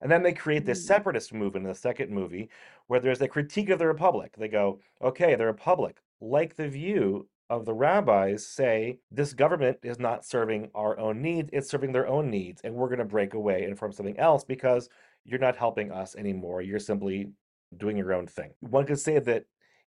And 0.00 0.10
then 0.10 0.22
they 0.22 0.32
create 0.32 0.64
this 0.64 0.82
mm. 0.82 0.86
separatist 0.86 1.32
movement 1.32 1.66
in 1.66 1.72
the 1.72 1.78
second 1.78 2.10
movie 2.10 2.50
where 2.86 3.00
there's 3.00 3.20
a 3.20 3.28
critique 3.28 3.70
of 3.70 3.78
the 3.78 3.86
Republic. 3.86 4.34
They 4.36 4.48
go, 4.48 4.80
okay, 5.00 5.34
the 5.34 5.46
Republic, 5.46 5.96
like 6.20 6.56
the 6.56 6.68
view 6.68 7.26
of 7.52 7.66
the 7.66 7.74
rabbis, 7.74 8.46
say 8.46 8.98
this 9.10 9.34
government 9.34 9.76
is 9.82 9.98
not 9.98 10.24
serving 10.24 10.70
our 10.74 10.98
own 10.98 11.20
needs, 11.20 11.50
it's 11.52 11.68
serving 11.68 11.92
their 11.92 12.08
own 12.08 12.30
needs, 12.30 12.62
and 12.64 12.74
we're 12.74 12.88
going 12.88 12.98
to 12.98 13.04
break 13.04 13.34
away 13.34 13.64
and 13.64 13.78
form 13.78 13.92
something 13.92 14.18
else 14.18 14.42
because 14.42 14.88
you're 15.26 15.38
not 15.38 15.54
helping 15.54 15.92
us 15.92 16.16
anymore. 16.16 16.62
You're 16.62 16.78
simply 16.78 17.28
doing 17.76 17.98
your 17.98 18.14
own 18.14 18.26
thing. 18.26 18.52
One 18.60 18.86
could 18.86 18.98
say 18.98 19.18
that 19.18 19.44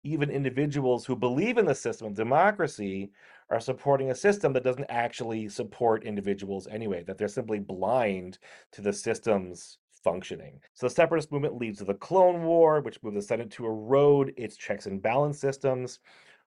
even 0.04 0.30
individuals 0.30 1.04
who 1.04 1.16
believe 1.16 1.58
in 1.58 1.66
the 1.66 1.74
system 1.74 2.06
of 2.06 2.14
democracy 2.14 3.10
are 3.50 3.58
supporting 3.58 4.12
a 4.12 4.14
system 4.14 4.52
that 4.52 4.62
doesn't 4.62 4.86
actually 4.88 5.48
support 5.48 6.04
individuals 6.04 6.68
anyway, 6.70 7.02
that 7.08 7.18
they're 7.18 7.26
simply 7.26 7.58
blind 7.58 8.38
to 8.70 8.82
the 8.82 8.92
system's 8.92 9.78
functioning. 10.04 10.60
So 10.74 10.86
the 10.86 10.94
separatist 10.94 11.32
movement 11.32 11.58
leads 11.58 11.78
to 11.78 11.84
the 11.84 11.94
Clone 11.94 12.44
War, 12.44 12.80
which 12.82 13.02
moved 13.02 13.16
the 13.16 13.22
Senate 13.22 13.50
to 13.52 13.66
erode 13.66 14.32
its 14.36 14.56
checks 14.56 14.86
and 14.86 15.02
balance 15.02 15.40
systems, 15.40 15.98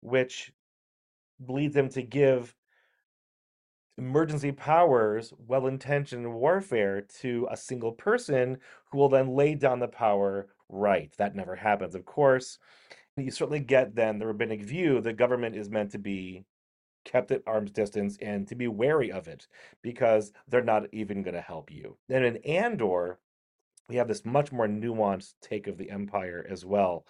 which 0.01 0.53
leads 1.47 1.75
them 1.75 1.89
to 1.91 2.03
give 2.03 2.55
emergency 3.97 4.53
powers, 4.53 5.33
well 5.47 5.67
intentioned 5.67 6.33
warfare 6.33 7.03
to 7.21 7.49
a 7.51 7.57
single 7.57 7.93
person 7.93 8.59
who 8.91 8.99
will 8.99 9.09
then 9.09 9.35
lay 9.35 9.55
down 9.55 9.81
the 9.81 9.89
power 9.89 10.49
right. 10.69 11.13
That 11.19 11.35
never 11.35 11.57
happens, 11.57 11.95
of 11.95 12.05
course. 12.05 12.59
You 13.17 13.31
certainly 13.33 13.61
get 13.61 13.97
then 13.97 14.19
the 14.19 14.27
rabbinic 14.27 14.63
view 14.63 15.01
the 15.01 15.13
government 15.13 15.57
is 15.57 15.69
meant 15.69 15.91
to 15.93 15.99
be 15.99 16.45
kept 17.05 17.31
at 17.33 17.43
arm's 17.47 17.73
distance 17.73 18.17
and 18.21 18.47
to 18.47 18.55
be 18.55 18.69
wary 18.69 19.11
of 19.11 19.27
it 19.27 19.49
because 19.83 20.33
they're 20.47 20.63
not 20.63 20.85
even 20.93 21.23
going 21.23 21.35
to 21.35 21.41
help 21.41 21.71
you. 21.71 21.97
Then 22.09 22.23
in 22.23 22.37
Andor, 22.39 23.19
we 23.89 23.97
have 23.97 24.09
this 24.09 24.25
much 24.25 24.53
more 24.53 24.69
nuanced 24.69 25.35
take 25.41 25.67
of 25.67 25.79
the 25.79 25.91
empire 25.91 26.47
as 26.49 26.65
well. 26.65 27.07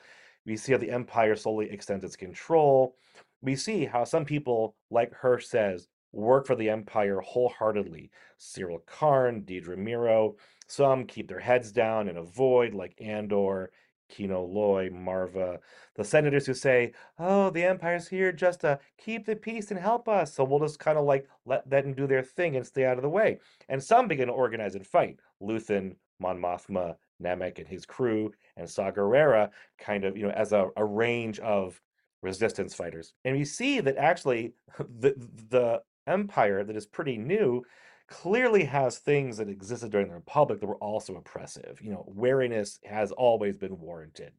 We 0.46 0.56
see 0.56 0.72
how 0.72 0.78
the 0.78 0.90
empire 0.90 1.36
slowly 1.36 1.70
extends 1.70 2.04
its 2.04 2.16
control. 2.16 2.96
We 3.42 3.56
see 3.56 3.84
how 3.86 4.04
some 4.04 4.24
people, 4.24 4.74
like 4.90 5.12
Hirsch 5.12 5.46
says, 5.46 5.88
work 6.12 6.46
for 6.46 6.56
the 6.56 6.70
empire 6.70 7.20
wholeheartedly. 7.20 8.10
Syril 8.38 8.84
Karn, 8.86 9.42
Dedra 9.42 9.76
Meero, 9.76 10.34
Some 10.66 11.04
keep 11.06 11.28
their 11.28 11.40
heads 11.40 11.72
down 11.72 12.08
and 12.08 12.18
avoid, 12.18 12.74
like 12.74 12.94
Andor, 13.00 13.70
Kino 14.08 14.42
Loy, 14.44 14.88
Maarva. 14.88 15.58
The 15.94 16.04
senators 16.04 16.46
who 16.46 16.54
say, 16.54 16.92
oh, 17.18 17.50
the 17.50 17.64
empire's 17.64 18.08
here 18.08 18.32
just 18.32 18.60
to 18.60 18.78
keep 18.96 19.26
the 19.26 19.36
peace 19.36 19.70
and 19.70 19.78
help 19.78 20.08
us. 20.08 20.34
So 20.34 20.44
we'll 20.44 20.60
just 20.60 20.78
kind 20.78 20.98
of 20.98 21.04
like 21.04 21.28
let 21.44 21.68
them 21.68 21.94
do 21.94 22.06
their 22.06 22.22
thing 22.22 22.56
and 22.56 22.66
stay 22.66 22.84
out 22.84 22.96
of 22.96 23.02
the 23.02 23.08
way. 23.08 23.38
And 23.68 23.82
some 23.82 24.08
begin 24.08 24.28
to 24.28 24.34
organize 24.34 24.74
and 24.74 24.86
fight. 24.86 25.18
Luthen, 25.42 25.96
Mon 26.20 26.38
Mothma, 26.38 26.96
Nemik 27.22 27.58
and 27.58 27.68
his 27.68 27.84
crew, 27.84 28.32
and 28.56 28.68
Saw 28.68 28.90
Gerrera 28.90 29.50
kind 29.78 30.04
of, 30.04 30.16
you 30.16 30.26
know, 30.26 30.32
as 30.32 30.52
a, 30.52 30.68
a 30.76 30.84
range 30.84 31.38
of 31.40 31.80
resistance 32.22 32.74
fighters. 32.74 33.14
And 33.24 33.36
we 33.36 33.44
see 33.44 33.80
that 33.80 33.96
actually 33.96 34.54
the 34.78 35.14
the 35.50 35.82
empire 36.06 36.64
that 36.64 36.76
is 36.76 36.86
pretty 36.86 37.18
new 37.18 37.62
clearly 38.08 38.64
has 38.64 38.98
things 38.98 39.36
that 39.36 39.48
existed 39.48 39.90
during 39.90 40.08
the 40.08 40.14
Republic 40.14 40.60
that 40.60 40.66
were 40.66 40.76
also 40.76 41.16
oppressive. 41.16 41.78
You 41.82 41.90
know, 41.90 42.04
wariness 42.08 42.80
has 42.84 43.12
always 43.12 43.58
been 43.58 43.78
warranted. 43.78 44.32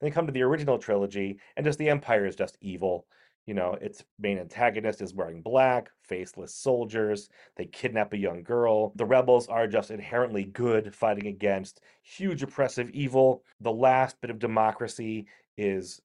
Then 0.00 0.10
come 0.10 0.26
to 0.26 0.32
the 0.32 0.42
original 0.42 0.78
trilogy, 0.78 1.38
and 1.56 1.64
just 1.64 1.78
the 1.78 1.88
Empire 1.88 2.26
is 2.26 2.36
just 2.36 2.58
evil. 2.60 3.06
You 3.46 3.54
know, 3.54 3.78
its 3.80 4.02
main 4.18 4.38
antagonist 4.38 5.00
is 5.00 5.14
wearing 5.14 5.40
black, 5.40 5.90
faceless 6.02 6.52
soldiers. 6.52 7.30
They 7.56 7.66
kidnap 7.66 8.12
a 8.12 8.18
young 8.18 8.42
girl. 8.42 8.92
The 8.96 9.04
rebels 9.04 9.46
are 9.46 9.68
just 9.68 9.92
inherently 9.92 10.44
good, 10.44 10.92
fighting 10.92 11.28
against 11.28 11.80
huge 12.02 12.42
oppressive 12.42 12.90
evil. 12.90 13.44
The 13.60 13.72
last 13.72 14.20
bit 14.20 14.30
of 14.30 14.40
democracy 14.40 15.26
is 15.56 16.02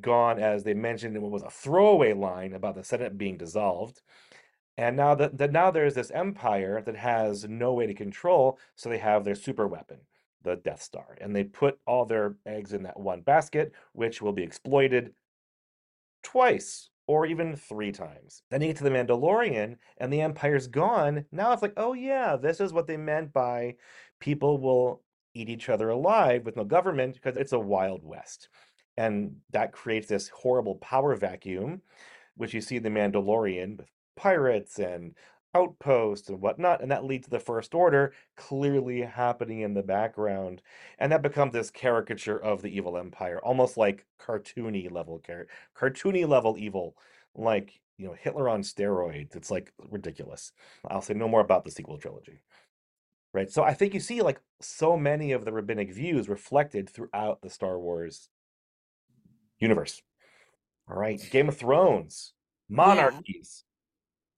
gone, 0.00 0.38
as 0.38 0.64
they 0.64 0.74
mentioned 0.74 1.16
in 1.16 1.22
what 1.22 1.30
was 1.30 1.42
a 1.42 1.50
throwaway 1.50 2.12
line 2.12 2.52
about 2.52 2.74
the 2.74 2.84
Senate 2.84 3.16
being 3.18 3.36
dissolved. 3.36 4.02
And 4.76 4.96
now 4.96 5.14
that, 5.16 5.38
that 5.38 5.52
now 5.52 5.70
there's 5.70 5.94
this 5.94 6.10
empire 6.12 6.82
that 6.82 6.96
has 6.96 7.48
no 7.48 7.72
way 7.72 7.86
to 7.86 7.94
control, 7.94 8.58
so 8.76 8.88
they 8.88 8.98
have 8.98 9.24
their 9.24 9.34
super 9.34 9.66
weapon, 9.66 9.98
the 10.44 10.56
Death 10.56 10.82
Star, 10.82 11.16
and 11.20 11.34
they 11.34 11.44
put 11.44 11.78
all 11.86 12.04
their 12.04 12.36
eggs 12.46 12.72
in 12.72 12.84
that 12.84 13.00
one 13.00 13.22
basket, 13.22 13.72
which 13.92 14.22
will 14.22 14.32
be 14.32 14.44
exploited 14.44 15.14
twice 16.22 16.90
or 17.08 17.26
even 17.26 17.56
three 17.56 17.90
times. 17.90 18.42
Then 18.50 18.60
you 18.60 18.68
get 18.68 18.76
to 18.76 18.84
the 18.84 18.90
Mandalorian, 18.90 19.78
and 19.96 20.12
the 20.12 20.20
Empire's 20.20 20.68
gone. 20.68 21.24
Now 21.32 21.52
it's 21.52 21.62
like, 21.62 21.72
oh 21.76 21.94
yeah, 21.94 22.36
this 22.36 22.60
is 22.60 22.72
what 22.72 22.86
they 22.86 22.98
meant 22.98 23.32
by 23.32 23.76
people 24.20 24.58
will 24.58 25.02
eat 25.34 25.48
each 25.48 25.68
other 25.68 25.88
alive 25.88 26.44
with 26.44 26.56
no 26.56 26.64
government 26.64 27.14
because 27.14 27.36
it's 27.36 27.52
a 27.52 27.58
wild 27.58 28.04
west. 28.04 28.48
And 28.98 29.36
that 29.52 29.72
creates 29.72 30.08
this 30.08 30.28
horrible 30.28 30.74
power 30.76 31.14
vacuum, 31.14 31.82
which 32.36 32.52
you 32.52 32.60
see 32.60 32.76
in 32.76 32.82
the 32.82 32.90
Mandalorian 32.90 33.78
with 33.78 33.86
pirates 34.16 34.80
and 34.80 35.14
outposts 35.54 36.28
and 36.28 36.40
whatnot, 36.40 36.82
and 36.82 36.90
that 36.90 37.04
leads 37.04 37.26
to 37.26 37.30
the 37.30 37.38
First 37.40 37.74
Order 37.74 38.12
clearly 38.36 39.02
happening 39.02 39.60
in 39.60 39.74
the 39.74 39.82
background, 39.82 40.62
and 40.98 41.12
that 41.12 41.22
becomes 41.22 41.52
this 41.52 41.70
caricature 41.70 42.38
of 42.38 42.60
the 42.62 42.76
evil 42.76 42.98
empire, 42.98 43.38
almost 43.42 43.76
like 43.76 44.04
cartoony 44.20 44.90
level 44.90 45.20
car- 45.24 45.46
cartoony 45.76 46.26
level 46.28 46.56
evil, 46.58 46.96
like 47.34 47.80
you 47.98 48.06
know 48.06 48.14
Hitler 48.14 48.48
on 48.48 48.62
steroids. 48.62 49.36
It's 49.36 49.50
like 49.50 49.72
ridiculous. 49.90 50.52
I'll 50.88 51.02
say 51.02 51.14
no 51.14 51.28
more 51.28 51.40
about 51.40 51.64
the 51.64 51.70
sequel 51.70 51.98
trilogy. 51.98 52.40
Right. 53.34 53.50
So 53.50 53.62
I 53.62 53.74
think 53.74 53.94
you 53.94 54.00
see 54.00 54.22
like 54.22 54.40
so 54.60 54.96
many 54.96 55.32
of 55.32 55.44
the 55.44 55.52
rabbinic 55.52 55.92
views 55.92 56.28
reflected 56.28 56.88
throughout 56.88 57.42
the 57.42 57.50
Star 57.50 57.78
Wars 57.78 58.28
universe. 59.60 60.02
All 60.88 60.96
right. 60.96 61.20
Game 61.30 61.48
of 61.48 61.56
Thrones, 61.56 62.32
monarchies, 62.68 63.64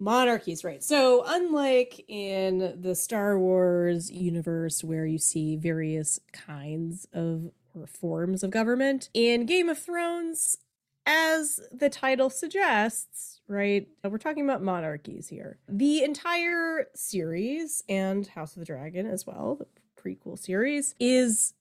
Monarchies, 0.02 0.64
right. 0.64 0.82
So, 0.82 1.22
unlike 1.26 2.02
in 2.08 2.80
the 2.80 2.94
Star 2.94 3.38
Wars 3.38 4.10
universe, 4.10 4.82
where 4.82 5.04
you 5.04 5.18
see 5.18 5.56
various 5.56 6.18
kinds 6.32 7.06
of 7.12 7.50
or 7.74 7.86
forms 7.86 8.42
of 8.42 8.50
government, 8.50 9.10
in 9.12 9.44
Game 9.44 9.68
of 9.68 9.78
Thrones, 9.78 10.56
as 11.04 11.60
the 11.70 11.90
title 11.90 12.30
suggests, 12.30 13.42
right, 13.46 13.88
uh, 14.02 14.08
we're 14.08 14.16
talking 14.16 14.42
about 14.42 14.62
monarchies 14.62 15.28
here. 15.28 15.58
The 15.68 16.02
entire 16.02 16.86
series 16.94 17.84
and 17.86 18.26
House 18.26 18.56
of 18.56 18.60
the 18.60 18.66
Dragon 18.66 19.06
as 19.06 19.26
well, 19.26 19.56
the 19.56 19.66
prequel 20.02 20.38
series, 20.38 20.94
is 20.98 21.52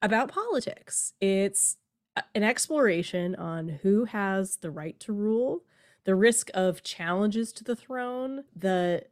about 0.00 0.32
politics. 0.32 1.12
It's 1.20 1.76
an 2.34 2.42
exploration 2.42 3.34
on 3.34 3.80
who 3.82 4.04
has 4.04 4.56
the 4.56 4.70
right 4.70 4.98
to 5.00 5.12
rule 5.12 5.62
the 6.04 6.14
risk 6.14 6.50
of 6.52 6.82
challenges 6.82 7.52
to 7.52 7.64
the 7.64 7.76
throne, 7.76 8.44
the 8.56 9.04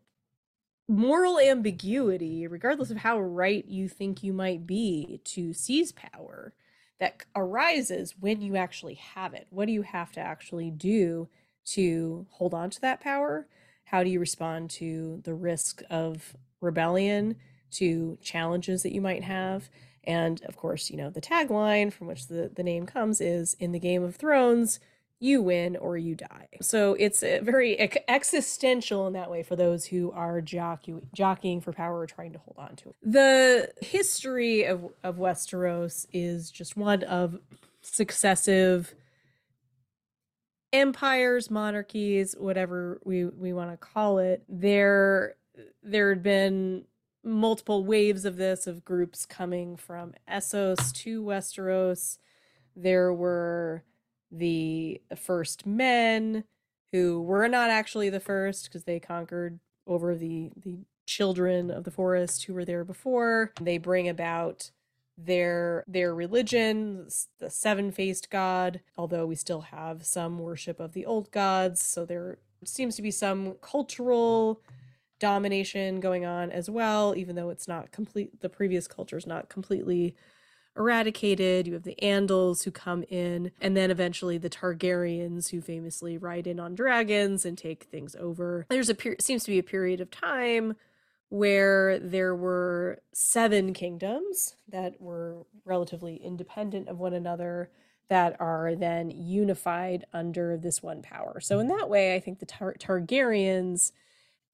moral 0.89 1.39
ambiguity, 1.39 2.47
regardless 2.47 2.91
of 2.91 2.99
how 2.99 3.21
right 3.21 3.65
you 3.67 3.89
think 3.89 4.23
you 4.23 4.33
might 4.33 4.67
be 4.67 5.21
to 5.25 5.53
seize 5.53 5.93
power, 5.93 6.53
that 6.99 7.25
arises 7.37 8.15
when 8.19 8.43
you 8.43 8.57
actually 8.57 8.95
have 8.95 9.33
it. 9.35 9.47
What 9.51 9.67
do 9.67 9.73
you 9.73 9.83
have 9.83 10.11
to 10.13 10.21
actually 10.21 10.71
do 10.71 11.29
to 11.67 12.27
hold 12.31 12.53
on 12.53 12.71
to 12.71 12.81
that 12.81 13.01
power? 13.01 13.47
How 13.85 14.03
do 14.03 14.11
you 14.11 14.21
respond 14.21 14.71
to 14.71 15.21
the 15.25 15.35
risk 15.35 15.83
of 15.89 16.37
rebellion, 16.61 17.37
to 17.73 18.19
challenges 18.21 18.83
that 18.83 18.93
you 18.93 19.01
might 19.01 19.23
have? 19.23 19.71
And 20.05 20.43
of 20.45 20.57
course, 20.57 20.91
you 20.91 20.97
know, 20.97 21.11
the 21.11 21.21
tagline 21.21 21.93
from 21.93 22.07
which 22.07 22.29
the, 22.29 22.51
the 22.55 22.63
name 22.63 22.87
comes 22.87 23.21
is 23.21 23.55
in 23.61 23.73
the 23.73 23.79
Game 23.79 24.03
of 24.03 24.17
Thrones, 24.17 24.81
you 25.23 25.43
win 25.43 25.77
or 25.77 25.99
you 25.99 26.15
die. 26.15 26.49
So 26.63 26.95
it's 26.99 27.23
uh, 27.23 27.41
very 27.43 27.79
existential 28.09 29.07
in 29.07 29.13
that 29.13 29.31
way 29.31 29.43
for 29.43 29.55
those 29.55 29.85
who 29.85 30.11
are 30.13 30.41
jockey- 30.41 31.03
jockeying 31.13 31.61
for 31.61 31.73
power 31.73 31.99
or 31.99 32.07
trying 32.07 32.33
to 32.33 32.39
hold 32.39 32.57
on 32.59 32.77
to 32.77 32.89
it. 32.89 32.97
The 33.03 33.71
history 33.83 34.65
of, 34.65 34.87
of 35.05 35.17
Westeros 35.17 36.07
is 36.13 36.51
just 36.51 36.77
one 36.77 37.03
of 37.03 37.39
successive 37.83 38.95
empires, 40.73 41.51
monarchies, 41.51 42.35
whatever 42.39 42.99
we, 43.05 43.27
we 43.27 43.53
want 43.53 43.71
to 43.73 43.77
call 43.77 44.19
it. 44.19 44.43
There, 44.49 45.35
there 45.83 46.09
had 46.09 46.23
been 46.23 46.85
multiple 47.25 47.85
waves 47.85 48.25
of 48.25 48.37
this, 48.37 48.67
of 48.67 48.85
groups 48.85 49.27
coming 49.27 49.77
from 49.77 50.15
Essos 50.29 50.93
to 50.93 51.23
Westeros. 51.23 52.19
There 52.75 53.13
were 53.13 53.85
the 54.31 55.01
first 55.17 55.67
men 55.67 56.45
who 56.93 57.23
were 57.23 57.49
not 57.49 57.71
actually 57.71 58.11
the 58.11 58.21
first 58.21 58.65
because 58.65 58.85
they 58.85 59.01
conquered 59.01 59.59
over 59.87 60.15
the 60.15 60.51
the 60.57 60.79
children 61.07 61.71
of 61.71 61.83
the 61.83 61.91
forest 61.91 62.45
who 62.45 62.55
were 62.55 62.65
there 62.65 62.85
before 62.85 63.53
they 63.61 63.79
bring 63.79 64.09
about 64.09 64.71
their 65.19 65.85
their 65.89 66.15
religion 66.15 67.09
the 67.41 67.51
seven-faced 67.51 68.31
god 68.31 68.81
although 68.97 69.27
we 69.27 69.35
still 69.35 69.63
have 69.63 70.07
some 70.07 70.39
worship 70.39 70.79
of 70.79 70.93
the 70.93 71.05
old 71.05 71.31
gods 71.33 71.83
so 71.83 72.05
there 72.05 72.39
seems 72.65 72.95
to 72.95 73.03
be 73.03 73.11
some 73.11 73.55
cultural 73.61 74.63
domination 75.21 76.01
going 76.01 76.25
on 76.25 76.51
as 76.51 76.69
well 76.69 77.15
even 77.17 77.37
though 77.37 77.51
it's 77.51 77.69
not 77.69 77.93
complete 77.93 78.41
the 78.41 78.49
previous 78.49 78.89
culture 78.89 79.17
is 79.17 79.27
not 79.27 79.49
completely 79.49 80.17
eradicated. 80.77 81.67
You 81.67 81.75
have 81.75 81.83
the 81.83 81.97
Andals 82.03 82.65
who 82.65 82.71
come 82.71 83.03
in, 83.05 83.53
and 83.61 83.77
then 83.77 83.91
eventually 83.91 84.39
the 84.39 84.51
Targaryens 84.51 85.51
who 85.51 85.61
famously 85.61 86.17
ride 86.17 86.47
in 86.47 86.61
on 86.61 86.75
dragons 86.75 87.45
and 87.45 87.57
take 87.57 87.85
things 87.85 88.17
over. 88.17 88.67
There's 88.69 88.89
a 88.89 88.95
per- 88.95 89.17
seems 89.21 89.45
to 89.45 89.51
be 89.51 89.59
a 89.59 89.65
period 89.65 90.01
of 90.01 90.11
time 90.11 90.77
where 91.29 91.99
there 92.01 92.35
were 92.35 93.01
seven 93.13 93.73
kingdoms 93.73 94.57
that 94.69 95.01
were 95.01 95.45
relatively 95.65 96.17
independent 96.17 96.89
of 96.89 96.99
one 96.99 97.15
another 97.15 97.71
that 98.09 98.35
are 98.41 98.75
then 98.75 99.11
unified 99.11 100.05
under 100.13 100.57
this 100.57 100.83
one 100.83 101.03
power. 101.03 101.39
So 101.41 101.61
in 101.61 101.69
that 101.69 101.89
way, 101.89 102.17
I 102.17 102.21
think 102.21 102.41
the 102.41 102.47
Tar- 102.47 102.75
Targaryens 102.81 103.93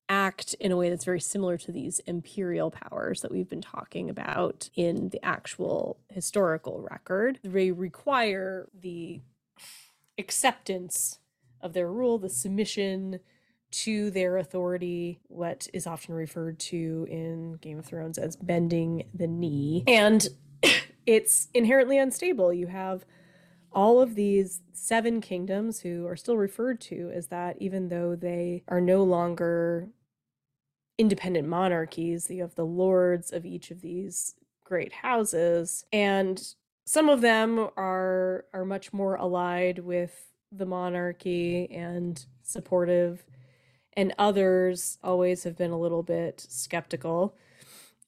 act 0.09 0.55
in 0.61 0.73
a 0.73 0.77
way 0.77 0.89
that's 0.91 1.05
very 1.05 1.21
similar 1.21 1.57
to 1.59 1.73
these 1.73 1.99
imperial 2.01 2.71
powers 2.71 3.21
that 3.23 3.31
we've 3.31 3.49
been 3.49 3.61
talking 3.61 4.09
about 4.09 4.71
in 4.75 5.09
the 5.11 5.25
actual 5.25 5.99
historical 6.09 6.81
record. 6.81 7.39
They 7.43 7.73
require 7.73 8.69
the 8.79 9.21
acceptance 10.19 11.19
of 11.61 11.73
their 11.73 11.91
rule, 11.91 12.19
the 12.19 12.29
submission 12.29 13.21
to 13.71 14.11
their 14.11 14.39
authority, 14.39 15.21
what 15.27 15.69
is 15.75 15.87
often 15.87 16.15
referred 16.15 16.59
to 16.59 17.07
in 17.11 17.55
Game 17.55 17.79
of 17.79 17.85
Thrones 17.85 18.19
as 18.19 18.37
bending 18.37 19.05
the 19.13 19.27
knee. 19.27 19.85
And 19.87 20.27
it's 21.07 21.49
inherently 21.53 21.99
unstable. 21.99 22.53
You 22.53 22.69
have 22.69 23.05
all 23.73 24.01
of 24.01 24.15
these 24.15 24.63
seven 24.73 25.21
kingdoms 25.21 25.81
who 25.81 26.07
are 26.07 26.17
still 26.17 26.37
referred 26.37 26.81
to 26.81 27.11
as 27.15 27.27
that, 27.27 27.57
even 27.61 27.89
though 27.89 28.17
they 28.17 28.63
are 28.69 28.81
no 28.81 29.03
longer 29.03 29.89
independent 30.99 31.49
monarchies. 31.49 32.31
You 32.31 32.43
have 32.43 32.55
the 32.55 32.67
lords 32.67 33.33
of 33.33 33.45
each 33.45 33.71
of 33.71 33.81
these 33.81 34.35
great 34.65 34.93
houses, 34.93 35.85
and 35.93 36.43
some 36.85 37.09
of 37.09 37.21
them 37.21 37.69
are 37.77 38.45
are 38.53 38.65
much 38.65 38.93
more 38.93 39.17
allied 39.17 39.81
with 39.81 40.33
the 40.53 40.67
monarchy 40.67 41.71
and 41.71 42.25
supportive 42.43 43.25
and 43.97 44.15
others 44.19 44.99
always 45.03 45.43
have 45.43 45.57
been 45.57 45.71
a 45.71 45.79
little 45.79 46.03
bit 46.03 46.47
skeptical 46.49 47.35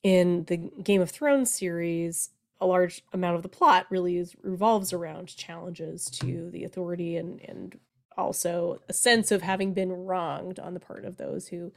in 0.02 0.44
the 0.44 0.56
game 0.56 1.00
of 1.00 1.10
thrones 1.10 1.52
series 1.52 2.30
a 2.60 2.66
large 2.66 3.04
amount 3.12 3.36
of 3.36 3.42
the 3.42 3.48
plot 3.48 3.86
really 3.88 4.16
is, 4.16 4.34
revolves 4.42 4.92
around 4.92 5.36
challenges 5.36 6.06
to 6.06 6.50
the 6.50 6.64
authority 6.64 7.16
and 7.16 7.40
and 7.42 7.78
also 8.16 8.80
a 8.88 8.92
sense 8.92 9.30
of 9.30 9.42
having 9.42 9.72
been 9.72 9.92
wronged 9.92 10.58
on 10.58 10.74
the 10.74 10.80
part 10.80 11.04
of 11.04 11.16
those 11.16 11.48
who 11.48 11.72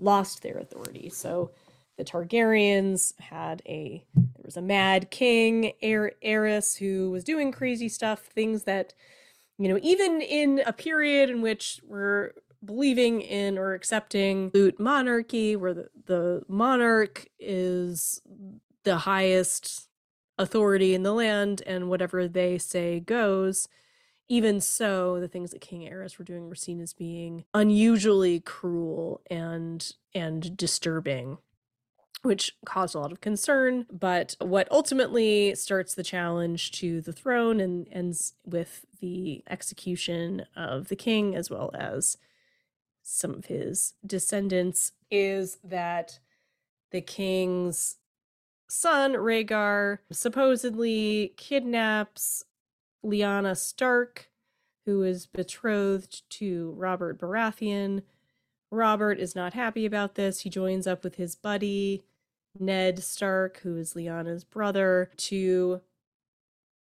lost 0.00 0.42
their 0.42 0.58
authority. 0.58 1.08
So 1.10 1.50
the 1.96 2.04
Targaryens 2.04 3.12
had 3.20 3.62
a 3.66 4.04
there 4.14 4.44
was 4.44 4.56
a 4.56 4.62
mad 4.62 5.10
king, 5.10 5.72
Aerys, 5.82 6.78
who 6.78 7.10
was 7.10 7.24
doing 7.24 7.52
crazy 7.52 7.88
stuff, 7.88 8.20
things 8.20 8.64
that 8.64 8.94
you 9.58 9.68
know, 9.68 9.78
even 9.82 10.22
in 10.22 10.62
a 10.64 10.72
period 10.72 11.28
in 11.28 11.42
which 11.42 11.80
we're 11.86 12.32
believing 12.64 13.20
in 13.20 13.58
or 13.58 13.74
accepting 13.74 14.50
loot 14.54 14.80
monarchy, 14.80 15.54
where 15.54 15.74
the, 15.74 15.88
the 16.06 16.42
monarch 16.48 17.26
is 17.38 18.22
the 18.84 18.98
highest 18.98 19.88
authority 20.38 20.94
in 20.94 21.02
the 21.02 21.12
land 21.12 21.62
and 21.66 21.90
whatever 21.90 22.26
they 22.26 22.56
say 22.56 23.00
goes. 23.00 23.68
Even 24.30 24.60
so, 24.60 25.18
the 25.18 25.26
things 25.26 25.50
that 25.50 25.60
King 25.60 25.82
Aerys 25.82 26.16
were 26.16 26.24
doing 26.24 26.48
were 26.48 26.54
seen 26.54 26.80
as 26.80 26.92
being 26.92 27.44
unusually 27.52 28.38
cruel 28.38 29.22
and 29.28 29.92
and 30.14 30.56
disturbing, 30.56 31.38
which 32.22 32.56
caused 32.64 32.94
a 32.94 33.00
lot 33.00 33.10
of 33.10 33.20
concern. 33.20 33.86
But 33.90 34.36
what 34.38 34.70
ultimately 34.70 35.56
starts 35.56 35.96
the 35.96 36.04
challenge 36.04 36.70
to 36.78 37.00
the 37.00 37.12
throne 37.12 37.58
and 37.58 37.88
ends 37.90 38.34
with 38.44 38.86
the 39.00 39.42
execution 39.50 40.46
of 40.54 40.90
the 40.90 40.96
king 40.96 41.34
as 41.34 41.50
well 41.50 41.72
as 41.74 42.16
some 43.02 43.34
of 43.34 43.46
his 43.46 43.94
descendants 44.06 44.92
is 45.10 45.58
that 45.64 46.20
the 46.92 47.00
king's 47.00 47.96
son, 48.68 49.14
Rhaegar, 49.14 49.98
supposedly 50.12 51.34
kidnaps 51.36 52.44
Lyanna 53.04 53.56
Stark, 53.56 54.30
who 54.86 55.02
is 55.02 55.26
betrothed 55.26 56.28
to 56.30 56.72
Robert 56.76 57.18
Baratheon. 57.18 58.02
Robert 58.70 59.18
is 59.18 59.34
not 59.34 59.54
happy 59.54 59.86
about 59.86 60.14
this. 60.14 60.40
He 60.40 60.50
joins 60.50 60.86
up 60.86 61.04
with 61.04 61.16
his 61.16 61.34
buddy, 61.34 62.04
Ned 62.58 63.02
Stark, 63.02 63.60
who 63.62 63.76
is 63.76 63.94
Lyanna's 63.94 64.44
brother, 64.44 65.10
to 65.16 65.80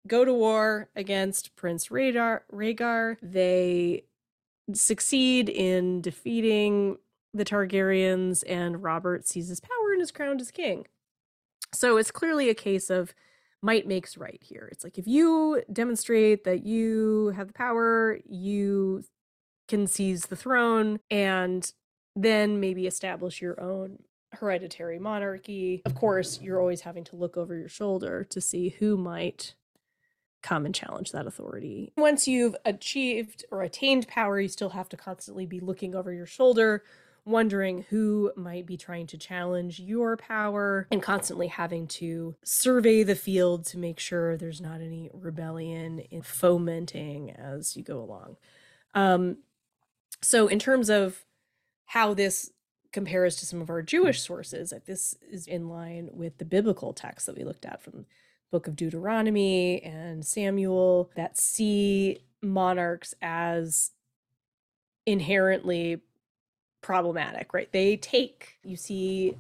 go 0.08 0.26
to 0.26 0.34
war 0.34 0.90
against 0.96 1.56
Prince 1.56 1.88
Rhaegar. 1.88 2.42
Rhaegar. 2.52 3.18
They 3.22 4.06
succeed 4.74 5.50
in 5.50 6.02
defeating 6.02 6.98
the 7.34 7.46
Targaryens, 7.46 8.44
and 8.48 8.84
Robert 8.84 9.28
seizes 9.28 9.60
power 9.60 9.94
and 9.94 10.02
is 10.02 10.12
crowned 10.12 10.42
as 10.42 10.52
king. 10.52 10.88
So 11.74 11.98
it's 11.98 12.12
clearly 12.12 12.50
a 12.50 12.56
case 12.56 12.90
of 12.90 13.14
might 13.62 13.88
makes 13.88 14.18
right 14.18 14.42
here. 14.42 14.68
It's 14.72 14.84
like 14.84 14.98
if 14.98 15.08
you 15.08 15.62
demonstrate 15.72 16.44
that 16.46 16.66
you 16.66 17.34
have 17.36 17.48
the 17.48 17.54
power, 17.54 18.20
you 18.26 19.04
can 19.68 19.88
seize 19.88 20.24
the 20.24 20.36
throne 20.36 21.00
and 21.10 21.72
then 22.16 22.60
maybe 22.60 22.88
establish 22.88 23.42
your 23.42 23.62
own 23.62 24.00
hereditary 24.34 25.00
monarchy. 25.00 25.82
Of 25.86 25.96
course, 25.96 26.42
you're 26.42 26.60
always 26.60 26.82
having 26.82 27.04
to 27.06 27.16
look 27.16 27.38
over 27.38 27.56
your 27.56 27.70
shoulder 27.70 28.24
to 28.26 28.42
see 28.42 28.70
who 28.70 28.98
might 28.98 29.56
come 30.42 30.66
and 30.66 30.74
challenge 30.74 31.12
that 31.12 31.28
authority. 31.28 31.94
Once 31.98 32.28
you've 32.28 32.56
achieved 32.66 33.46
or 33.52 33.62
attained 33.62 34.08
power, 34.08 34.40
you 34.40 34.48
still 34.48 34.70
have 34.70 34.90
to 34.90 34.98
constantly 34.98 35.46
be 35.46 35.60
looking 35.60 35.96
over 35.96 36.12
your 36.12 36.26
shoulder 36.26 36.84
wondering 37.26 37.86
who 37.90 38.32
might 38.36 38.66
be 38.66 38.78
trying 38.78 39.08
to 39.08 39.18
challenge 39.18 39.80
your 39.80 40.18
power 40.18 40.88
and 40.92 41.04
constantly 41.04 41.48
having 41.48 41.88
to 41.88 42.36
survey 42.44 43.04
the 43.04 43.16
field 43.16 43.66
to 43.66 43.78
make 43.78 44.00
sure 44.00 44.36
there's 44.38 44.62
not 44.62 44.82
any 44.82 45.10
rebellion 45.14 46.00
in 46.10 46.22
fomenting 46.22 47.32
as 47.32 47.78
you 47.78 47.84
go 47.84 48.00
along. 48.00 48.38
Um, 48.94 49.38
so, 50.22 50.48
in 50.48 50.60
terms 50.60 50.90
of 50.90 51.26
how 51.86 52.14
this 52.14 52.52
compares 52.92 53.38
to 53.38 53.46
some 53.46 53.62
of 53.62 53.70
our 53.70 53.82
Jewish 53.82 54.22
sources, 54.22 54.74
this 54.86 55.16
is 55.30 55.48
in 55.48 55.70
line 55.70 56.10
with 56.14 56.38
the 56.38 56.46
biblical 56.46 56.94
texts 56.94 57.26
that 57.26 57.38
we 57.38 57.44
looked 57.44 57.66
at 57.66 57.82
from 57.82 58.06
book 58.52 58.68
of 58.68 58.76
Deuteronomy 58.76 59.82
and 59.82 60.26
Samuel 60.26 61.10
that 61.16 61.38
see 61.38 62.20
monarchs 62.42 63.14
as 63.22 63.92
inherently 65.06 66.02
problematic, 66.82 67.54
right? 67.54 67.72
They 67.72 67.98
take, 67.98 68.58
you 68.64 68.76
see 68.76 69.38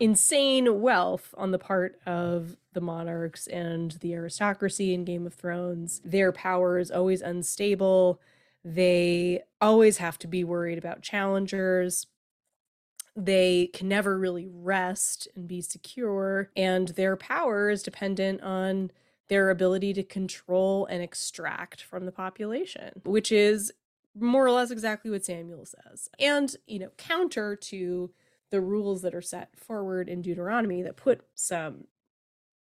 insane 0.00 0.80
wealth 0.80 1.34
on 1.36 1.50
the 1.50 1.58
part 1.58 1.98
of 2.06 2.56
the 2.72 2.80
monarchs 2.80 3.46
and 3.48 3.92
the 4.00 4.14
aristocracy 4.14 4.94
in 4.94 5.04
Game 5.04 5.26
of 5.26 5.34
Thrones. 5.34 6.00
Their 6.04 6.32
power 6.32 6.78
is 6.78 6.90
always 6.90 7.20
unstable. 7.20 8.20
They 8.64 9.42
always 9.60 9.98
have 9.98 10.18
to 10.20 10.26
be 10.26 10.44
worried 10.44 10.78
about 10.78 11.02
challengers. 11.02 12.06
They 13.16 13.70
can 13.72 13.88
never 13.88 14.16
really 14.16 14.46
rest 14.48 15.26
and 15.34 15.48
be 15.48 15.60
secure. 15.60 16.50
And 16.56 16.88
their 16.88 17.16
power 17.16 17.68
is 17.70 17.82
dependent 17.82 18.42
on 18.42 18.92
their 19.28 19.50
ability 19.50 19.92
to 19.94 20.02
control 20.02 20.86
and 20.86 21.02
extract 21.02 21.82
from 21.82 22.06
the 22.06 22.12
population, 22.12 23.02
which 23.04 23.32
is 23.32 23.72
more 24.20 24.46
or 24.46 24.50
less 24.50 24.70
exactly 24.70 25.10
what 25.10 25.24
Samuel 25.24 25.66
says. 25.66 26.08
And, 26.18 26.54
you 26.66 26.78
know, 26.78 26.90
counter 26.96 27.56
to 27.56 28.10
the 28.50 28.60
rules 28.60 29.02
that 29.02 29.14
are 29.14 29.22
set 29.22 29.50
forward 29.56 30.08
in 30.08 30.22
Deuteronomy 30.22 30.82
that 30.82 30.96
put 30.96 31.22
some 31.34 31.84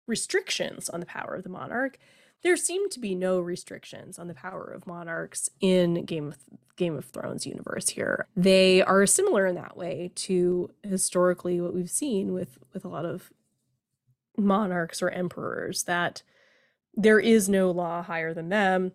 restrictions 0.05 0.89
on 0.89 0.99
the 0.99 1.05
power 1.05 1.35
of 1.35 1.43
the 1.43 1.49
monarch, 1.49 1.97
there 2.43 2.57
seem 2.57 2.89
to 2.89 2.99
be 2.99 3.15
no 3.15 3.39
restrictions 3.39 4.19
on 4.19 4.27
the 4.27 4.33
power 4.33 4.65
of 4.65 4.87
monarchs 4.87 5.49
in 5.59 6.05
Game 6.05 6.27
of 6.27 6.37
Game 6.75 6.95
of 6.95 7.05
Thrones 7.05 7.47
universe 7.47 7.89
here. 7.89 8.27
They 8.35 8.83
are 8.83 9.05
similar 9.07 9.47
in 9.47 9.55
that 9.55 9.75
way 9.75 10.11
to 10.15 10.69
historically 10.83 11.59
what 11.59 11.73
we've 11.73 11.89
seen 11.89 12.33
with 12.33 12.59
with 12.71 12.85
a 12.85 12.87
lot 12.87 13.05
of 13.05 13.31
monarchs 14.37 15.01
or 15.01 15.09
emperors 15.09 15.83
that 15.83 16.21
there 16.93 17.19
is 17.19 17.49
no 17.49 17.71
law 17.71 18.03
higher 18.03 18.33
than 18.33 18.49
them 18.49 18.91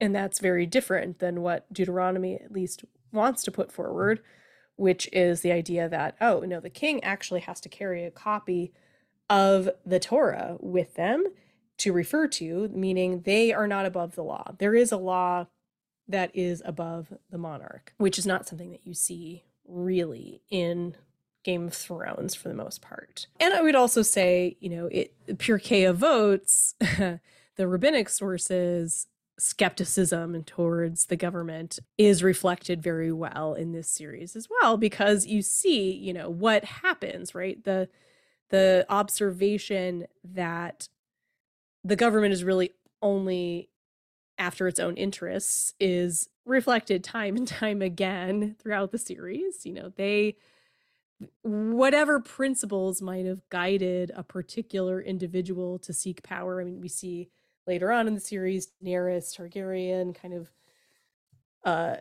and 0.00 0.14
that's 0.14 0.38
very 0.38 0.66
different 0.66 1.18
than 1.18 1.42
what 1.42 1.72
Deuteronomy 1.72 2.34
at 2.36 2.52
least 2.52 2.84
wants 3.12 3.42
to 3.44 3.50
put 3.50 3.72
forward, 3.72 4.20
which 4.76 5.08
is 5.12 5.40
the 5.40 5.52
idea 5.52 5.88
that, 5.88 6.16
oh, 6.20 6.40
no, 6.40 6.60
the 6.60 6.70
king 6.70 7.02
actually 7.02 7.40
has 7.40 7.60
to 7.60 7.68
carry 7.68 8.04
a 8.04 8.10
copy 8.10 8.72
of 9.28 9.68
the 9.84 9.98
Torah 9.98 10.56
with 10.60 10.94
them 10.94 11.24
to 11.78 11.92
refer 11.92 12.26
to, 12.28 12.68
meaning 12.68 13.22
they 13.22 13.52
are 13.52 13.66
not 13.66 13.86
above 13.86 14.14
the 14.14 14.22
law. 14.22 14.52
There 14.58 14.74
is 14.74 14.92
a 14.92 14.96
law 14.96 15.46
that 16.08 16.30
is 16.34 16.62
above 16.64 17.12
the 17.30 17.38
monarch, 17.38 17.92
which 17.98 18.18
is 18.18 18.26
not 18.26 18.46
something 18.46 18.70
that 18.70 18.86
you 18.86 18.94
see 18.94 19.44
really 19.66 20.42
in 20.50 20.94
Game 21.42 21.66
of 21.66 21.74
Thrones 21.74 22.34
for 22.34 22.48
the 22.48 22.54
most 22.54 22.80
part. 22.80 23.26
And 23.40 23.52
I 23.52 23.62
would 23.62 23.74
also 23.74 24.02
say, 24.02 24.56
you 24.60 24.68
know, 24.68 24.86
it 24.86 25.14
Pirkei 25.28 25.92
Avos, 25.92 26.74
the 27.56 27.68
rabbinic 27.68 28.08
sources 28.08 29.06
skepticism 29.38 30.42
towards 30.44 31.06
the 31.06 31.16
government 31.16 31.78
is 31.98 32.22
reflected 32.22 32.82
very 32.82 33.12
well 33.12 33.52
in 33.52 33.72
this 33.72 33.88
series 33.88 34.34
as 34.34 34.48
well 34.48 34.78
because 34.78 35.26
you 35.26 35.42
see 35.42 35.92
you 35.92 36.12
know 36.12 36.30
what 36.30 36.64
happens 36.64 37.34
right 37.34 37.64
the 37.64 37.86
the 38.48 38.86
observation 38.88 40.06
that 40.24 40.88
the 41.84 41.96
government 41.96 42.32
is 42.32 42.44
really 42.44 42.70
only 43.02 43.68
after 44.38 44.68
its 44.68 44.80
own 44.80 44.96
interests 44.96 45.72
is 45.80 46.28
reflected 46.44 47.02
time 47.02 47.36
and 47.36 47.48
time 47.48 47.82
again 47.82 48.56
throughout 48.58 48.92
the 48.92 48.98
series. 48.98 49.64
You 49.64 49.74
know, 49.74 49.92
they 49.96 50.36
whatever 51.42 52.20
principles 52.20 53.00
might 53.00 53.24
have 53.24 53.48
guided 53.48 54.12
a 54.14 54.22
particular 54.22 55.00
individual 55.00 55.78
to 55.78 55.92
seek 55.94 56.22
power. 56.22 56.60
I 56.60 56.64
mean, 56.64 56.80
we 56.80 56.88
see 56.88 57.30
later 57.66 57.90
on 57.92 58.06
in 58.06 58.14
the 58.14 58.20
series 58.20 58.68
Daenerys 58.82 59.36
Targaryen 59.36 60.14
kind 60.14 60.34
of 60.34 60.50
uh 61.64 61.96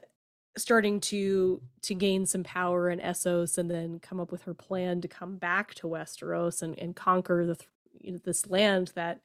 starting 0.58 1.00
to 1.00 1.62
to 1.82 1.94
gain 1.94 2.26
some 2.26 2.44
power 2.44 2.90
in 2.90 3.00
Essos 3.00 3.58
and 3.58 3.70
then 3.70 4.00
come 4.00 4.20
up 4.20 4.32
with 4.32 4.44
her 4.44 4.54
plan 4.54 5.02
to 5.02 5.08
come 5.08 5.38
back 5.38 5.74
to 5.76 5.88
Westeros 5.88 6.62
and, 6.62 6.78
and 6.80 6.96
conquer 6.96 7.46
the 7.46 7.58
you 8.02 8.14
know 8.14 8.20
this 8.24 8.48
land 8.50 8.92
that 8.96 9.22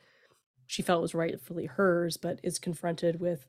she 0.66 0.82
felt 0.82 1.02
was 1.02 1.14
rightfully 1.14 1.66
hers, 1.66 2.16
but 2.16 2.38
is 2.42 2.58
confronted 2.58 3.20
with 3.20 3.46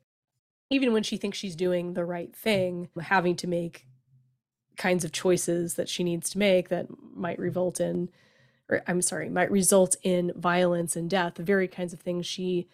even 0.72 0.94
when 0.94 1.04
she 1.04 1.18
thinks 1.18 1.38
she's 1.38 1.56
doing 1.56 1.94
the 1.94 2.06
right 2.06 2.36
thing, 2.36 2.90
having 3.00 3.36
to 3.36 3.48
make 3.48 3.86
kinds 4.78 5.04
of 5.04 5.12
choices 5.12 5.76
that 5.76 5.90
she 5.90 6.04
needs 6.04 6.30
to 6.32 6.40
make 6.40 6.70
that 6.70 6.88
might 7.14 7.38
result 7.38 7.80
in 7.80 8.10
or 8.70 8.82
I'm 8.88 9.02
sorry, 9.02 9.30
might 9.30 9.52
result 9.52 9.98
in 10.02 10.32
violence 10.36 10.96
and 10.96 11.10
death, 11.10 11.36
the 11.36 11.44
very 11.44 11.68
kinds 11.68 11.92
of 11.94 12.00
things 12.00 12.26
she 12.26 12.68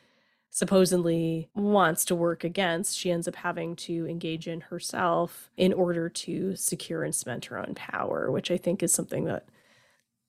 supposedly 0.50 1.50
wants 1.56 2.06
to 2.06 2.16
work 2.16 2.44
against, 2.44 2.98
she 2.98 3.12
ends 3.12 3.28
up 3.28 3.36
having 3.36 3.76
to 3.76 4.08
engage 4.08 4.48
in 4.48 4.62
herself 4.62 5.50
in 5.58 5.74
order 5.74 6.10
to 6.10 6.56
secure 6.56 7.04
and 7.04 7.14
cement 7.14 7.46
her 7.46 7.60
own 7.60 7.76
power, 7.76 8.32
which 8.32 8.50
I 8.50 8.58
think 8.58 8.82
is 8.82 8.92
something 8.92 9.26
that 9.26 9.46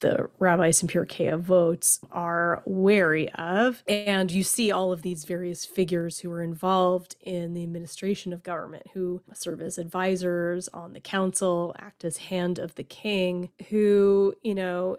the 0.00 0.30
rabbis 0.38 0.82
in 0.82 0.88
Pirkei 0.88 1.32
Avos 1.32 1.98
are 2.12 2.62
wary 2.66 3.28
of. 3.32 3.82
And 3.88 4.30
you 4.30 4.44
see 4.44 4.70
all 4.70 4.92
of 4.92 5.02
these 5.02 5.24
various 5.24 5.64
figures 5.64 6.20
who 6.20 6.30
are 6.30 6.42
involved 6.42 7.16
in 7.20 7.54
the 7.54 7.62
administration 7.62 8.32
of 8.32 8.42
government, 8.42 8.84
who 8.94 9.22
serve 9.32 9.60
as 9.60 9.78
advisors 9.78 10.68
on 10.68 10.92
the 10.92 11.00
council, 11.00 11.74
act 11.78 12.04
as 12.04 12.16
hand 12.16 12.58
of 12.58 12.74
the 12.76 12.84
king, 12.84 13.50
who, 13.70 14.34
you 14.42 14.54
know, 14.54 14.98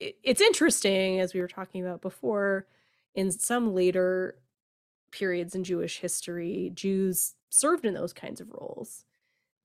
it, 0.00 0.16
it's 0.22 0.40
interesting, 0.40 1.20
as 1.20 1.34
we 1.34 1.40
were 1.40 1.48
talking 1.48 1.84
about 1.84 2.00
before, 2.00 2.66
in 3.14 3.30
some 3.30 3.74
later 3.74 4.36
periods 5.18 5.54
in 5.54 5.64
Jewish 5.64 5.98
history, 5.98 6.70
Jews 6.74 7.34
served 7.50 7.84
in 7.84 7.94
those 7.94 8.12
kinds 8.12 8.40
of 8.40 8.50
roles 8.50 9.04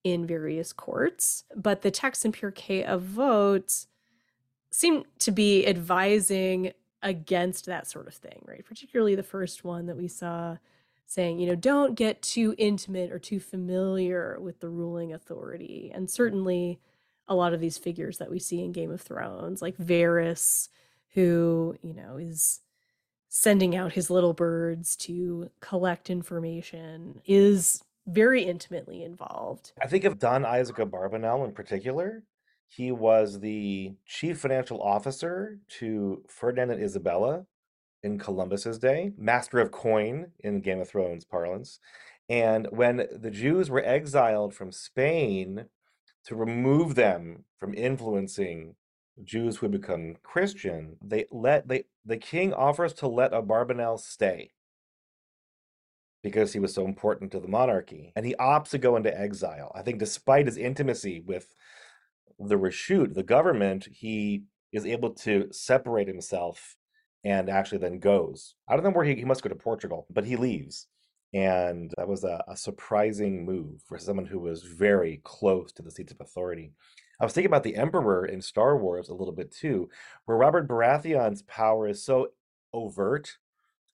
in 0.03 0.25
various 0.25 0.73
courts. 0.73 1.43
But 1.55 1.81
the 1.81 1.91
text 1.91 2.25
in 2.25 2.31
Pirkei 2.31 2.87
Avot 2.87 3.87
seem 4.71 5.03
to 5.19 5.31
be 5.31 5.67
advising 5.67 6.73
against 7.01 7.65
that 7.65 7.87
sort 7.87 8.07
of 8.07 8.13
thing, 8.13 8.41
right? 8.45 8.65
Particularly 8.65 9.15
the 9.15 9.23
first 9.23 9.63
one 9.63 9.85
that 9.85 9.97
we 9.97 10.07
saw 10.07 10.57
saying, 11.05 11.39
you 11.39 11.47
know, 11.47 11.55
don't 11.55 11.95
get 11.95 12.21
too 12.21 12.55
intimate 12.57 13.11
or 13.11 13.19
too 13.19 13.39
familiar 13.39 14.39
with 14.39 14.59
the 14.61 14.69
ruling 14.69 15.13
authority. 15.13 15.91
And 15.93 16.09
certainly 16.09 16.79
a 17.27 17.35
lot 17.35 17.53
of 17.53 17.59
these 17.59 17.77
figures 17.77 18.17
that 18.17 18.31
we 18.31 18.39
see 18.39 18.63
in 18.63 18.71
Game 18.71 18.91
of 18.91 19.01
Thrones, 19.01 19.61
like 19.61 19.77
Varys, 19.77 20.69
who, 21.13 21.75
you 21.83 21.93
know, 21.93 22.17
is 22.17 22.61
sending 23.36 23.75
out 23.75 23.93
his 23.93 24.11
little 24.11 24.34
birds 24.36 24.95
to 24.95 25.49
collect 25.59 26.11
information 26.11 27.19
is 27.25 27.84
very 28.05 28.43
intimately 28.43 29.03
involved. 29.03 29.71
I 29.81 29.88
think 29.88 30.03
of 30.03 30.19
Don 30.19 30.45
Isaac 30.45 30.75
Abarbanel 30.75 31.43
in 31.43 31.51
particular. 31.51 32.21
He 32.67 32.91
was 32.91 33.39
the 33.39 33.95
chief 34.05 34.39
financial 34.39 34.79
officer 34.84 35.57
to 35.79 36.21
Ferdinand 36.27 36.69
and 36.69 36.84
Isabella 36.84 37.47
in 38.03 38.19
Columbus's 38.19 38.77
day, 38.77 39.13
master 39.17 39.57
of 39.57 39.71
coin 39.71 40.27
in 40.41 40.61
Game 40.61 40.79
of 40.79 40.88
Thrones 40.88 41.25
parlance. 41.25 41.79
And 42.29 42.67
when 42.69 43.07
the 43.11 43.31
Jews 43.31 43.67
were 43.67 43.84
exiled 43.84 44.53
from 44.53 44.71
Spain 44.71 45.65
to 46.25 46.36
remove 46.36 46.93
them 46.93 47.45
from 47.57 47.73
influencing 47.73 48.75
Jews 49.24 49.57
who 49.57 49.70
become 49.70 50.16
Christian, 50.24 50.97
they 51.03 51.26
let 51.32 51.68
they 51.68 51.86
the 52.05 52.18
king 52.18 52.53
offers 52.53 52.93
to 52.93 53.07
let 53.07 53.32
Abarbanel 53.32 53.99
stay 53.99 54.51
because 56.24 56.53
he 56.53 56.59
was 56.59 56.74
so 56.74 56.86
important 56.86 57.32
to 57.32 57.39
the 57.39 57.47
monarchy, 57.47 58.14
and 58.16 58.26
he 58.26 58.36
opts 58.39 58.70
to 58.70 58.78
go 58.78 58.95
into 58.95 59.18
exile. 59.20 59.72
I 59.76 59.82
think, 59.82 59.99
despite 59.99 60.45
his 60.45 60.57
intimacy 60.57 61.22
with 61.26 61.53
the 62.39 62.55
Reshut, 62.55 63.14
the 63.14 63.24
government, 63.24 63.88
he 63.91 64.43
is 64.72 64.86
able 64.86 65.11
to 65.11 65.47
separate 65.51 66.07
himself 66.07 66.76
and 67.24 67.49
actually 67.49 67.78
then 67.78 67.99
goes. 67.99 68.55
I 68.68 68.76
don't 68.76 68.84
know 68.84 68.89
where 68.89 69.05
he, 69.05 69.16
he 69.16 69.26
must 69.26 69.43
go 69.43 69.49
to 69.49 69.55
Portugal, 69.55 70.07
but 70.09 70.26
he 70.26 70.36
leaves. 70.36 70.88
And 71.34 71.91
that 71.97 72.07
was 72.07 72.24
a, 72.24 72.43
a 72.47 72.55
surprising 72.55 73.45
move 73.45 73.82
for 73.86 73.97
someone 73.97 74.26
who 74.26 74.39
was 74.39 74.64
very 74.64 75.22
close 75.24 75.72
to 75.74 75.82
the 75.82 75.91
seats 75.91 76.11
of 76.11 76.22
authority. 76.22 76.74
I 77.20 77.26
was 77.26 77.34
thinking 77.34 77.49
about 77.49 77.64
the 77.64 77.76
Emperor 77.76 78.26
in 78.26 78.41
Star 78.41 78.78
Wars 78.78 79.09
a 79.09 79.14
little 79.14 79.34
bit 79.34 79.51
too, 79.51 79.89
where 80.26 80.38
Robert 80.38 80.68
Baratheon's 80.68 81.43
power 81.43 81.88
is 81.88 82.03
so 82.03 82.30
overt, 82.74 83.38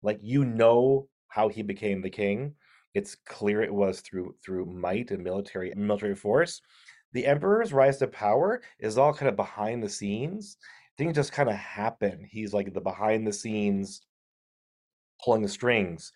like 0.03 0.19
you 0.23 0.45
know 0.45 1.09
how 1.29 1.49
he 1.49 1.63
became 1.63 2.01
the 2.01 2.11
king. 2.11 2.55
It's 2.95 3.17
clear 3.27 3.63
it 3.63 3.75
was 3.75 4.01
through 4.01 4.35
through 4.45 4.67
might 4.67 5.11
and 5.11 5.23
military 5.23 5.73
military 5.77 6.15
force. 6.15 6.61
The 7.13 7.27
Emperor's 7.27 7.73
rise 7.73 7.99
to 7.99 8.07
power 8.07 8.63
is 8.79 8.99
all 8.99 9.15
kind 9.15 9.29
of 9.29 9.37
behind 9.37 9.83
the 9.83 9.89
scenes. 9.89 10.57
Things 10.97 11.15
just 11.15 11.33
kind 11.33 11.49
of 11.49 11.55
happen. 11.55 12.27
He's 12.29 12.53
like 12.53 12.73
the 12.73 12.81
behind 12.81 13.27
the 13.27 13.33
scenes 13.33 14.03
pulling 15.25 15.43
the 15.43 15.49
strings 15.49 16.13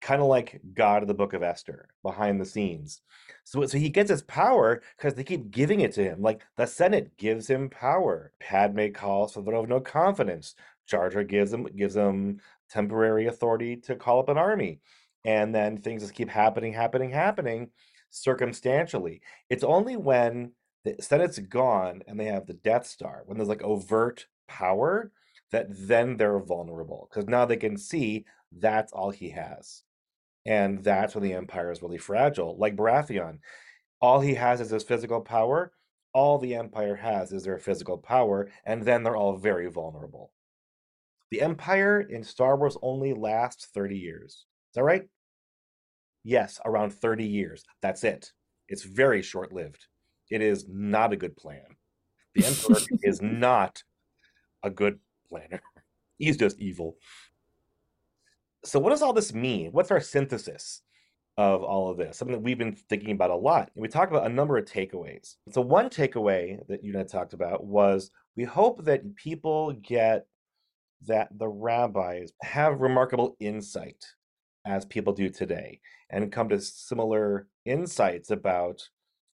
kind 0.00 0.20
of 0.20 0.28
like 0.28 0.60
God 0.74 1.02
of 1.02 1.08
the 1.08 1.14
Book 1.14 1.32
of 1.32 1.42
Esther 1.42 1.88
behind 2.02 2.40
the 2.40 2.44
scenes. 2.44 3.00
So, 3.44 3.64
so 3.66 3.78
he 3.78 3.88
gets 3.88 4.10
his 4.10 4.22
power 4.22 4.82
because 4.96 5.14
they 5.14 5.24
keep 5.24 5.50
giving 5.50 5.80
it 5.80 5.92
to 5.92 6.04
him. 6.04 6.20
Like 6.22 6.42
the 6.56 6.66
Senate 6.66 7.16
gives 7.16 7.48
him 7.48 7.70
power. 7.70 8.32
Padme 8.40 8.88
calls 8.92 9.32
for 9.32 9.40
the 9.40 9.50
vote 9.50 9.64
of 9.64 9.68
no 9.68 9.80
confidence. 9.80 10.54
Jar 10.86 11.10
Jar 11.10 11.24
gives 11.24 11.52
him 11.52 11.64
gives 11.76 11.96
him 11.96 12.40
temporary 12.70 13.26
authority 13.26 13.76
to 13.76 13.96
call 13.96 14.20
up 14.20 14.28
an 14.28 14.38
army, 14.38 14.80
and 15.24 15.54
then 15.54 15.78
things 15.78 16.02
just 16.02 16.14
keep 16.14 16.28
happening, 16.28 16.72
happening, 16.72 17.10
happening 17.10 17.70
circumstantially. 18.10 19.20
It's 19.50 19.64
only 19.64 19.96
when 19.96 20.52
the 20.84 20.96
Senate's 21.00 21.38
gone 21.38 22.02
and 22.06 22.18
they 22.18 22.26
have 22.26 22.46
the 22.46 22.54
Death 22.54 22.86
Star, 22.86 23.22
when 23.26 23.36
there's 23.36 23.48
like 23.48 23.62
overt 23.62 24.26
power, 24.48 25.10
that 25.50 25.66
then 25.70 26.16
they're 26.16 26.38
vulnerable 26.38 27.08
because 27.10 27.28
now 27.28 27.44
they 27.44 27.56
can 27.56 27.76
see 27.76 28.24
that's 28.52 28.92
all 28.92 29.10
he 29.10 29.30
has. 29.30 29.82
And 30.46 30.82
that's 30.84 31.14
when 31.14 31.24
the 31.24 31.34
empire 31.34 31.72
is 31.72 31.82
really 31.82 31.98
fragile. 31.98 32.56
Like 32.56 32.76
Baratheon, 32.76 33.38
all 34.00 34.20
he 34.20 34.34
has 34.34 34.60
is 34.60 34.70
his 34.70 34.84
physical 34.84 35.20
power. 35.20 35.72
All 36.12 36.38
the 36.38 36.54
empire 36.54 36.94
has 36.96 37.32
is 37.32 37.44
their 37.44 37.58
physical 37.58 37.98
power, 37.98 38.50
and 38.64 38.82
then 38.82 39.02
they're 39.02 39.16
all 39.16 39.36
very 39.36 39.68
vulnerable. 39.68 40.32
The 41.30 41.42
empire 41.42 42.00
in 42.00 42.22
Star 42.22 42.56
Wars 42.56 42.78
only 42.80 43.12
lasts 43.12 43.66
30 43.74 43.98
years. 43.98 44.32
Is 44.70 44.74
that 44.76 44.84
right? 44.84 45.02
Yes, 46.22 46.60
around 46.64 46.92
30 46.94 47.24
years. 47.24 47.64
That's 47.82 48.04
it. 48.04 48.32
It's 48.68 48.84
very 48.84 49.22
short 49.22 49.52
lived. 49.52 49.86
It 50.30 50.40
is 50.40 50.66
not 50.68 51.12
a 51.12 51.16
good 51.16 51.36
plan. 51.36 51.76
The 52.34 52.46
emperor 52.46 52.80
is 53.02 53.20
not 53.20 53.82
a 54.62 54.70
good 54.70 54.98
planner. 55.28 55.60
He's 56.18 56.36
just 56.36 56.58
evil 56.58 56.96
so 58.66 58.78
what 58.78 58.90
does 58.90 59.02
all 59.02 59.12
this 59.12 59.32
mean? 59.32 59.70
What's 59.72 59.90
our 59.90 60.00
synthesis 60.00 60.82
of 61.36 61.62
all 61.62 61.90
of 61.90 61.96
this? 61.96 62.16
Something 62.16 62.36
that 62.36 62.42
we've 62.42 62.58
been 62.58 62.74
thinking 62.74 63.12
about 63.12 63.30
a 63.30 63.36
lot. 63.36 63.70
And 63.74 63.82
we 63.82 63.88
talked 63.88 64.12
about 64.12 64.26
a 64.26 64.34
number 64.34 64.56
of 64.56 64.64
takeaways. 64.64 65.36
So 65.50 65.60
one 65.60 65.88
takeaway 65.88 66.58
that 66.68 66.82
you 66.82 66.92
and 66.92 67.00
I 67.00 67.04
talked 67.04 67.32
about 67.32 67.64
was 67.64 68.10
we 68.36 68.44
hope 68.44 68.84
that 68.84 69.14
people 69.16 69.72
get 69.72 70.26
that 71.06 71.28
the 71.38 71.48
rabbis 71.48 72.32
have 72.42 72.80
remarkable 72.80 73.36
insight 73.40 74.04
as 74.66 74.84
people 74.84 75.12
do 75.12 75.28
today 75.28 75.80
and 76.10 76.32
come 76.32 76.48
to 76.48 76.60
similar 76.60 77.46
insights 77.64 78.30
about 78.30 78.88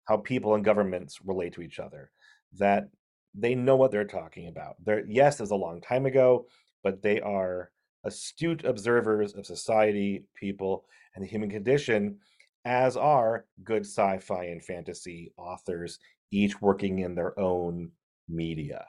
how 0.05 0.17
people 0.17 0.55
and 0.55 0.65
governments 0.65 1.19
relate 1.23 1.53
to 1.53 1.61
each 1.61 1.79
other 1.79 2.11
that 2.57 2.89
they 3.35 3.53
know 3.53 3.75
what 3.75 3.91
they're 3.91 4.05
talking 4.05 4.47
about 4.47 4.75
they're 4.83 5.05
yes 5.07 5.39
it 5.39 5.43
was 5.43 5.51
a 5.51 5.55
long 5.55 5.79
time 5.81 6.05
ago 6.05 6.47
but 6.83 7.03
they 7.03 7.21
are 7.21 7.69
astute 8.03 8.63
observers 8.65 9.33
of 9.33 9.45
society, 9.45 10.25
people, 10.35 10.85
and 11.15 11.23
the 11.23 11.27
human 11.27 11.49
condition, 11.49 12.17
as 12.65 12.97
are 12.97 13.45
good 13.63 13.83
sci 13.83 14.19
fi 14.19 14.45
and 14.45 14.63
fantasy 14.63 15.33
authors, 15.37 15.99
each 16.31 16.61
working 16.61 16.99
in 16.99 17.15
their 17.15 17.37
own 17.39 17.91
media. 18.27 18.85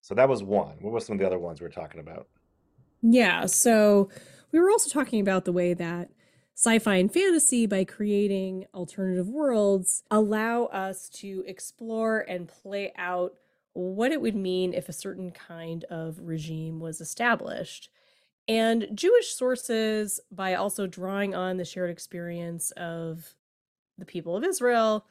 So 0.00 0.14
that 0.14 0.28
was 0.28 0.42
one. 0.42 0.76
What 0.80 0.92
were 0.92 1.00
some 1.00 1.14
of 1.14 1.20
the 1.20 1.26
other 1.26 1.38
ones 1.38 1.60
we 1.60 1.66
are 1.66 1.70
talking 1.70 2.00
about? 2.00 2.26
Yeah. 3.02 3.46
So 3.46 4.08
we 4.50 4.58
were 4.58 4.70
also 4.70 4.90
talking 4.90 5.20
about 5.20 5.44
the 5.44 5.52
way 5.52 5.74
that 5.74 6.10
sci 6.54 6.78
fi 6.80 6.96
and 6.96 7.12
fantasy, 7.12 7.66
by 7.66 7.84
creating 7.84 8.66
alternative 8.74 9.28
worlds, 9.28 10.02
allow 10.10 10.64
us 10.66 11.08
to 11.08 11.44
explore 11.46 12.20
and 12.20 12.48
play 12.48 12.92
out 12.96 13.34
what 13.74 14.12
it 14.12 14.20
would 14.20 14.36
mean 14.36 14.74
if 14.74 14.88
a 14.88 14.92
certain 14.92 15.30
kind 15.30 15.84
of 15.84 16.18
regime 16.20 16.78
was 16.78 17.00
established 17.00 17.88
And 18.52 18.88
Jewish 18.92 19.34
sources, 19.34 20.20
by 20.30 20.52
also 20.52 20.86
drawing 20.86 21.34
on 21.34 21.56
the 21.56 21.64
shared 21.64 21.88
experience 21.88 22.70
of 22.72 23.34
the 23.96 24.04
people 24.04 24.36
of 24.36 24.44
Israel, 24.44 25.06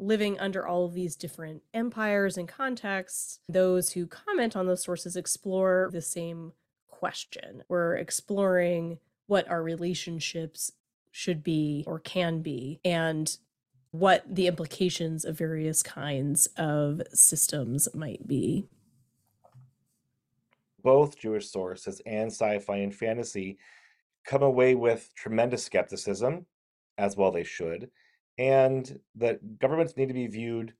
living 0.00 0.40
under 0.40 0.66
all 0.66 0.86
of 0.86 0.92
these 0.92 1.14
different 1.14 1.62
empires 1.72 2.36
and 2.36 2.48
contexts, 2.48 3.38
those 3.48 3.92
who 3.92 4.08
comment 4.08 4.56
on 4.56 4.66
those 4.66 4.82
sources 4.82 5.14
explore 5.14 5.88
the 5.92 6.02
same 6.02 6.50
question. 6.88 7.62
We're 7.68 7.94
exploring 7.94 8.98
what 9.28 9.48
our 9.48 9.62
relationships 9.62 10.72
should 11.12 11.44
be 11.44 11.84
or 11.86 12.00
can 12.00 12.42
be, 12.42 12.80
and 12.84 13.38
what 13.92 14.24
the 14.28 14.48
implications 14.48 15.24
of 15.24 15.38
various 15.38 15.84
kinds 15.84 16.46
of 16.56 17.02
systems 17.12 17.88
might 17.94 18.26
be. 18.26 18.66
Both 20.82 21.18
Jewish 21.18 21.50
sources 21.50 22.00
and 22.06 22.30
sci 22.30 22.58
fi 22.58 22.76
and 22.76 22.94
fantasy 22.94 23.58
come 24.24 24.42
away 24.42 24.74
with 24.74 25.10
tremendous 25.14 25.64
skepticism, 25.64 26.46
as 26.98 27.16
well 27.16 27.30
they 27.30 27.44
should, 27.44 27.90
and 28.38 29.00
that 29.16 29.58
governments 29.58 29.96
need 29.96 30.08
to 30.08 30.14
be 30.14 30.26
viewed 30.26 30.74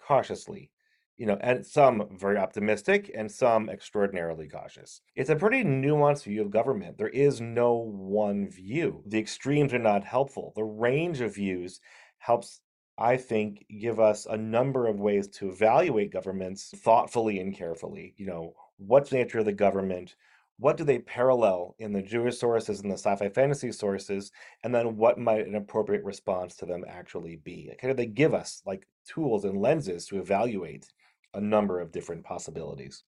cautiously. 0.00 0.70
You 1.16 1.26
know, 1.26 1.38
and 1.42 1.66
some 1.66 2.08
very 2.18 2.38
optimistic 2.38 3.10
and 3.14 3.30
some 3.30 3.68
extraordinarily 3.68 4.48
cautious. 4.48 5.02
It's 5.14 5.28
a 5.28 5.36
pretty 5.36 5.62
nuanced 5.64 6.24
view 6.24 6.40
of 6.40 6.50
government. 6.50 6.96
There 6.96 7.08
is 7.08 7.42
no 7.42 7.74
one 7.74 8.48
view. 8.48 9.02
The 9.06 9.18
extremes 9.18 9.74
are 9.74 9.78
not 9.78 10.02
helpful. 10.02 10.54
The 10.56 10.64
range 10.64 11.20
of 11.20 11.34
views 11.34 11.78
helps, 12.16 12.62
I 12.96 13.18
think, 13.18 13.66
give 13.78 14.00
us 14.00 14.24
a 14.24 14.38
number 14.38 14.86
of 14.86 14.98
ways 14.98 15.28
to 15.28 15.50
evaluate 15.50 16.10
governments 16.10 16.72
thoughtfully 16.74 17.38
and 17.38 17.54
carefully. 17.54 18.14
You 18.16 18.26
know, 18.26 18.54
what's 18.86 19.10
the 19.10 19.16
nature 19.16 19.38
of 19.38 19.44
the 19.44 19.52
government? 19.52 20.14
what 20.60 20.76
do 20.76 20.84
they 20.84 20.98
parallel 20.98 21.74
in 21.78 21.92
the 21.92 22.02
Jewish 22.02 22.38
sources 22.38 22.80
and 22.80 22.90
the 22.90 22.98
sci-fi 22.98 23.30
fantasy 23.30 23.72
sources, 23.72 24.30
and 24.62 24.74
then 24.74 24.98
what 24.98 25.18
might 25.18 25.46
an 25.46 25.54
appropriate 25.54 26.04
response 26.04 26.54
to 26.56 26.66
them 26.66 26.84
actually 26.86 27.36
be? 27.36 27.72
Kind 27.80 27.90
of 27.90 27.96
they 27.96 28.06
give 28.06 28.34
us 28.34 28.62
like 28.66 28.86
tools 29.08 29.44
and 29.44 29.58
lenses 29.58 30.04
to 30.06 30.18
evaluate 30.18 30.86
a 31.32 31.40
number 31.40 31.80
of 31.80 31.92
different 31.92 32.24
possibilities. 32.24 33.04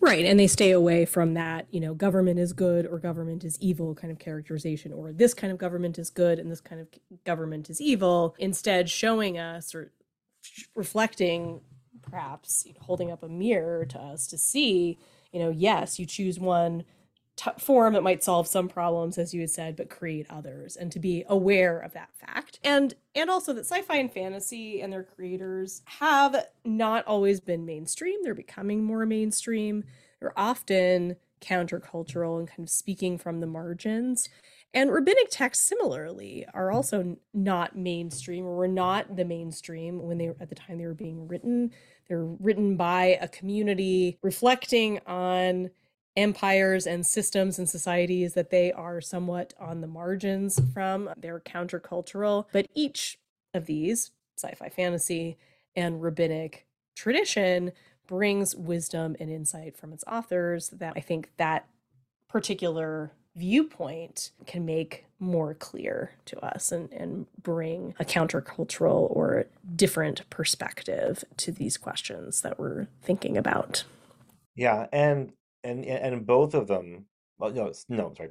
Right. 0.00 0.24
And 0.24 0.40
they 0.40 0.46
stay 0.48 0.72
away 0.72 1.04
from 1.04 1.34
that, 1.34 1.66
you 1.70 1.78
know, 1.78 1.94
government 1.94 2.40
is 2.40 2.52
good 2.52 2.86
or 2.86 2.98
government 2.98 3.44
is 3.44 3.58
evil 3.60 3.94
kind 3.94 4.10
of 4.10 4.18
characterization, 4.18 4.92
or 4.92 5.12
this 5.12 5.32
kind 5.32 5.52
of 5.52 5.58
government 5.58 5.98
is 5.98 6.10
good 6.10 6.40
and 6.40 6.50
this 6.50 6.62
kind 6.62 6.80
of 6.80 6.88
government 7.24 7.70
is 7.70 7.80
evil. 7.80 8.34
Instead, 8.38 8.90
showing 8.90 9.38
us 9.38 9.74
or 9.74 9.92
reflecting, 10.74 11.60
perhaps 12.14 12.66
holding 12.80 13.10
up 13.10 13.22
a 13.22 13.28
mirror 13.28 13.84
to 13.84 13.98
us 13.98 14.28
to 14.28 14.38
see 14.38 14.98
you 15.34 15.40
know, 15.40 15.50
yes, 15.50 15.98
you 15.98 16.06
choose 16.06 16.38
one 16.38 16.84
t- 17.34 17.50
form 17.58 17.94
that 17.94 18.04
might 18.04 18.22
solve 18.22 18.46
some 18.46 18.68
problems, 18.68 19.18
as 19.18 19.34
you 19.34 19.40
had 19.40 19.50
said, 19.50 19.74
but 19.74 19.90
create 19.90 20.26
others, 20.30 20.76
and 20.76 20.92
to 20.92 21.00
be 21.00 21.24
aware 21.28 21.80
of 21.80 21.92
that 21.92 22.14
fact, 22.14 22.60
and 22.62 22.94
and 23.16 23.28
also 23.28 23.52
that 23.52 23.66
sci-fi 23.66 23.96
and 23.96 24.12
fantasy 24.12 24.80
and 24.80 24.92
their 24.92 25.02
creators 25.02 25.82
have 25.86 26.46
not 26.64 27.04
always 27.06 27.40
been 27.40 27.66
mainstream. 27.66 28.22
They're 28.22 28.32
becoming 28.32 28.84
more 28.84 29.04
mainstream. 29.06 29.82
They're 30.20 30.38
often 30.38 31.16
countercultural 31.40 32.38
and 32.38 32.46
kind 32.46 32.60
of 32.60 32.70
speaking 32.70 33.18
from 33.18 33.40
the 33.40 33.48
margins. 33.48 34.28
And 34.74 34.92
rabbinic 34.92 35.28
texts 35.30 35.66
similarly 35.66 36.44
are 36.52 36.70
hmm. 36.70 36.76
also 36.76 37.16
not 37.32 37.76
mainstream 37.76 38.44
or 38.44 38.56
were 38.56 38.68
not 38.68 39.16
the 39.16 39.24
mainstream 39.24 40.02
when 40.02 40.18
they 40.18 40.28
were 40.28 40.36
at 40.40 40.48
the 40.48 40.54
time 40.54 40.78
they 40.78 40.86
were 40.86 40.94
being 40.94 41.28
written. 41.28 41.70
They're 42.08 42.24
written 42.24 42.76
by 42.76 43.18
a 43.20 43.28
community 43.28 44.18
reflecting 44.20 45.00
on 45.06 45.70
empires 46.16 46.86
and 46.86 47.04
systems 47.06 47.58
and 47.58 47.68
societies 47.68 48.34
that 48.34 48.50
they 48.50 48.72
are 48.72 49.00
somewhat 49.00 49.54
on 49.58 49.80
the 49.80 49.86
margins 49.86 50.60
from. 50.72 51.10
They're 51.16 51.40
countercultural, 51.40 52.46
but 52.52 52.68
each 52.74 53.18
of 53.52 53.66
these, 53.66 54.12
sci-fi 54.36 54.68
fantasy 54.68 55.38
and 55.74 56.02
rabbinic 56.02 56.66
tradition, 56.94 57.72
brings 58.06 58.54
wisdom 58.54 59.16
and 59.18 59.30
insight 59.30 59.76
from 59.76 59.92
its 59.92 60.04
authors 60.06 60.68
that 60.70 60.92
I 60.94 61.00
think 61.00 61.30
that 61.38 61.66
particular 62.28 63.12
viewpoint 63.36 64.30
can 64.46 64.64
make 64.64 65.06
more 65.18 65.54
clear 65.54 66.12
to 66.26 66.38
us 66.44 66.70
and, 66.70 66.92
and 66.92 67.26
bring 67.42 67.94
a 67.98 68.04
countercultural 68.04 69.08
or 69.10 69.46
different 69.74 70.28
perspective 70.30 71.24
to 71.36 71.50
these 71.50 71.76
questions 71.76 72.42
that 72.42 72.58
we're 72.58 72.86
thinking 73.02 73.36
about. 73.36 73.84
Yeah, 74.54 74.86
and 74.92 75.32
and 75.62 75.84
and 75.84 76.26
both 76.26 76.54
of 76.54 76.66
them, 76.68 77.06
well, 77.38 77.50
no, 77.50 77.72
no, 77.88 78.14
sorry. 78.16 78.30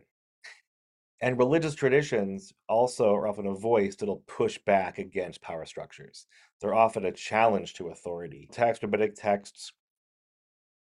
And 1.21 1.37
religious 1.37 1.73
traditions 1.73 2.51
also 2.67 3.13
are 3.15 3.27
often 3.27 3.47
a 3.47 3.53
voice 3.53 3.95
that'll 3.95 4.23
push 4.27 4.57
back 4.65 4.97
against 4.97 5.41
power 5.41 5.65
structures. 5.65 6.27
They're 6.59 6.73
often 6.75 7.05
a 7.05 7.13
challenge 7.13 7.75
to 7.75 7.89
authority. 7.89 8.49
Text 8.51 8.83
rabbinic 8.83 9.15
texts, 9.15 9.71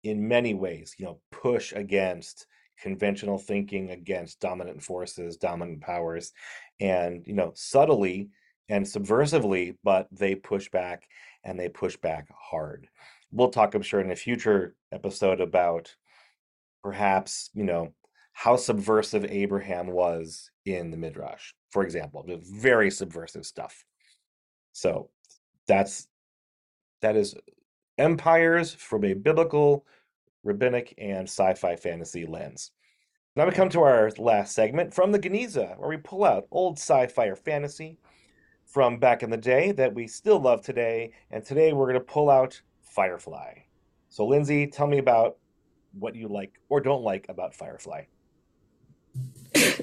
in 0.04 0.28
many 0.28 0.54
ways, 0.54 0.96
you 0.98 1.06
know, 1.06 1.20
push 1.32 1.74
against 1.74 2.48
conventional 2.82 3.38
thinking 3.38 3.92
against 3.92 4.40
dominant 4.40 4.82
forces, 4.82 5.38
dominant 5.38 5.82
powers, 5.82 6.32
and 6.80 7.26
you 7.26 7.34
know, 7.34 7.52
subtly 7.56 8.30
and 8.70 8.86
subversively, 8.86 9.76
but 9.84 10.08
they 10.12 10.36
push 10.36 10.70
back 10.70 11.08
and 11.44 11.60
they 11.60 11.70
push 11.70 11.98
back 11.98 12.28
hard. 12.38 12.88
We'll 13.32 13.50
talk, 13.50 13.76
I'm 13.76 13.82
sure, 13.82 14.00
in 14.00 14.12
a 14.12 14.16
future 14.16 14.76
episode 14.92 15.42
about 15.42 15.96
perhaps, 16.84 17.50
you 17.54 17.64
know, 17.64 17.94
how 18.34 18.56
subversive 18.56 19.26
Abraham 19.26 19.88
was 19.88 20.50
in 20.66 20.92
the 20.92 20.98
Midrash, 20.98 21.52
for 21.72 21.84
example. 21.84 22.26
Very 22.42 22.90
subversive 22.90 23.46
stuff. 23.46 23.84
So 24.72 25.10
that's 25.68 26.08
that 27.02 27.16
is 27.16 27.36
empires 27.98 28.74
from 28.74 29.04
a 29.04 29.14
biblical 29.14 29.86
rabbinic, 30.44 30.94
and 30.98 31.28
sci 31.28 31.54
fi 31.54 31.76
fantasy 31.76 32.26
lens. 32.26 32.72
Now 33.36 33.46
we 33.46 33.52
come 33.52 33.70
mm-hmm. 33.70 33.80
to 33.80 33.84
our 33.84 34.12
last 34.18 34.54
segment 34.54 34.94
from 34.94 35.12
the 35.12 35.20
Geniza, 35.20 35.78
where 35.78 35.90
we 35.90 35.98
pull 35.98 36.24
out 36.24 36.48
old 36.52 36.78
sci 36.78 37.08
fi 37.08 37.28
or 37.28 37.36
fantasy 37.36 37.98
from 38.66 39.00
back 39.00 39.24
in 39.24 39.30
the 39.30 39.38
day 39.38 39.72
that 39.74 39.94
we 39.94 40.08
still 40.08 40.40
love 40.40 40.62
today. 40.62 41.12
And 41.32 41.44
today 41.44 41.74
we're 41.74 41.88
going 41.88 41.96
to 41.96 42.00
pull 42.02 42.30
out 42.30 42.62
Firefly. 42.82 43.54
So, 44.10 44.26
Lindsey, 44.26 44.68
tell 44.68 44.88
me 44.88 44.98
about 44.98 45.38
what 45.98 46.16
you 46.16 46.28
like 46.28 46.54
or 46.70 46.80
don't 46.82 47.04
like 47.04 47.26
about 47.30 47.56
Firefly. 47.56 48.04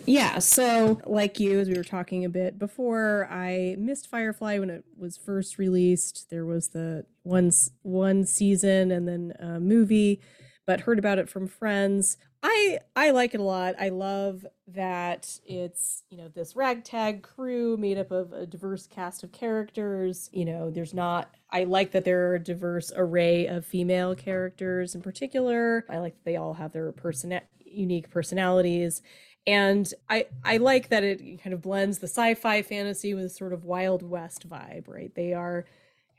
Yeah, 0.05 0.39
so 0.39 1.01
like 1.05 1.41
you, 1.41 1.59
as 1.59 1.69
we 1.69 1.77
were 1.77 1.83
talking 1.83 2.25
a 2.25 2.29
bit 2.29 2.59
before, 2.59 3.27
I 3.31 3.75
missed 3.79 4.09
Firefly 4.09 4.59
when 4.59 4.71
it 4.71 4.85
was 4.97 5.17
first 5.17 5.59
released. 5.59 6.31
There 6.31 6.45
was 6.45 6.69
the 6.69 7.05
one 7.25 7.51
one 7.83 8.25
season 8.25 8.93
and 8.93 9.09
then 9.09 9.33
a 9.41 9.59
movie 9.59 10.21
but 10.67 10.81
heard 10.83 10.99
about 10.99 11.19
it 11.19 11.29
from 11.29 11.47
friends. 11.47 12.17
I 12.43 12.79
I 12.95 13.11
like 13.11 13.35
it 13.35 13.41
a 13.41 13.45
lot. 13.45 13.75
I 13.79 13.89
love 13.89 14.47
that 14.69 15.41
it's, 15.45 16.05
you 16.11 16.19
know, 16.19 16.29
this 16.29 16.55
ragtag 16.55 17.23
crew 17.23 17.77
made 17.77 17.99
up 17.99 18.11
of 18.11 18.33
a 18.33 18.47
diverse 18.47 18.87
cast 18.87 19.25
of 19.25 19.33
characters. 19.33 20.29
You 20.33 20.45
know, 20.45 20.71
there's 20.71 20.95
not 20.95 21.35
I 21.51 21.65
like 21.65 21.93
that 21.93 22.05
there 22.05 22.31
are 22.31 22.35
a 22.35 22.43
diverse 22.43 22.93
array 22.95 23.47
of 23.47 23.65
female 23.65 24.15
characters 24.15 24.95
in 24.95 25.03
particular. 25.03 25.85
I 25.89 25.99
like 25.99 26.15
that 26.15 26.25
they 26.25 26.37
all 26.37 26.55
have 26.55 26.73
their 26.73 26.93
person 26.93 27.41
unique 27.65 28.11
personalities. 28.11 29.03
And 29.47 29.93
I 30.09 30.27
I 30.45 30.57
like 30.59 30.89
that 30.89 31.05
it 31.05 31.43
kind 31.43 31.55
of 31.55 31.63
blends 31.63 31.99
the 31.99 32.09
sci-fi 32.09 32.63
fantasy 32.63 33.15
with 33.15 33.33
sort 33.33 33.53
of 33.53 33.65
Wild 33.65 34.03
West 34.03 34.49
vibe, 34.49 34.89
right? 34.89 35.15
They 35.15 35.33
are 35.33 35.65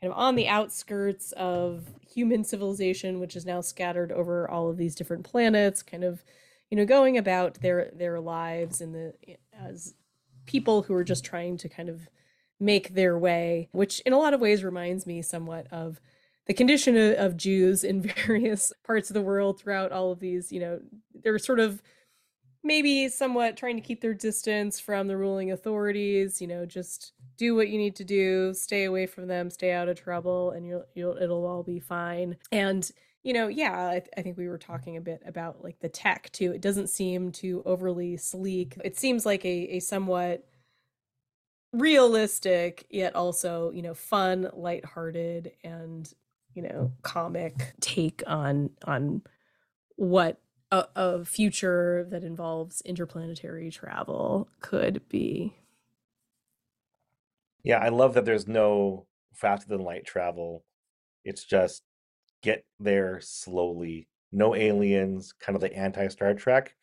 kind 0.00 0.12
of 0.12 0.18
on 0.18 0.34
the 0.34 0.48
outskirts 0.48 1.32
of 1.32 1.86
human 2.08 2.44
civilization, 2.44 3.20
which 3.20 3.36
is 3.36 3.46
now 3.46 3.60
scattered 3.60 4.12
over 4.12 4.48
all 4.50 4.68
of 4.68 4.76
these 4.76 4.94
different 4.94 5.24
planets, 5.24 5.82
kind 5.82 6.04
of, 6.04 6.24
you 6.70 6.76
know, 6.76 6.84
going 6.84 7.16
about 7.16 7.54
their 7.60 7.90
their 7.94 8.20
lives 8.20 8.80
in 8.80 8.92
the 8.92 9.14
as 9.52 9.94
people 10.46 10.82
who 10.82 10.94
are 10.94 11.04
just 11.04 11.24
trying 11.24 11.56
to 11.58 11.68
kind 11.68 11.88
of 11.88 12.08
make 12.60 12.94
their 12.94 13.18
way, 13.18 13.68
which 13.72 14.00
in 14.00 14.12
a 14.12 14.18
lot 14.18 14.34
of 14.34 14.40
ways 14.40 14.64
reminds 14.64 15.06
me 15.06 15.22
somewhat 15.22 15.66
of 15.70 16.00
the 16.46 16.54
condition 16.54 16.96
of, 16.96 17.14
of 17.14 17.36
Jews 17.36 17.84
in 17.84 18.02
various 18.26 18.72
parts 18.84 19.10
of 19.10 19.14
the 19.14 19.22
world 19.22 19.60
throughout 19.60 19.92
all 19.92 20.10
of 20.10 20.20
these, 20.20 20.50
you 20.50 20.60
know, 20.60 20.80
they're 21.22 21.38
sort 21.38 21.60
of 21.60 21.82
maybe 22.64 23.08
somewhat 23.08 23.56
trying 23.56 23.76
to 23.76 23.82
keep 23.82 24.00
their 24.00 24.14
distance 24.14 24.80
from 24.80 25.06
the 25.06 25.16
ruling 25.16 25.52
authorities, 25.52 26.40
you 26.40 26.48
know, 26.48 26.66
just 26.66 27.12
do 27.38 27.54
what 27.54 27.68
you 27.68 27.78
need 27.78 27.96
to 27.96 28.04
do, 28.04 28.52
stay 28.52 28.84
away 28.84 29.06
from 29.06 29.26
them, 29.26 29.48
stay 29.48 29.72
out 29.72 29.88
of 29.88 29.98
trouble, 29.98 30.50
and 30.50 30.66
you'll, 30.66 30.84
you'll 30.94 31.16
it'll 31.16 31.46
all 31.46 31.62
be 31.62 31.80
fine. 31.80 32.36
And 32.52 32.90
you 33.22 33.32
know, 33.32 33.48
yeah, 33.48 33.88
I, 33.88 34.00
th- 34.00 34.10
I, 34.16 34.22
think 34.22 34.36
we 34.38 34.48
were 34.48 34.58
talking 34.58 34.96
a 34.96 35.00
bit 35.00 35.22
about 35.26 35.62
like 35.62 35.80
the 35.80 35.88
tech 35.88 36.30
too. 36.32 36.52
It 36.52 36.60
doesn't 36.60 36.88
seem 36.88 37.32
too 37.32 37.62
overly 37.64 38.16
sleek. 38.16 38.76
It 38.84 38.98
seems 38.98 39.24
like 39.24 39.44
a, 39.44 39.76
a 39.76 39.80
somewhat 39.80 40.44
realistic 41.74 42.86
yet 42.88 43.14
also 43.14 43.70
you 43.72 43.82
know 43.82 43.92
fun 43.92 44.48
lighthearted 44.54 45.52
and 45.62 46.10
you 46.54 46.62
know 46.62 46.90
comic 47.02 47.74
take 47.80 48.22
on 48.26 48.70
on 48.86 49.20
what 49.96 50.40
a, 50.70 50.84
a 50.96 51.24
future 51.24 52.06
that 52.10 52.24
involves 52.24 52.80
interplanetary 52.82 53.70
travel 53.70 54.48
could 54.60 55.06
be. 55.08 55.57
Yeah, 57.64 57.78
I 57.78 57.88
love 57.88 58.14
that 58.14 58.24
there's 58.24 58.48
no 58.48 59.06
faster 59.34 59.68
than 59.68 59.84
light 59.84 60.04
travel. 60.06 60.64
It's 61.24 61.44
just 61.44 61.82
get 62.42 62.64
there 62.80 63.20
slowly. 63.20 64.08
No 64.32 64.54
aliens, 64.54 65.32
kind 65.40 65.56
of 65.56 65.60
the 65.62 65.74
anti 65.74 66.08
Star 66.08 66.34
Trek. 66.34 66.74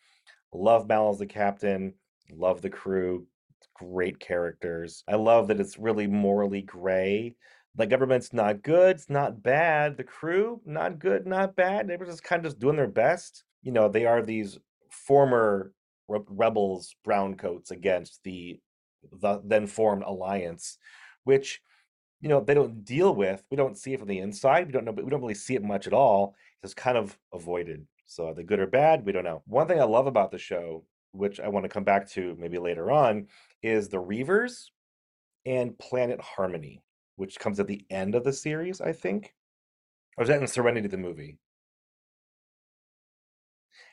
Love 0.53 0.87
Mal 0.87 1.09
as 1.09 1.19
the 1.19 1.25
captain. 1.25 1.93
Love 2.31 2.61
the 2.61 2.69
crew. 2.69 3.27
Great 3.75 4.19
characters. 4.19 5.03
I 5.07 5.15
love 5.15 5.47
that 5.49 5.59
it's 5.59 5.77
really 5.77 6.07
morally 6.07 6.61
gray. 6.61 7.35
The 7.75 7.85
government's 7.85 8.31
not 8.31 8.63
good, 8.63 8.95
it's 8.95 9.09
not 9.09 9.43
bad. 9.43 9.97
The 9.97 10.03
crew, 10.03 10.61
not 10.65 10.97
good, 10.99 11.27
not 11.27 11.55
bad. 11.57 11.87
They're 11.87 11.97
just 11.97 12.23
kind 12.23 12.39
of 12.45 12.51
just 12.51 12.59
doing 12.59 12.77
their 12.77 12.87
best. 12.87 13.43
You 13.63 13.73
know, 13.73 13.89
they 13.89 14.05
are 14.05 14.21
these 14.21 14.57
former 14.89 15.73
re- 16.07 16.21
rebels, 16.27 16.95
browncoats 17.05 17.71
against 17.71 18.23
the, 18.23 18.59
the 19.11 19.41
then 19.43 19.67
formed 19.67 20.03
alliance, 20.03 20.77
which 21.23 21.61
you 22.21 22.29
know 22.29 22.41
they 22.41 22.53
don't 22.53 22.83
deal 22.83 23.13
with. 23.13 23.43
We 23.51 23.57
don't 23.57 23.77
see 23.77 23.93
it 23.93 23.99
from 23.99 24.07
the 24.07 24.19
inside. 24.19 24.67
We 24.67 24.73
don't 24.73 24.85
know, 24.85 24.91
but 24.91 25.03
we 25.03 25.11
don't 25.11 25.21
really 25.21 25.33
see 25.33 25.55
it 25.55 25.63
much 25.63 25.87
at 25.87 25.93
all. 25.93 26.35
It's 26.63 26.73
kind 26.73 26.97
of 26.97 27.17
avoided. 27.33 27.85
So 28.05 28.27
are 28.27 28.33
they 28.33 28.43
good 28.43 28.59
or 28.59 28.67
bad? 28.67 29.05
We 29.05 29.11
don't 29.11 29.23
know. 29.23 29.41
One 29.45 29.67
thing 29.67 29.79
I 29.79 29.85
love 29.85 30.07
about 30.07 30.31
the 30.31 30.37
show, 30.37 30.83
which 31.11 31.39
I 31.39 31.47
want 31.47 31.63
to 31.63 31.69
come 31.69 31.83
back 31.83 32.09
to 32.11 32.35
maybe 32.39 32.57
later 32.57 32.91
on, 32.91 33.27
is 33.63 33.89
the 33.89 34.01
Reavers 34.01 34.65
and 35.45 35.77
Planet 35.77 36.21
Harmony, 36.21 36.81
which 37.15 37.39
comes 37.39 37.59
at 37.59 37.67
the 37.67 37.85
end 37.89 38.15
of 38.15 38.23
the 38.23 38.33
series, 38.33 38.81
I 38.81 38.91
think. 38.91 39.33
Or 40.17 40.23
is 40.23 40.29
that 40.29 40.41
in 40.41 40.47
Serenity 40.47 40.87
the 40.87 40.97
movie? 40.97 41.37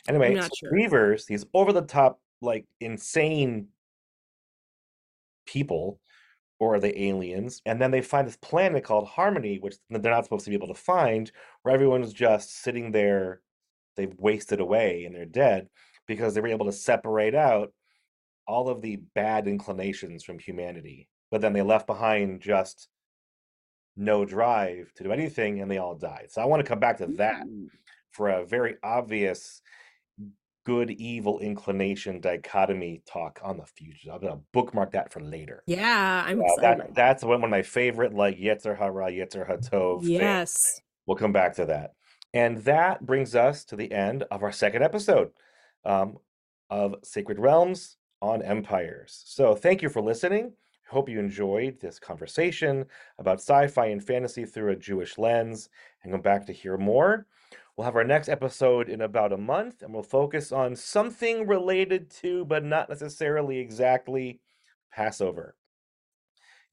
Anyway, 0.08 0.40
so 0.40 0.48
sure. 0.56 0.72
Reavers, 0.72 1.26
these 1.26 1.44
over 1.54 1.72
the 1.72 1.82
top, 1.82 2.20
like 2.40 2.66
insane 2.80 3.68
people, 5.46 5.98
or 6.58 6.74
are 6.74 6.80
they 6.80 6.96
aliens? 6.96 7.60
And 7.66 7.80
then 7.80 7.90
they 7.90 8.02
find 8.02 8.26
this 8.26 8.36
planet 8.36 8.84
called 8.84 9.08
Harmony, 9.08 9.58
which 9.58 9.76
they're 9.90 10.00
not 10.00 10.24
supposed 10.24 10.44
to 10.44 10.50
be 10.50 10.56
able 10.56 10.68
to 10.68 10.74
find, 10.74 11.30
where 11.62 11.74
everyone's 11.74 12.12
just 12.12 12.62
sitting 12.62 12.92
there, 12.92 13.40
they've 13.96 14.14
wasted 14.18 14.60
away 14.60 15.04
and 15.04 15.14
they're 15.14 15.24
dead 15.24 15.68
because 16.06 16.34
they 16.34 16.40
were 16.40 16.48
able 16.48 16.66
to 16.66 16.72
separate 16.72 17.34
out 17.34 17.72
all 18.46 18.68
of 18.68 18.82
the 18.82 18.96
bad 19.14 19.46
inclinations 19.46 20.24
from 20.24 20.38
humanity. 20.38 21.08
But 21.30 21.40
then 21.40 21.52
they 21.52 21.62
left 21.62 21.86
behind 21.86 22.40
just 22.40 22.88
no 23.96 24.24
drive 24.24 24.92
to 24.94 25.04
do 25.04 25.12
anything 25.12 25.60
and 25.60 25.70
they 25.70 25.78
all 25.78 25.94
died. 25.94 26.28
So 26.30 26.42
I 26.42 26.46
want 26.46 26.60
to 26.60 26.68
come 26.68 26.80
back 26.80 26.98
to 26.98 27.06
that 27.18 27.46
mm. 27.46 27.68
for 28.10 28.28
a 28.28 28.46
very 28.46 28.76
obvious 28.82 29.60
good 30.64 30.90
evil 30.92 31.38
inclination 31.40 32.20
dichotomy 32.20 33.02
talk 33.06 33.40
on 33.42 33.56
the 33.56 33.66
future. 33.66 34.12
I'm 34.12 34.20
gonna 34.20 34.40
bookmark 34.52 34.92
that 34.92 35.12
for 35.12 35.20
later. 35.20 35.62
Yeah, 35.66 36.22
I'm 36.26 36.40
Uh, 36.40 36.44
excited. 36.54 36.80
that, 36.86 36.94
that's 36.94 37.24
one, 37.24 37.42
of 37.42 37.50
my 37.50 37.62
favorite, 37.62 38.14
like 38.14 38.38
Yetzer 38.38 38.76
Hara, 38.78 39.10
Yetzer 39.10 39.48
Hatov. 39.48 39.98
things. 40.00 40.10
yes. 40.10 40.80
We'll 41.06 41.16
come 41.16 41.32
back 41.32 41.54
to 41.56 41.64
that. 41.66 41.94
And 42.34 42.58
that 42.58 43.04
brings 43.04 43.34
us 43.34 43.64
to 43.66 43.76
the 43.76 43.90
end 43.92 44.22
of 44.30 44.42
our 44.42 44.52
second 44.52 44.82
episode 44.82 45.32
um, 45.84 46.18
of 46.70 46.94
Sacred 47.02 47.38
Realms 47.38 47.96
on 48.22 48.40
Empires. 48.40 49.22
So 49.26 49.54
thank 49.54 49.82
you 49.82 49.88
for 49.88 50.00
listening. 50.00 50.52
Hope 50.88 51.08
you 51.08 51.18
enjoyed 51.18 51.80
this 51.80 51.98
conversation 51.98 52.84
about 53.18 53.38
sci 53.40 53.66
fi 53.66 53.86
and 53.86 54.02
fantasy 54.02 54.44
through 54.44 54.72
a 54.72 54.76
Jewish 54.76 55.18
lens 55.18 55.68
and 56.04 56.12
come 56.12 56.20
back 56.20 56.46
to 56.46 56.52
hear 56.52 56.76
more. 56.78 57.26
We'll 57.76 57.86
have 57.86 57.96
our 57.96 58.04
next 58.04 58.28
episode 58.28 58.90
in 58.90 59.00
about 59.00 59.32
a 59.32 59.38
month 59.38 59.82
and 59.82 59.94
we'll 59.94 60.02
focus 60.02 60.52
on 60.52 60.76
something 60.76 61.46
related 61.46 62.10
to, 62.20 62.44
but 62.44 62.64
not 62.64 62.90
necessarily 62.90 63.58
exactly, 63.58 64.40
Passover. 64.92 65.56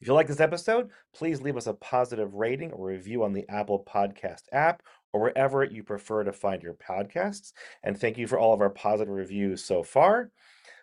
If 0.01 0.07
you 0.07 0.13
like 0.13 0.27
this 0.27 0.39
episode, 0.39 0.89
please 1.13 1.41
leave 1.41 1.57
us 1.57 1.67
a 1.67 1.73
positive 1.73 2.33
rating 2.35 2.71
or 2.71 2.87
review 2.87 3.23
on 3.23 3.33
the 3.33 3.47
Apple 3.49 3.85
Podcast 3.87 4.43
app 4.51 4.81
or 5.13 5.21
wherever 5.21 5.63
you 5.63 5.83
prefer 5.83 6.23
to 6.23 6.33
find 6.33 6.63
your 6.63 6.75
podcasts. 6.75 7.53
And 7.83 7.97
thank 7.97 8.17
you 8.17 8.27
for 8.27 8.39
all 8.39 8.53
of 8.53 8.61
our 8.61 8.69
positive 8.69 9.13
reviews 9.13 9.63
so 9.63 9.83
far. 9.83 10.31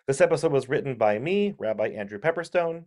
This 0.07 0.21
episode 0.21 0.51
was 0.51 0.69
written 0.69 0.95
by 0.95 1.19
me, 1.19 1.53
Rabbi 1.57 1.89
Andrew 1.89 2.19
Pepperstone. 2.19 2.85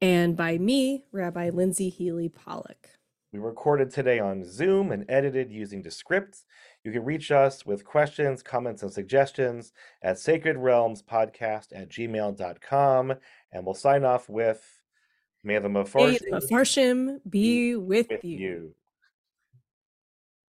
And 0.00 0.36
by 0.36 0.56
me, 0.56 1.04
Rabbi 1.12 1.50
Lindsey 1.50 1.88
Healy 1.88 2.28
Pollock. 2.28 2.88
We 3.32 3.38
recorded 3.38 3.90
today 3.90 4.18
on 4.18 4.44
Zoom 4.44 4.90
and 4.90 5.04
edited 5.08 5.52
using 5.52 5.82
Descript. 5.82 6.44
You 6.82 6.90
can 6.90 7.04
reach 7.04 7.30
us 7.30 7.64
with 7.64 7.84
questions, 7.84 8.42
comments, 8.42 8.82
and 8.82 8.92
suggestions 8.92 9.72
at 10.02 10.16
sacredrealmspodcast 10.16 11.68
at 11.72 11.88
gmail.com. 11.90 13.14
And 13.52 13.64
we'll 13.64 13.74
sign 13.74 14.04
off 14.04 14.28
with 14.28 14.82
May 15.44 15.58
the 15.58 15.68
May 15.68 15.84
Mefarshim 15.84 17.20
be 17.28 17.76
with 17.76 18.08
with 18.10 18.24
you. 18.24 18.38
you. 18.38 18.74